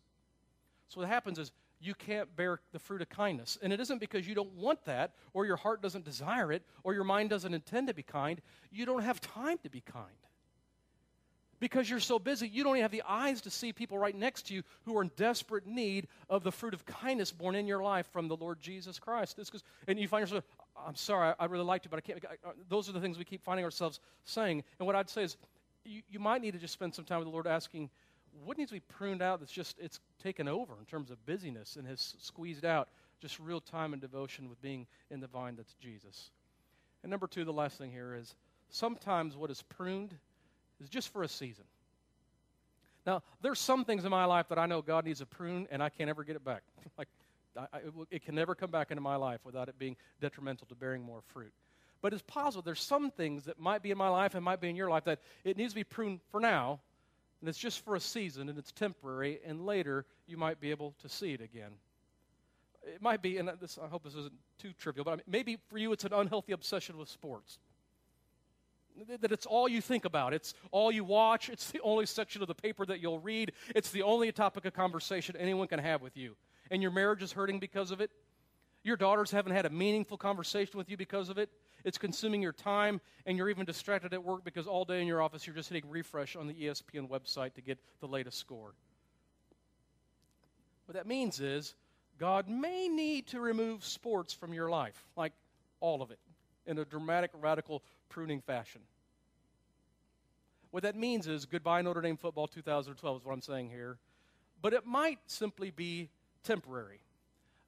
So, 0.93 0.99
what 0.99 1.09
happens 1.09 1.39
is 1.39 1.51
you 1.79 1.95
can't 1.95 2.33
bear 2.35 2.59
the 2.71 2.77
fruit 2.77 3.01
of 3.01 3.09
kindness. 3.09 3.57
And 3.61 3.73
it 3.73 3.79
isn't 3.79 3.99
because 3.99 4.27
you 4.27 4.35
don't 4.35 4.53
want 4.53 4.85
that, 4.85 5.13
or 5.33 5.45
your 5.45 5.57
heart 5.57 5.81
doesn't 5.81 6.05
desire 6.05 6.51
it, 6.51 6.61
or 6.83 6.93
your 6.93 7.03
mind 7.03 7.31
doesn't 7.31 7.53
intend 7.53 7.87
to 7.87 7.95
be 7.95 8.03
kind. 8.03 8.39
You 8.71 8.85
don't 8.85 9.01
have 9.01 9.19
time 9.19 9.57
to 9.63 9.69
be 9.69 9.81
kind. 9.81 10.05
Because 11.59 11.89
you're 11.89 11.99
so 11.99 12.19
busy, 12.19 12.47
you 12.47 12.63
don't 12.63 12.75
even 12.75 12.83
have 12.83 12.91
the 12.91 13.01
eyes 13.07 13.41
to 13.41 13.49
see 13.49 13.73
people 13.73 13.97
right 13.97 14.15
next 14.15 14.47
to 14.47 14.53
you 14.53 14.63
who 14.85 14.95
are 14.97 15.01
in 15.01 15.11
desperate 15.15 15.65
need 15.65 16.07
of 16.29 16.43
the 16.43 16.51
fruit 16.51 16.75
of 16.75 16.85
kindness 16.85 17.31
born 17.31 17.55
in 17.55 17.65
your 17.65 17.81
life 17.81 18.05
from 18.11 18.27
the 18.27 18.35
Lord 18.35 18.59
Jesus 18.59 18.99
Christ. 18.99 19.39
and 19.87 19.99
you 19.99 20.07
find 20.07 20.21
yourself, 20.21 20.43
I'm 20.77 20.95
sorry, 20.95 21.33
I, 21.39 21.45
really 21.45 21.63
liked 21.63 21.85
you, 21.85 21.89
but 21.89 21.97
I 21.97 22.01
can't. 22.01 22.23
I, 22.25 22.51
those 22.69 22.87
are 22.87 22.91
the 22.91 22.99
things 22.99 23.17
we 23.17 23.25
keep 23.25 23.43
finding 23.43 23.65
ourselves 23.65 23.99
saying. 24.25 24.63
And 24.77 24.85
what 24.85 24.95
I'd 24.95 25.09
say 25.09 25.23
is, 25.23 25.37
you, 25.85 26.01
you 26.09 26.19
might 26.19 26.41
need 26.41 26.51
to 26.51 26.59
just 26.59 26.73
spend 26.73 26.93
some 26.93 27.05
time 27.05 27.19
with 27.19 27.27
the 27.27 27.31
Lord 27.31 27.47
asking, 27.47 27.89
what 28.43 28.57
needs 28.57 28.71
to 28.71 28.75
be 28.75 28.81
pruned 28.81 29.21
out 29.21 29.39
that's 29.39 29.51
just 29.51 29.77
it's 29.79 29.99
taken 30.21 30.47
over 30.47 30.73
in 30.79 30.85
terms 30.85 31.11
of 31.11 31.23
busyness 31.25 31.75
and 31.75 31.87
has 31.87 32.15
squeezed 32.19 32.65
out 32.65 32.89
just 33.21 33.39
real 33.39 33.61
time 33.61 33.93
and 33.93 34.01
devotion 34.01 34.49
with 34.49 34.61
being 34.61 34.87
in 35.09 35.19
the 35.19 35.27
vine 35.27 35.55
that's 35.55 35.73
Jesus. 35.75 36.31
And 37.03 37.09
number 37.09 37.27
two, 37.27 37.45
the 37.45 37.53
last 37.53 37.77
thing 37.77 37.91
here 37.91 38.15
is 38.15 38.35
sometimes 38.69 39.37
what 39.37 39.51
is 39.51 39.61
pruned 39.61 40.15
is 40.81 40.89
just 40.89 41.09
for 41.09 41.23
a 41.23 41.27
season. 41.27 41.65
Now, 43.05 43.21
there's 43.41 43.59
some 43.59 43.85
things 43.85 44.05
in 44.05 44.11
my 44.11 44.25
life 44.25 44.47
that 44.49 44.57
I 44.57 44.65
know 44.65 44.81
God 44.81 45.05
needs 45.05 45.19
to 45.19 45.25
prune, 45.25 45.67
and 45.71 45.83
I 45.83 45.89
can't 45.89 46.09
ever 46.09 46.23
get 46.23 46.35
it 46.37 46.43
back. 46.43 46.63
like, 46.97 47.09
I, 47.57 47.67
I, 47.73 47.79
it 48.09 48.25
can 48.25 48.35
never 48.35 48.55
come 48.55 48.71
back 48.71 48.91
into 48.91 49.01
my 49.01 49.17
life 49.17 49.41
without 49.43 49.67
it 49.67 49.77
being 49.77 49.97
detrimental 50.21 50.67
to 50.67 50.75
bearing 50.75 51.03
more 51.03 51.21
fruit. 51.33 51.51
But 52.01 52.13
it's 52.13 52.23
possible 52.23 52.61
there's 52.61 52.81
some 52.81 53.11
things 53.11 53.45
that 53.45 53.59
might 53.59 53.81
be 53.81 53.91
in 53.91 53.97
my 53.97 54.09
life 54.09 54.35
and 54.35 54.43
might 54.43 54.59
be 54.59 54.69
in 54.69 54.75
your 54.75 54.89
life 54.89 55.05
that 55.05 55.19
it 55.43 55.57
needs 55.57 55.73
to 55.73 55.75
be 55.75 55.83
pruned 55.83 56.19
for 56.31 56.39
now 56.39 56.79
and 57.43 57.49
it's 57.49 57.59
just 57.59 57.83
for 57.83 57.97
a 57.97 57.99
season 57.99 58.47
and 58.47 58.57
it's 58.57 58.71
temporary, 58.71 59.41
and 59.45 59.65
later 59.65 60.05
you 60.27 60.37
might 60.37 60.61
be 60.61 60.71
able 60.71 60.93
to 61.01 61.09
see 61.09 61.33
it 61.33 61.41
again. 61.41 61.71
It 62.83 63.01
might 63.01 63.21
be, 63.21 63.37
and 63.37 63.51
this, 63.59 63.77
I 63.83 63.89
hope 63.89 64.05
this 64.05 64.15
isn't 64.15 64.33
too 64.57 64.71
trivial, 64.79 65.03
but 65.03 65.11
I 65.11 65.15
mean, 65.17 65.25
maybe 65.27 65.57
for 65.67 65.77
you 65.77 65.91
it's 65.91 66.05
an 66.05 66.13
unhealthy 66.13 66.53
obsession 66.53 66.97
with 66.97 67.09
sports. 67.09 67.59
That 69.19 69.33
it's 69.33 69.45
all 69.45 69.67
you 69.67 69.81
think 69.81 70.05
about. 70.05 70.33
It's 70.33 70.53
all 70.71 70.89
you 70.89 71.03
watch. 71.03 71.49
It's 71.49 71.69
the 71.69 71.81
only 71.81 72.05
section 72.05 72.41
of 72.41 72.47
the 72.47 72.55
paper 72.55 72.85
that 72.85 73.01
you'll 73.01 73.19
read. 73.19 73.51
It's 73.75 73.91
the 73.91 74.03
only 74.03 74.31
topic 74.31 74.63
of 74.63 74.71
conversation 74.71 75.35
anyone 75.37 75.67
can 75.67 75.79
have 75.79 76.01
with 76.01 76.15
you. 76.15 76.37
And 76.71 76.81
your 76.81 76.91
marriage 76.91 77.21
is 77.23 77.33
hurting 77.33 77.59
because 77.59 77.91
of 77.91 77.99
it. 77.99 78.09
Your 78.83 78.95
daughters 78.95 79.31
haven't 79.31 79.51
had 79.51 79.65
a 79.65 79.69
meaningful 79.69 80.15
conversation 80.15 80.77
with 80.77 80.89
you 80.89 80.95
because 80.95 81.27
of 81.27 81.37
it. 81.37 81.49
It's 81.83 81.97
consuming 81.97 82.41
your 82.41 82.53
time, 82.53 83.01
and 83.25 83.37
you're 83.37 83.49
even 83.49 83.65
distracted 83.65 84.13
at 84.13 84.23
work 84.23 84.43
because 84.43 84.67
all 84.67 84.85
day 84.85 85.01
in 85.01 85.07
your 85.07 85.21
office 85.21 85.45
you're 85.45 85.55
just 85.55 85.69
hitting 85.69 85.89
refresh 85.89 86.35
on 86.35 86.47
the 86.47 86.53
ESPN 86.53 87.09
website 87.09 87.53
to 87.55 87.61
get 87.61 87.77
the 87.99 88.07
latest 88.07 88.37
score. 88.37 88.73
What 90.85 90.95
that 90.95 91.07
means 91.07 91.39
is 91.39 91.75
God 92.19 92.47
may 92.47 92.87
need 92.87 93.27
to 93.27 93.39
remove 93.39 93.83
sports 93.83 94.33
from 94.33 94.53
your 94.53 94.69
life, 94.69 95.01
like 95.15 95.33
all 95.79 96.01
of 96.01 96.11
it, 96.11 96.19
in 96.65 96.77
a 96.77 96.85
dramatic, 96.85 97.31
radical 97.33 97.83
pruning 98.09 98.41
fashion. 98.41 98.81
What 100.71 100.83
that 100.83 100.95
means 100.95 101.27
is 101.27 101.45
goodbye 101.45 101.81
Notre 101.81 102.01
Dame 102.01 102.17
football 102.17 102.47
2012 102.47 103.17
is 103.21 103.25
what 103.25 103.33
I'm 103.33 103.41
saying 103.41 103.69
here. 103.69 103.97
But 104.61 104.73
it 104.73 104.85
might 104.85 105.19
simply 105.27 105.69
be 105.71 106.09
temporary 106.43 107.01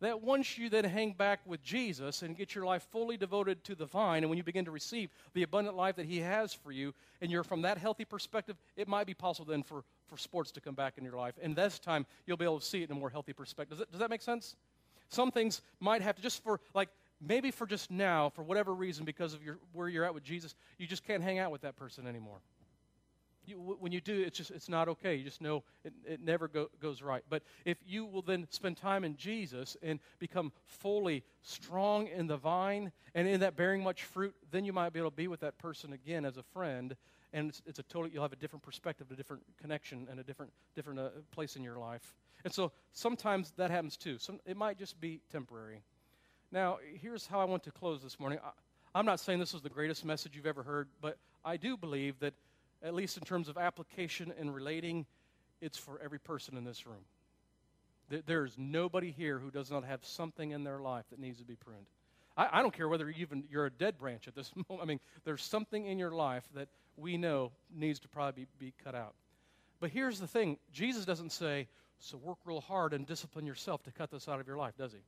that 0.02 0.22
once 0.22 0.58
you 0.58 0.70
then 0.70 0.84
hang 0.84 1.14
back 1.14 1.40
with 1.46 1.64
Jesus 1.64 2.22
and 2.22 2.36
get 2.36 2.54
your 2.54 2.66
life 2.66 2.86
fully 2.92 3.18
devoted 3.18 3.64
to 3.64 3.76
the 3.76 3.86
vine, 3.86 4.24
and 4.24 4.30
when 4.30 4.38
you 4.38 4.44
begin 4.44 4.66
to 4.66 4.72
receive 4.72 5.10
the 5.34 5.44
abundant 5.44 5.76
life 5.76 5.96
that 5.96 6.06
He 6.06 6.20
has 6.20 6.54
for 6.54 6.72
you, 6.72 6.94
and 7.22 7.32
you're 7.32 7.44
from 7.44 7.62
that 7.62 7.78
healthy 7.78 8.06
perspective, 8.06 8.58
it 8.76 8.88
might 8.88 9.08
be 9.08 9.14
possible 9.14 9.50
then 9.50 9.64
for, 9.64 9.84
for 10.08 10.18
sports 10.18 10.52
to 10.52 10.62
come 10.62 10.76
back 10.76 10.98
in 10.98 11.04
your 11.04 11.16
life. 11.16 11.36
And 11.42 11.56
this 11.56 11.80
time, 11.80 12.06
you'll 12.26 12.38
be 12.38 12.46
able 12.46 12.60
to 12.60 12.66
see 12.66 12.82
it 12.82 12.90
in 12.90 12.96
a 12.96 13.00
more 13.00 13.10
healthy 13.10 13.34
perspective. 13.34 13.78
Does 13.78 13.80
that, 13.80 13.92
does 13.92 14.00
that 14.00 14.10
make 14.10 14.22
sense? 14.22 14.56
Some 15.10 15.32
things 15.32 15.62
might 15.80 16.02
have 16.02 16.16
to, 16.16 16.22
just 16.22 16.44
for 16.44 16.60
like 16.74 16.90
maybe 17.22 17.52
for 17.52 17.66
just 17.66 17.92
now, 17.92 18.30
for 18.30 18.44
whatever 18.44 18.74
reason, 18.74 19.06
because 19.06 19.34
of 19.34 19.44
your, 19.44 19.60
where 19.74 19.88
you're 19.88 20.06
at 20.06 20.14
with 20.14 20.24
Jesus, 20.24 20.56
you 20.78 20.88
just 20.88 21.06
can't 21.06 21.24
hang 21.24 21.40
out 21.40 21.52
with 21.52 21.62
that 21.62 21.76
person 21.76 22.08
anymore. 22.08 22.40
You, 23.46 23.78
when 23.80 23.92
you 23.92 24.02
do, 24.02 24.22
it's 24.22 24.38
just 24.38 24.52
it's 24.52 24.70
not 24.70 24.88
okay. 24.90 25.16
You 25.16 25.24
just 25.24 25.42
know 25.42 25.64
it, 25.84 25.94
it 26.06 26.22
never 26.22 26.48
go, 26.48 26.70
goes 26.82 27.02
right. 27.02 27.24
But 27.30 27.44
if 27.66 27.78
you 27.86 28.06
will 28.06 28.22
then 28.22 28.48
spend 28.50 28.78
time 28.78 29.04
in 29.04 29.16
Jesus 29.16 29.78
and 29.82 30.00
become 30.20 30.52
fully 30.66 31.24
strong 31.42 32.08
in 32.08 32.28
the 32.28 32.38
vine 32.38 32.92
and 33.14 33.28
in 33.28 33.40
that 33.42 33.56
bearing 33.56 33.84
much 33.84 34.04
fruit, 34.04 34.34
then 34.52 34.66
you 34.66 34.74
might 34.74 34.94
be 34.94 35.00
able 35.00 35.12
to 35.12 35.16
be 35.16 35.28
with 35.28 35.42
that 35.42 35.58
person 35.58 35.94
again 35.94 36.26
as 36.26 36.38
a 36.38 36.44
friend. 36.44 36.96
And 37.34 37.50
it's, 37.50 37.62
it's 37.66 37.80
a 37.80 37.84
totally 37.84 38.12
You'll 38.14 38.24
have 38.24 38.34
a 38.34 38.38
different 38.38 38.64
perspective, 38.64 39.08
a 39.12 39.16
different 39.16 39.44
connection, 39.62 40.08
and 40.10 40.20
a 40.20 40.24
different 40.24 40.52
different 40.76 41.00
uh, 41.00 41.10
place 41.32 41.56
in 41.56 41.64
your 41.64 41.78
life. 41.78 42.16
And 42.44 42.54
so 42.54 42.72
sometimes 42.94 43.54
that 43.58 43.72
happens 43.72 43.98
too. 43.98 44.18
Some, 44.20 44.40
it 44.46 44.56
might 44.56 44.78
just 44.78 45.00
be 45.02 45.22
temporary. 45.32 45.82
Now, 46.52 46.78
here's 47.02 47.26
how 47.28 47.40
I 47.40 47.46
want 47.46 47.64
to 47.64 47.72
close 47.72 48.02
this 48.02 48.20
morning. 48.20 48.40
I, 48.44 48.52
I'm 48.98 49.06
not 49.06 49.20
saying 49.20 49.40
this 49.40 49.54
is 49.54 49.62
the 49.62 49.70
greatest 49.70 50.06
message 50.06 50.36
you've 50.36 50.46
ever 50.46 50.64
heard, 50.64 50.88
but 51.02 51.18
I 51.44 51.58
do 51.58 51.76
believe 51.76 52.18
that 52.20 52.34
at 52.84 52.94
least 52.94 53.18
in 53.18 53.24
terms 53.24 53.50
of 53.50 53.58
application 53.58 54.34
and 54.40 54.54
relating, 54.54 55.06
it's 55.62 55.78
for 55.78 56.00
every 56.04 56.20
person 56.20 56.58
in 56.58 56.64
this 56.64 56.86
room. 56.86 57.04
There's 58.28 58.54
nobody 58.58 59.12
here 59.12 59.40
who 59.40 59.50
does 59.50 59.72
not 59.72 59.84
have 59.84 60.06
something 60.06 60.52
in 60.52 60.64
their 60.64 60.80
life 60.80 61.06
that 61.10 61.20
needs 61.20 61.40
to 61.40 61.46
be 61.46 61.56
pruned. 61.56 61.88
I, 62.38 62.60
I 62.60 62.62
don't 62.62 62.74
care 62.74 62.88
whether 62.88 63.10
even 63.10 63.46
you're 63.50 63.66
a 63.66 63.72
dead 63.72 63.98
branch 63.98 64.28
at 64.28 64.36
this 64.36 64.52
moment. 64.70 64.84
I 64.84 64.86
mean, 64.86 65.00
there's 65.24 65.44
something 65.44 65.86
in 65.86 65.98
your 65.98 66.12
life 66.12 66.44
that 66.54 66.68
we 66.98 67.18
know 67.18 67.52
needs 67.74 68.00
to 68.02 68.08
probably 68.08 68.48
be, 68.60 68.68
be 68.68 68.74
cut 68.84 68.96
out. 68.96 69.16
But 69.80 69.90
here's 69.90 70.20
the 70.20 70.28
thing 70.28 70.58
Jesus 70.72 71.06
doesn't 71.06 71.32
say, 71.32 71.68
so 72.00 72.18
work 72.18 72.38
real 72.46 72.62
hard 72.62 72.94
and 72.94 73.06
discipline 73.06 73.46
yourself 73.46 73.84
to 73.84 73.92
cut 73.92 74.12
this 74.12 74.28
out 74.28 74.40
of 74.40 74.48
your 74.48 74.58
life, 74.58 74.78
does 74.78 74.92
he? 74.92 75.00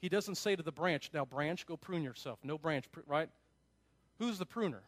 He 0.00 0.08
doesn't 0.08 0.34
say 0.34 0.54
to 0.54 0.62
the 0.62 0.72
branch, 0.72 1.10
now, 1.14 1.24
branch, 1.24 1.66
go 1.66 1.76
prune 1.76 2.02
yourself. 2.02 2.38
No 2.42 2.58
branch, 2.58 2.84
right? 3.06 3.30
Who's 4.18 4.38
the 4.38 4.46
pruner? 4.46 4.82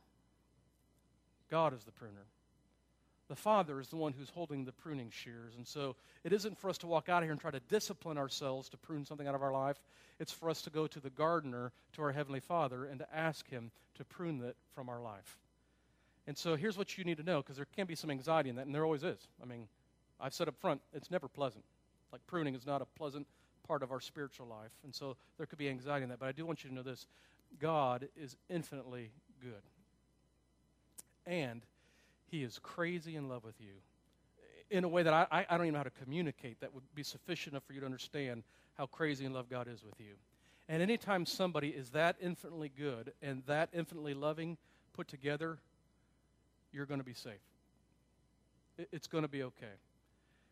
God 1.51 1.75
is 1.75 1.85
the 1.85 1.93
pruner. 1.93 2.27
The 3.29 3.37
Father 3.37 3.79
is 3.79 3.89
the 3.89 3.97
one 3.97 4.15
who's 4.15 4.31
holding 4.31 4.65
the 4.65 4.73
pruning 4.73 5.11
shears. 5.11 5.55
And 5.55 5.67
so 5.67 5.97
it 6.25 6.33
isn't 6.33 6.59
for 6.59 6.71
us 6.71 6.79
to 6.79 6.87
walk 6.87 7.11
out 7.11 7.23
of 7.23 7.25
here 7.25 7.33
and 7.33 7.41
try 7.41 7.51
to 7.51 7.61
discipline 7.61 8.17
ourselves 8.17 8.71
to 8.71 8.79
prune 8.79 9.05
something 9.05 9.27
out 9.29 9.35
of 9.35 9.43
our 9.43 9.53
life. 9.53 9.77
It's 10.19 10.33
for 10.33 10.49
us 10.49 10.63
to 10.63 10.71
go 10.71 10.87
to 10.87 11.01
the 11.01 11.11
gardener, 11.11 11.73
to 11.93 12.03
our 12.03 12.13
Heavenly 12.13 12.41
Father, 12.41 12.87
and 12.87 12.99
to 13.01 13.15
ask 13.15 13.49
Him 13.51 13.71
to 13.97 14.05
prune 14.05 14.43
it 14.43 14.57
from 14.75 14.89
our 14.89 15.01
life. 15.01 15.37
And 16.27 16.37
so 16.37 16.57
here's 16.57 16.79
what 16.79 16.97
you 16.97 17.05
need 17.05 17.19
to 17.19 17.23
know, 17.23 17.43
because 17.43 17.57
there 17.57 17.67
can 17.77 17.87
be 17.87 17.95
some 17.95 18.11
anxiety 18.11 18.49
in 18.49 18.57
that, 18.57 18.67
and 18.67 18.75
there 18.75 18.85
always 18.85 19.05
is. 19.05 19.29
I 19.43 19.47
mean, 19.47 19.69
I've 20.21 20.35
said 20.35 20.49
up 20.49 20.59
front, 20.59 20.81
it's 20.95 21.11
never 21.11 21.29
pleasant. 21.29 21.65
Like 22.13 22.27
pruning 22.27 22.55
is 22.55 22.67
not 22.67 22.81
a 22.81 22.87
pleasant 22.97 23.27
part 23.67 23.83
of 23.83 23.93
our 23.93 24.01
spiritual 24.01 24.47
life. 24.47 24.73
And 24.85 24.95
so 24.95 25.17
there 25.37 25.47
could 25.47 25.59
be 25.59 25.69
anxiety 25.69 26.03
in 26.03 26.09
that. 26.09 26.19
But 26.19 26.29
I 26.29 26.33
do 26.33 26.47
want 26.47 26.65
you 26.65 26.71
to 26.71 26.75
know 26.75 26.83
this 26.83 27.07
God 27.61 28.09
is 28.17 28.37
infinitely 28.49 29.11
good 29.43 29.63
and 31.29 31.63
he 32.31 32.43
is 32.43 32.59
crazy 32.59 33.15
in 33.15 33.29
love 33.29 33.45
with 33.45 33.61
you 33.61 33.75
in 34.71 34.85
a 34.85 34.89
way 34.89 35.03
that 35.03 35.13
I, 35.15 35.47
I 35.49 35.57
don't 35.57 35.67
even 35.67 35.75
know 35.75 35.79
how 35.79 35.85
to 35.85 35.91
communicate 35.91 36.61
that 36.61 36.75
would 36.75 36.83
be 36.95 37.03
sufficient 37.03 37.55
enough 37.55 37.65
for 37.65 37.73
you 37.73 37.81
to 37.81 37.87
understand 37.87 38.43
how 38.77 38.87
crazy 38.87 39.25
in 39.25 39.33
love 39.33 39.49
God 39.49 39.67
is 39.69 39.83
with 39.83 39.99
you. 39.99 40.15
And 40.69 40.83
anytime 40.83 41.25
somebody 41.25 41.69
is 41.69 41.91
that 41.91 42.17
infinitely 42.21 42.71
good 42.77 43.13
and 43.23 43.43
that 43.47 43.71
infinitely 43.73 44.15
loving 44.15 44.59
put 44.93 45.09
together, 45.09 45.59
you're 46.73 46.87
going 46.87 47.01
to 47.01 47.07
be 47.07 47.15
safe. 47.15 47.41
It's 48.93 49.07
going 49.07 49.23
to 49.23 49.29
be 49.29 49.43
okay. 49.43 49.67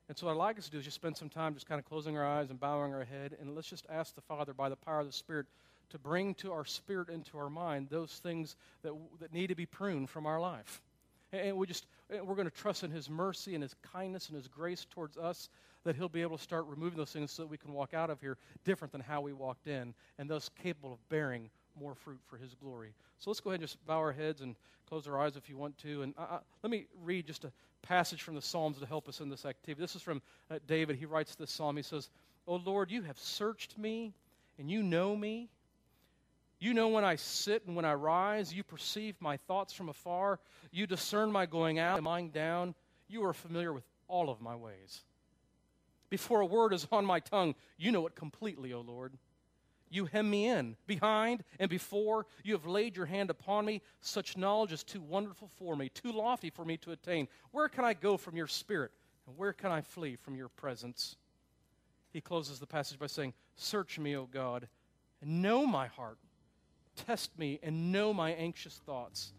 And 0.08 0.16
so, 0.16 0.26
what 0.26 0.32
I'd 0.32 0.38
like 0.38 0.58
us 0.58 0.66
to 0.66 0.70
do 0.70 0.78
is 0.78 0.84
just 0.84 0.94
spend 0.94 1.16
some 1.16 1.28
time 1.28 1.54
just 1.54 1.66
kind 1.66 1.78
of 1.78 1.84
closing 1.84 2.16
our 2.16 2.24
eyes 2.24 2.50
and 2.50 2.58
bowing 2.58 2.94
our 2.94 3.04
head, 3.04 3.36
and 3.40 3.54
let's 3.54 3.68
just 3.68 3.86
ask 3.90 4.14
the 4.14 4.20
Father, 4.20 4.54
by 4.54 4.68
the 4.68 4.76
power 4.76 5.00
of 5.00 5.06
the 5.06 5.12
Spirit, 5.12 5.46
to 5.90 5.98
bring 5.98 6.34
to 6.34 6.52
our 6.52 6.64
spirit 6.64 7.08
and 7.08 7.24
to 7.26 7.38
our 7.38 7.50
mind 7.50 7.88
those 7.90 8.12
things 8.22 8.56
that, 8.82 8.92
that 9.20 9.32
need 9.32 9.48
to 9.48 9.54
be 9.54 9.66
pruned 9.66 10.10
from 10.10 10.26
our 10.26 10.40
life. 10.40 10.82
And 11.32 11.56
we 11.56 11.66
just, 11.66 11.86
we're 12.08 12.34
going 12.34 12.48
to 12.48 12.54
trust 12.54 12.84
in 12.84 12.90
His 12.90 13.10
mercy 13.10 13.54
and 13.54 13.62
His 13.62 13.74
kindness 13.92 14.28
and 14.28 14.36
His 14.36 14.48
grace 14.48 14.86
towards 14.90 15.16
us 15.16 15.48
that 15.84 15.96
He'll 15.96 16.08
be 16.08 16.22
able 16.22 16.36
to 16.36 16.42
start 16.42 16.66
removing 16.66 16.98
those 16.98 17.12
things 17.12 17.32
so 17.32 17.42
that 17.42 17.48
we 17.48 17.58
can 17.58 17.72
walk 17.72 17.94
out 17.94 18.10
of 18.10 18.20
here 18.20 18.36
different 18.64 18.92
than 18.92 19.00
how 19.00 19.20
we 19.20 19.32
walked 19.32 19.66
in 19.66 19.94
and 20.18 20.28
thus 20.28 20.50
capable 20.62 20.92
of 20.92 21.08
bearing 21.08 21.50
more 21.78 21.94
fruit 21.94 22.20
for 22.26 22.36
His 22.36 22.54
glory. 22.54 22.94
So 23.18 23.30
let's 23.30 23.40
go 23.40 23.50
ahead 23.50 23.60
and 23.60 23.68
just 23.68 23.84
bow 23.86 23.98
our 23.98 24.12
heads 24.12 24.40
and 24.40 24.56
close 24.88 25.06
our 25.06 25.20
eyes 25.20 25.36
if 25.36 25.48
you 25.48 25.56
want 25.56 25.76
to. 25.78 26.02
And 26.02 26.14
uh, 26.16 26.26
uh 26.30 26.38
let 26.62 26.70
me 26.70 26.86
read 27.02 27.26
just 27.26 27.44
a 27.44 27.52
passage 27.82 28.22
from 28.22 28.34
the 28.34 28.42
Psalms 28.42 28.78
to 28.78 28.86
help 28.86 29.08
us 29.08 29.20
in 29.20 29.28
this 29.28 29.44
activity. 29.44 29.80
This 29.80 29.96
is 29.96 30.02
from 30.02 30.22
uh, 30.50 30.58
David. 30.66 30.96
He 30.96 31.06
writes 31.06 31.34
this 31.34 31.50
psalm. 31.50 31.76
He 31.76 31.82
says, 31.82 32.10
O 32.46 32.56
Lord, 32.56 32.90
you 32.90 33.02
have 33.02 33.18
searched 33.18 33.78
me 33.78 34.12
and 34.58 34.70
you 34.70 34.82
know 34.82 35.14
me. 35.14 35.48
You 36.58 36.72
know 36.72 36.88
when 36.88 37.04
I 37.04 37.16
sit 37.16 37.66
and 37.66 37.76
when 37.76 37.84
I 37.84 37.94
rise. 37.94 38.52
You 38.52 38.62
perceive 38.62 39.14
my 39.20 39.36
thoughts 39.36 39.72
from 39.72 39.88
afar. 39.88 40.40
You 40.72 40.86
discern 40.86 41.30
my 41.30 41.46
going 41.46 41.78
out 41.78 41.98
and 41.98 42.06
lying 42.06 42.30
down. 42.30 42.74
You 43.08 43.24
are 43.24 43.34
familiar 43.34 43.72
with 43.72 43.84
all 44.08 44.30
of 44.30 44.40
my 44.40 44.56
ways. 44.56 45.02
Before 46.08 46.40
a 46.40 46.46
word 46.46 46.72
is 46.72 46.86
on 46.92 47.04
my 47.04 47.20
tongue, 47.20 47.54
you 47.76 47.92
know 47.92 48.06
it 48.06 48.14
completely, 48.14 48.72
O 48.72 48.80
Lord. 48.80 49.14
You 49.88 50.06
hem 50.06 50.30
me 50.30 50.48
in, 50.48 50.76
behind 50.86 51.44
and 51.60 51.70
before. 51.70 52.26
You 52.42 52.54
have 52.54 52.66
laid 52.66 52.96
your 52.96 53.06
hand 53.06 53.30
upon 53.30 53.64
me. 53.64 53.82
Such 54.00 54.36
knowledge 54.36 54.72
is 54.72 54.82
too 54.82 55.00
wonderful 55.00 55.48
for 55.58 55.76
me, 55.76 55.88
too 55.88 56.10
lofty 56.12 56.50
for 56.50 56.64
me 56.64 56.76
to 56.78 56.92
attain. 56.92 57.28
Where 57.52 57.68
can 57.68 57.84
I 57.84 57.94
go 57.94 58.16
from 58.16 58.36
your 58.36 58.48
spirit? 58.48 58.90
And 59.26 59.36
where 59.36 59.52
can 59.52 59.70
I 59.70 59.80
flee 59.80 60.16
from 60.16 60.34
your 60.36 60.48
presence? 60.48 61.16
He 62.12 62.20
closes 62.20 62.58
the 62.58 62.66
passage 62.66 62.98
by 62.98 63.06
saying, 63.06 63.34
Search 63.56 63.98
me, 63.98 64.16
O 64.16 64.26
God, 64.26 64.68
and 65.20 65.42
know 65.42 65.66
my 65.66 65.86
heart. 65.86 66.18
Test 66.96 67.38
me 67.38 67.60
and 67.62 67.92
know 67.92 68.14
my 68.14 68.30
anxious 68.32 68.80
thoughts, 68.86 69.32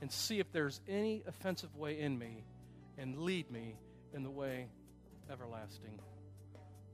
and 0.00 0.12
see 0.12 0.38
if 0.38 0.52
there's 0.52 0.80
any 0.88 1.22
offensive 1.26 1.74
way 1.74 1.98
in 1.98 2.18
me, 2.18 2.44
and 2.98 3.18
lead 3.18 3.50
me 3.50 3.76
in 4.12 4.22
the 4.22 4.30
way 4.30 4.68
everlasting. 5.30 5.98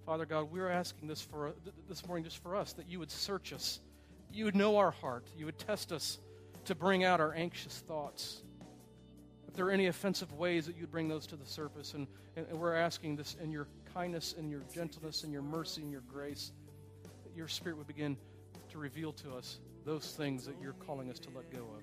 Father 0.06 0.26
God, 0.26 0.52
we're 0.52 0.68
asking 0.68 1.08
this 1.08 1.20
for 1.20 1.54
this 1.88 2.06
morning 2.06 2.24
just 2.24 2.42
for 2.42 2.56
us 2.56 2.74
that 2.74 2.88
you 2.88 2.98
would 2.98 3.10
search 3.10 3.52
us, 3.52 3.80
you 4.32 4.44
would 4.44 4.56
know 4.56 4.76
our 4.76 4.90
heart, 4.90 5.26
you 5.36 5.46
would 5.46 5.58
test 5.58 5.92
us 5.92 6.18
to 6.66 6.74
bring 6.74 7.04
out 7.04 7.20
our 7.20 7.34
anxious 7.34 7.78
thoughts. 7.86 8.42
If 9.48 9.54
there 9.54 9.66
are 9.66 9.70
any 9.70 9.86
offensive 9.86 10.32
ways 10.32 10.66
that 10.66 10.76
you'd 10.76 10.90
bring 10.90 11.08
those 11.08 11.26
to 11.28 11.36
the 11.36 11.46
surface, 11.46 11.94
and, 11.94 12.06
and, 12.36 12.46
and 12.48 12.58
we're 12.58 12.74
asking 12.74 13.16
this 13.16 13.36
in 13.42 13.50
your 13.50 13.66
kindness 13.94 14.34
and 14.36 14.50
your 14.50 14.62
gentleness 14.72 15.24
and 15.24 15.32
your 15.32 15.42
mercy 15.42 15.82
and 15.82 15.90
your 15.90 16.02
grace, 16.02 16.52
that 17.24 17.36
your 17.36 17.48
Spirit 17.48 17.78
would 17.78 17.86
begin 17.86 18.16
to 18.70 18.78
reveal 18.78 19.12
to 19.12 19.34
us 19.34 19.58
those 19.84 20.12
things 20.12 20.46
that 20.46 20.54
you're 20.62 20.74
calling 20.86 21.10
us 21.10 21.18
to 21.20 21.28
let 21.34 21.50
go 21.50 21.58
of. 21.58 21.82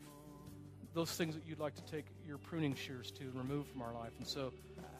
Those 0.93 1.11
things 1.11 1.35
that 1.35 1.43
you'd 1.47 1.59
like 1.59 1.75
to 1.75 1.91
take 1.91 2.05
your 2.27 2.37
pruning 2.37 2.75
shears 2.75 3.11
to 3.11 3.23
and 3.23 3.35
remove 3.35 3.67
from 3.67 3.81
our 3.81 3.93
life. 3.93 4.11
And 4.17 4.27
so 4.27 4.51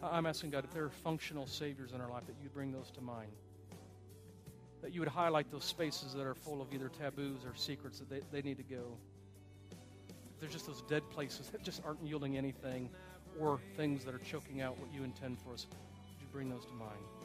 I'm 0.02 0.26
asking 0.26 0.52
God 0.52 0.64
if 0.64 0.72
there 0.72 0.86
are 0.86 0.90
functional 0.90 1.48
saviors 1.48 1.92
in 1.92 2.00
our 2.00 2.10
life 2.10 2.26
that 2.28 2.36
you'd 2.42 2.54
bring 2.54 2.72
those 2.72 2.92
to 2.92 3.02
mind. 3.02 3.32
That 4.82 4.94
you 4.94 5.02
would 5.02 5.10
highlight 5.10 5.52
those 5.52 5.66
spaces 5.66 6.14
that 6.14 6.26
are 6.26 6.34
full 6.34 6.62
of 6.62 6.74
either 6.74 6.90
taboos 6.90 7.44
or 7.46 7.56
secrets 7.56 8.00
that 8.00 8.10
they, 8.10 8.22
they 8.32 8.42
need 8.42 8.58
to 8.58 8.64
go. 8.64 8.98
If 9.70 10.40
there's 10.40 10.54
just 10.54 10.66
those 10.66 10.82
dead 10.84 11.04
places 11.10 11.50
that 11.50 11.62
just 11.64 11.82
aren't 11.86 12.02
yielding 12.04 12.38
anything 12.38 12.90
or 13.40 13.60
things 13.76 14.06
that 14.06 14.16
are 14.16 14.20
choking 14.20 14.62
out 14.62 14.80
what 14.80 14.92
you 14.94 15.04
intend 15.04 15.40
for 15.40 15.54
us, 15.54 15.68
would 15.70 16.22
you 16.22 16.28
bring 16.32 16.50
those 16.50 16.66
to 16.66 16.74
mind? 16.74 17.21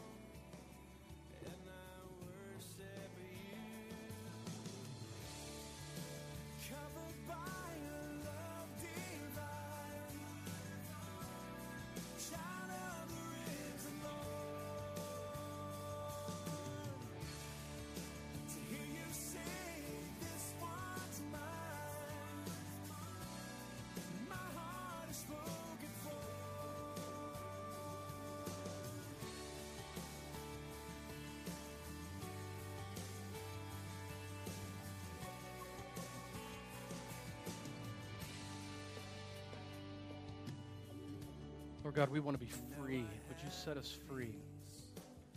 Lord 41.87 41.95
God, 41.95 42.09
we 42.09 42.19
want 42.19 42.37
to 42.37 42.45
be 42.45 42.51
free. 42.77 43.05
Would 43.29 43.41
you 43.45 43.49
set 43.49 43.77
us 43.77 43.97
free? 44.09 44.35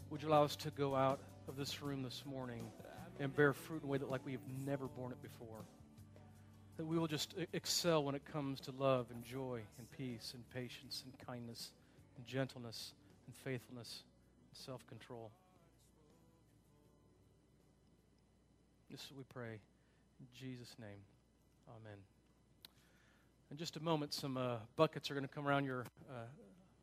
Would 0.10 0.24
you 0.24 0.30
allow 0.30 0.46
us 0.46 0.56
to 0.56 0.72
go 0.72 0.96
out 0.96 1.20
of 1.48 1.56
this 1.56 1.84
room 1.84 2.02
this 2.02 2.24
morning 2.26 2.72
and 3.20 3.36
bear 3.36 3.54
fruit 3.54 3.84
in 3.84 3.88
a 3.88 3.92
way 3.92 4.00
that 4.00 4.10
like 4.10 4.26
we 4.26 4.32
have 4.32 4.42
never 4.66 4.88
borne 4.88 5.12
it 5.12 5.22
before? 5.22 5.64
That 6.78 6.88
we 6.88 6.98
will 6.98 7.06
just 7.06 7.36
excel 7.54 8.04
when 8.04 8.16
it 8.16 8.26
comes 8.34 8.62
to 8.62 8.72
love 8.72 9.12
and 9.14 9.24
joy 9.24 9.62
and 9.78 9.92
peace 9.92 10.34
and 10.34 10.44
patience 10.50 11.04
and 11.06 11.14
kindness 11.28 11.70
and 12.18 12.26
gentleness 12.26 12.94
and 13.28 13.36
faithfulness 13.44 14.02
and 14.50 14.58
self 14.58 14.88
control. 14.88 15.30
This 18.90 19.02
is 19.02 19.12
what 19.12 19.20
we 19.20 19.26
pray. 19.32 19.60
In 20.20 20.26
Jesus' 20.34 20.74
name, 20.80 20.98
amen. 21.70 22.00
In 23.52 23.58
just 23.58 23.78
a 23.78 23.80
moment, 23.80 24.14
some 24.14 24.38
uh, 24.38 24.58
buckets 24.76 25.10
are 25.10 25.16
going 25.16 25.28
to 25.28 25.34
come 25.34 25.48
around 25.48 25.66
your 25.66 25.86
uh, 26.10 26.26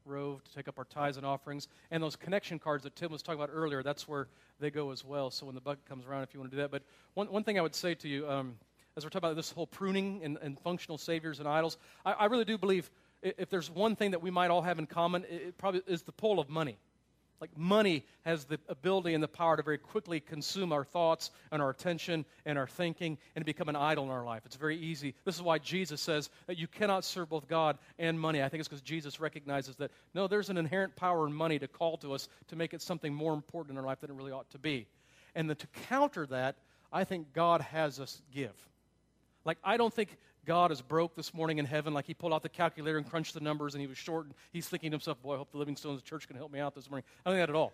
to 0.09 0.41
take 0.55 0.69
up 0.69 0.79
our 0.79 0.85
tithes 0.85 1.17
and 1.17 1.27
offerings. 1.27 1.69
And 1.91 2.03
those 2.03 2.17
connection 2.17 2.59
cards 2.59 2.85
that 2.85 2.95
Tim 2.95 3.11
was 3.11 3.23
talking 3.23 3.41
about 3.41 3.53
earlier, 3.53 3.83
that's 3.83 4.07
where 4.07 4.29
they 4.61 4.71
go 4.71 4.91
as 4.91 5.05
well. 5.05 5.31
So 5.31 5.47
when 5.47 5.55
the 5.55 5.61
bucket 5.61 5.85
comes 5.85 6.07
around, 6.07 6.23
if 6.23 6.33
you 6.33 6.41
want 6.41 6.51
to 6.51 6.57
do 6.57 6.62
that. 6.62 6.71
But 6.71 6.83
one, 7.14 7.27
one 7.29 7.45
thing 7.45 7.59
I 7.59 7.62
would 7.62 7.75
say 7.75 7.95
to 7.95 8.09
you, 8.09 8.29
um, 8.29 8.57
as 8.97 9.05
we're 9.05 9.11
talking 9.11 9.29
about 9.29 9.37
this 9.37 9.51
whole 9.51 9.67
pruning 9.67 10.21
and, 10.23 10.39
and 10.43 10.59
functional 10.61 10.97
saviors 10.97 11.39
and 11.39 11.49
idols, 11.49 11.79
I, 12.05 12.12
I, 12.12 12.25
really 12.27 12.45
do 12.45 12.57
believe 12.57 12.91
if 13.23 13.51
there's 13.51 13.71
one 13.71 13.97
thing 13.97 14.12
that 14.12 14.23
we 14.23 14.31
might 14.31 14.51
all 14.51 14.62
have 14.62 14.79
in 14.79 14.87
common, 14.87 15.25
it, 15.25 15.43
it 15.49 15.59
probably 15.59 15.83
is 15.87 16.03
the 16.03 16.12
pull 16.12 16.39
of 16.39 16.49
money. 16.49 16.79
Like 17.41 17.57
money 17.57 18.05
has 18.24 18.45
the 18.45 18.59
ability 18.68 19.12
and 19.12 19.22
the 19.22 19.28
power 19.28 19.57
to 19.57 19.62
very 19.62 19.78
quickly 19.78 20.20
consume 20.20 20.72
our 20.72 20.84
thoughts 20.84 21.30
and 21.53 21.61
our 21.61 21.70
attention 21.70 22.24
and 22.47 22.57
our 22.57 22.66
thinking 22.66 23.18
and 23.34 23.43
to 23.43 23.47
become 23.47 23.68
an 23.68 23.76
idol 23.76 24.05
in 24.05 24.11
our 24.11 24.24
life. 24.24 24.43
It's 24.47 24.57
very 24.57 24.78
easy. 24.78 25.14
This 25.24 25.37
is 25.37 25.43
why 25.43 25.59
Jesus 25.59 26.01
says 26.01 26.30
that 26.47 26.57
you 26.57 26.66
cannot 26.66 27.05
serve 27.05 27.28
both 27.28 27.47
God 27.47 27.76
and 27.99 28.18
money. 28.18 28.43
I 28.43 28.49
think 28.49 28.61
it's 28.61 28.68
because 28.68 28.82
Jesus 28.82 29.20
recognizes 29.20 29.76
that 29.76 29.91
no, 30.14 30.26
there's 30.26 30.49
an 30.49 30.57
inherent 30.57 30.97
power 30.97 31.26
in 31.26 31.32
money 31.32 31.59
to 31.59 31.68
call 31.68 31.99
to 31.99 32.14
us 32.14 32.28
to 32.49 32.57
make 32.57 32.72
it 32.72 32.80
something 32.80 33.12
more 33.12 33.34
important 33.34 33.76
in 33.76 33.78
our 33.78 33.87
life 33.87 34.01
than 34.01 34.11
it 34.11 34.14
really 34.14 34.32
ought 34.32 34.49
to 34.51 34.59
be. 34.59 34.87
And 35.34 35.51
the, 35.51 35.55
to 35.55 35.66
counter 35.89 36.26
that, 36.26 36.57
I 36.93 37.05
think 37.05 37.34
God 37.34 37.61
has 37.61 38.01
us 38.01 38.22
give. 38.32 38.55
Like, 39.45 39.59
I 39.62 39.76
don't 39.76 39.93
think 39.93 40.16
God 40.47 40.70
is 40.70 40.80
broke 40.80 41.16
this 41.16 41.34
morning 41.34 41.59
in 41.59 41.64
heaven, 41.64 41.92
like 41.92 42.07
he 42.07 42.14
pulled 42.14 42.32
out 42.32 42.42
the 42.42 42.49
calculator 42.49 42.99
and 42.99 43.09
crunched 43.09 43.34
the 43.34 43.40
numbers 43.40 43.74
and 43.74 43.80
he 43.80 43.86
was 43.86 43.99
short. 43.99 44.26
And 44.26 44.34
he's 44.53 44.68
thinking 44.68 44.92
to 44.92 44.94
himself, 44.94 45.20
boy, 45.20 45.34
I 45.34 45.38
hope 45.38 45.51
the 45.51 45.59
Living 45.59 45.76
Stones 45.76 46.03
Church 46.03 46.28
can 46.28 46.36
help 46.36 46.53
me 46.53 46.61
out 46.61 46.74
this 46.74 46.88
morning. 46.88 47.05
I 47.24 47.30
don't 47.30 47.36
think 47.36 47.47
that 47.47 47.53
at 47.53 47.57
all. 47.57 47.72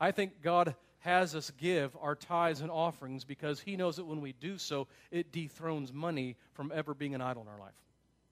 I 0.00 0.10
think 0.10 0.42
God 0.42 0.74
has 1.00 1.34
us 1.34 1.52
give 1.58 1.94
our 2.00 2.14
tithes 2.14 2.62
and 2.62 2.70
offerings 2.70 3.24
because 3.24 3.60
he 3.60 3.76
knows 3.76 3.96
that 3.96 4.06
when 4.06 4.22
we 4.22 4.32
do 4.32 4.56
so, 4.56 4.88
it 5.10 5.32
dethrones 5.32 5.92
money 5.92 6.36
from 6.54 6.72
ever 6.74 6.94
being 6.94 7.14
an 7.14 7.20
idol 7.20 7.42
in 7.42 7.48
our 7.48 7.58
life. 7.58 7.74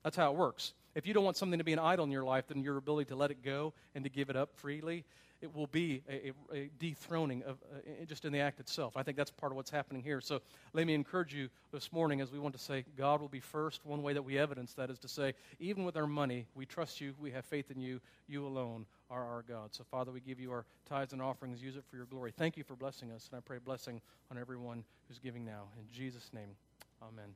That's 0.03 0.17
how 0.17 0.33
it 0.33 0.39
works. 0.39 0.73
If 0.95 1.07
you 1.07 1.13
don't 1.13 1.25
want 1.25 1.37
something 1.37 1.59
to 1.59 1.65
be 1.65 1.75
an 1.75 1.79
idol 1.79 2.07
in 2.07 2.11
your 2.11 2.25
life, 2.25 2.47
then 2.49 2.63
your 2.63 2.79
ability 2.79 3.09
to 3.11 3.17
let 3.17 3.31
it 3.31 3.45
go 3.45 3.75
and 3.95 4.05
to 4.05 4.11
give 4.11 4.31
it 4.31 4.37
up 4.37 4.57
freely 4.57 5.05
it 5.43 5.55
will 5.55 5.67
be 5.67 6.03
a, 6.09 6.31
a, 6.53 6.57
a 6.57 6.71
dethroning 6.79 7.43
of 7.43 7.59
uh, 7.75 8.05
just 8.07 8.25
in 8.25 8.33
the 8.33 8.39
act 8.39 8.61
itself. 8.61 8.97
I 8.97 9.03
think 9.03 9.17
that's 9.17 9.31
part 9.31 9.53
of 9.53 9.57
what's 9.57 9.71
happening 9.71 10.03
here. 10.03 10.21
So 10.21 10.41
let 10.73 10.87
me 10.87 10.95
encourage 10.95 11.35
you 11.35 11.49
this 11.73 11.93
morning 11.93 12.21
as 12.21 12.31
we 12.31 12.39
want 12.39 12.55
to 12.55 12.61
say 12.61 12.85
God 12.97 13.21
will 13.21 13.29
be 13.29 13.41
first. 13.41 13.85
One 13.85 14.03
way 14.03 14.13
that 14.13 14.23
we 14.23 14.39
evidence 14.39 14.73
that 14.75 14.89
is 14.89 14.99
to 15.01 15.09
say, 15.09 15.35
even 15.59 15.85
with 15.85 15.97
our 15.97 16.07
money, 16.07 16.47
we 16.55 16.65
trust 16.65 17.01
you, 17.01 17.15
we 17.19 17.33
have 17.33 17.45
faith 17.45 17.71
in 17.71 17.81
you, 17.81 18.01
you 18.29 18.47
alone 18.47 18.87
are 19.11 19.25
our 19.25 19.45
God. 19.47 19.75
So, 19.75 19.85
Father, 19.85 20.13
we 20.13 20.21
give 20.21 20.41
you 20.41 20.53
our 20.53 20.65
tithes 20.89 21.13
and 21.13 21.21
offerings. 21.21 21.63
Use 21.63 21.77
it 21.77 21.85
for 21.91 21.97
your 21.97 22.07
glory. 22.07 22.33
Thank 22.33 22.57
you 22.57 22.65
for 22.65 22.77
blessing 22.77 23.11
us, 23.11 23.29
and 23.31 23.37
I 23.37 23.41
pray 23.41 23.59
blessing 23.59 24.01
on 24.31 24.39
everyone 24.39 24.85
who's 25.09 25.19
giving 25.19 25.45
now. 25.45 25.65
In 25.79 25.85
Jesus' 25.93 26.31
name, 26.33 26.57
amen. 27.03 27.35